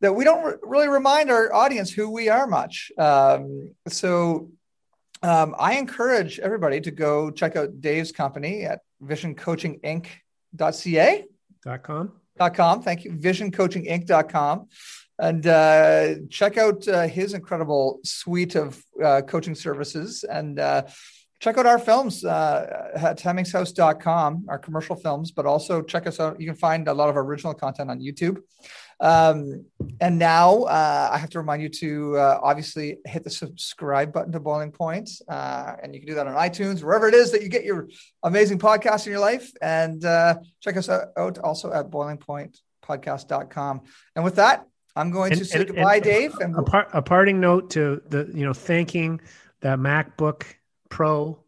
that 0.00 0.14
we 0.14 0.24
don't 0.24 0.44
re- 0.44 0.54
really 0.62 0.88
remind 0.88 1.30
our 1.30 1.52
audience 1.52 1.90
who 1.90 2.10
we 2.10 2.28
are 2.28 2.46
much. 2.46 2.92
Um, 2.98 3.72
so 3.88 4.50
um, 5.22 5.54
I 5.58 5.76
encourage 5.78 6.38
everybody 6.38 6.80
to 6.82 6.90
go 6.90 7.30
check 7.30 7.56
out 7.56 7.80
Dave's 7.80 8.12
company 8.12 8.64
at 8.64 8.80
visioncoachinginc.ca. 9.02 11.24
Dot 11.64 11.82
com. 11.82 12.12
Dot 12.38 12.54
com. 12.54 12.82
Thank 12.82 13.04
you. 13.04 13.12
Visioncoachinginc.com. 13.12 14.68
And 15.20 15.46
uh, 15.46 16.14
check 16.30 16.56
out 16.56 16.86
uh, 16.86 17.08
his 17.08 17.34
incredible 17.34 17.98
suite 18.04 18.54
of 18.54 18.80
uh, 19.02 19.22
coaching 19.22 19.56
services 19.56 20.24
and 20.24 20.60
uh, 20.60 20.82
check 21.40 21.58
out 21.58 21.66
our 21.66 21.78
films 21.78 22.24
uh, 22.24 22.90
at 22.94 23.18
hemmingshouse.com, 23.18 24.46
our 24.48 24.58
commercial 24.58 24.96
films, 24.96 25.32
but 25.32 25.46
also 25.46 25.82
check 25.82 26.06
us 26.06 26.20
out. 26.20 26.40
You 26.40 26.46
can 26.46 26.56
find 26.56 26.88
a 26.88 26.94
lot 26.94 27.08
of 27.08 27.16
original 27.16 27.54
content 27.54 27.90
on 27.90 28.00
YouTube. 28.00 28.40
Um, 29.00 29.64
and 30.00 30.18
now 30.18 30.62
uh, 30.62 31.10
I 31.12 31.18
have 31.18 31.30
to 31.30 31.38
remind 31.38 31.62
you 31.62 31.68
to 31.68 32.16
uh, 32.16 32.40
obviously 32.42 32.98
hit 33.06 33.24
the 33.24 33.30
subscribe 33.30 34.12
button 34.12 34.32
to 34.32 34.40
Boiling 34.40 34.72
Point. 34.72 35.10
Uh, 35.28 35.74
and 35.82 35.94
you 35.94 36.00
can 36.00 36.08
do 36.08 36.14
that 36.14 36.26
on 36.26 36.34
iTunes, 36.34 36.82
wherever 36.82 37.08
it 37.08 37.14
is 37.14 37.30
that 37.32 37.42
you 37.42 37.48
get 37.48 37.64
your 37.64 37.88
amazing 38.22 38.58
podcast 38.58 39.06
in 39.06 39.12
your 39.12 39.20
life. 39.20 39.50
And 39.62 40.04
uh, 40.04 40.36
check 40.60 40.76
us 40.76 40.88
out 40.88 41.38
also 41.38 41.72
at 41.72 41.90
boilingpointpodcast.com. 41.90 43.80
And 44.16 44.24
with 44.24 44.36
that, 44.36 44.66
I'm 44.96 45.10
going 45.12 45.32
and, 45.32 45.40
to 45.40 45.44
say 45.44 45.60
and, 45.60 45.68
goodbye, 45.68 45.96
and 45.96 46.04
Dave. 46.04 46.34
And 46.40 46.56
a, 46.56 46.62
par- 46.62 46.88
a 46.92 47.02
parting 47.02 47.40
note 47.40 47.70
to 47.70 48.02
the, 48.08 48.30
you 48.34 48.44
know, 48.44 48.52
thanking 48.52 49.20
that 49.60 49.78
MacBook 49.78 50.44
Pro 50.88 51.38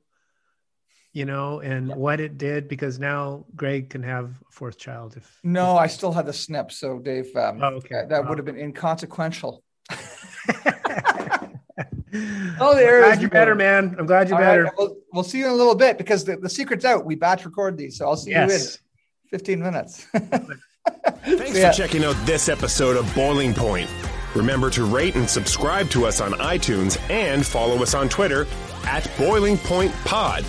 you 1.13 1.25
know, 1.25 1.61
and 1.61 1.89
yeah. 1.89 1.95
what 1.95 2.21
it 2.21 2.39
did 2.39 2.69
because 2.69 2.99
now 2.99 3.45
Greg 3.57 3.91
can 3.91 4.03
have 4.03 4.27
a 4.49 4.53
fourth 4.53 4.79
child. 4.79 5.17
If 5.17 5.41
no, 5.43 5.77
I 5.77 5.87
still 5.87 6.13
had 6.13 6.27
the 6.27 6.33
snip, 6.33 6.71
so 6.71 6.99
Dave, 6.99 7.35
um, 7.37 7.63
oh, 7.63 7.75
okay, 7.77 8.05
that 8.09 8.29
would 8.29 8.39
have 8.39 8.45
been 8.45 8.59
inconsequential. 8.59 9.63
oh, 12.61 12.75
there. 12.75 13.03
Glad 13.03 13.21
you're 13.21 13.31
better, 13.31 13.55
man. 13.55 13.97
I'm 13.99 14.07
glad 14.07 14.29
you're 14.29 14.39
All 14.39 14.45
better. 14.45 14.65
Right, 14.65 14.73
we'll, 14.79 14.97
we'll, 15.13 15.25
see 15.25 15.39
you 15.39 15.47
in 15.47 15.53
a 15.53 15.57
little 15.57 15.75
bit 15.75 15.99
because 15.99 16.25
the, 16.25 16.37
the 16.37 16.51
secret's 16.51 16.85
out. 16.85 17.05
We 17.05 17.17
batch 17.17 17.45
record 17.45 17.77
these, 17.77 17.99
so 17.99 18.07
I'll 18.07 18.17
see 18.17 18.31
yes. 18.31 18.79
you 19.33 19.37
in 19.37 19.39
15 19.39 19.61
minutes. 19.61 20.07
Thanks 21.25 21.59
yeah. 21.59 21.71
for 21.71 21.77
checking 21.77 22.05
out 22.05 22.17
this 22.25 22.49
episode 22.49 22.97
of 22.97 23.13
Boiling 23.15 23.55
Point. 23.55 23.89
Remember 24.35 24.71
to 24.71 24.85
rate 24.85 25.17
and 25.17 25.29
subscribe 25.29 25.91
to 25.91 26.07
us 26.07 26.21
on 26.21 26.33
iTunes 26.35 26.99
and 27.11 27.45
follow 27.45 27.83
us 27.83 27.95
on 27.95 28.09
Twitter 28.09 28.47
at 28.85 29.11
Boiling 29.19 29.59
Point 29.59 29.93
Pod. 30.05 30.45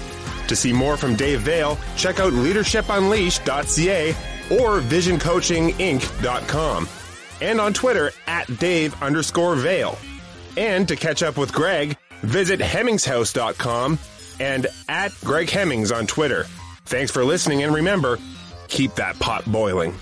To 0.52 0.56
see 0.58 0.74
more 0.74 0.98
from 0.98 1.16
Dave 1.16 1.44
Veale, 1.44 1.78
check 1.96 2.20
out 2.20 2.34
leadershipunleashed.ca 2.34 4.10
or 4.60 4.82
visioncoachinginc.com. 4.82 6.90
And 7.40 7.62
on 7.62 7.74
Twitter 7.74 8.12
at 8.28 8.60
Dave 8.60 9.02
underscore 9.02 9.56
Veale. 9.56 9.98
And 10.58 10.90
to 10.90 10.98
catch 10.98 11.24
up 11.24 11.38
with 11.38 11.54
Greg, 11.54 11.96
visit 12.22 12.60
hemmingshouse.com 12.60 13.98
and 14.42 14.68
at 14.90 15.14
Greg 15.24 15.50
Hemmings 15.50 15.94
on 15.94 16.06
Twitter. 16.06 16.44
Thanks 16.84 17.12
for 17.12 17.24
listening 17.24 17.64
and 17.64 17.74
remember, 17.74 18.20
keep 18.68 18.96
that 18.96 19.18
pot 19.20 19.50
boiling. 19.50 19.96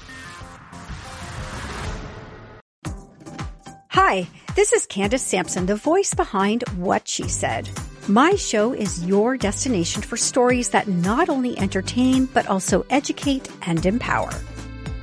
Hi, 3.89 4.28
this 4.56 4.74
is 4.74 4.88
Candace 4.88 5.22
Sampson, 5.22 5.68
the 5.68 5.76
voice 5.76 6.16
behind 6.16 6.68
What 6.70 7.08
She 7.08 7.28
Said. 7.28 7.70
My 8.10 8.34
show 8.34 8.74
is 8.74 9.05
your 9.05 9.38
destination 9.38 10.01
for 10.01 10.18
stories 10.18 10.70
that 10.70 10.88
not 10.88 11.30
only 11.30 11.55
entertain, 11.60 12.26
but 12.26 12.47
also 12.47 12.84
educate 12.89 13.47
and 13.62 13.86
empower. 13.86 14.32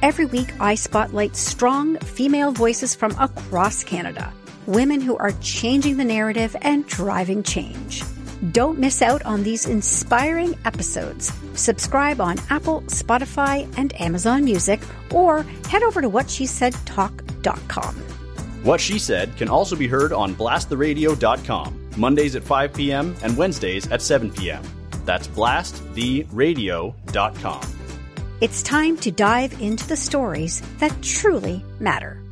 Every 0.02 0.24
week, 0.24 0.52
I 0.60 0.74
spotlight 0.74 1.36
strong 1.36 1.98
female 1.98 2.50
voices 2.50 2.96
from 2.96 3.12
across 3.12 3.84
Canada, 3.84 4.32
women 4.66 5.00
who 5.00 5.16
are 5.18 5.30
changing 5.40 5.98
the 5.98 6.04
narrative 6.04 6.56
and 6.62 6.84
driving 6.88 7.44
change. 7.44 8.02
Don't 8.50 8.80
miss 8.80 9.00
out 9.02 9.24
on 9.24 9.44
these 9.44 9.66
inspiring 9.66 10.58
episodes. 10.64 11.32
Subscribe 11.54 12.20
on 12.20 12.38
Apple, 12.50 12.82
Spotify, 12.88 13.72
and 13.78 13.98
Amazon 14.00 14.44
Music, 14.44 14.80
or 15.12 15.44
head 15.68 15.84
over 15.84 16.00
to 16.00 16.10
whatshesaidtalk.com. 16.10 17.94
What 18.64 18.80
She 18.80 18.98
Said 18.98 19.36
can 19.36 19.48
also 19.48 19.76
be 19.76 19.86
heard 19.86 20.12
on 20.12 20.34
blasttheradio.com, 20.34 21.85
Mondays 21.96 22.36
at 22.36 22.44
5 22.44 22.74
p.m. 22.74 23.16
and 23.22 23.36
Wednesdays 23.36 23.90
at 23.90 24.02
7 24.02 24.30
p.m. 24.32 24.62
That's 25.04 25.26
blasttheradio.com. 25.28 27.62
It's 28.40 28.62
time 28.62 28.96
to 28.98 29.10
dive 29.10 29.60
into 29.62 29.88
the 29.88 29.96
stories 29.96 30.62
that 30.78 30.94
truly 31.02 31.64
matter. 31.80 32.22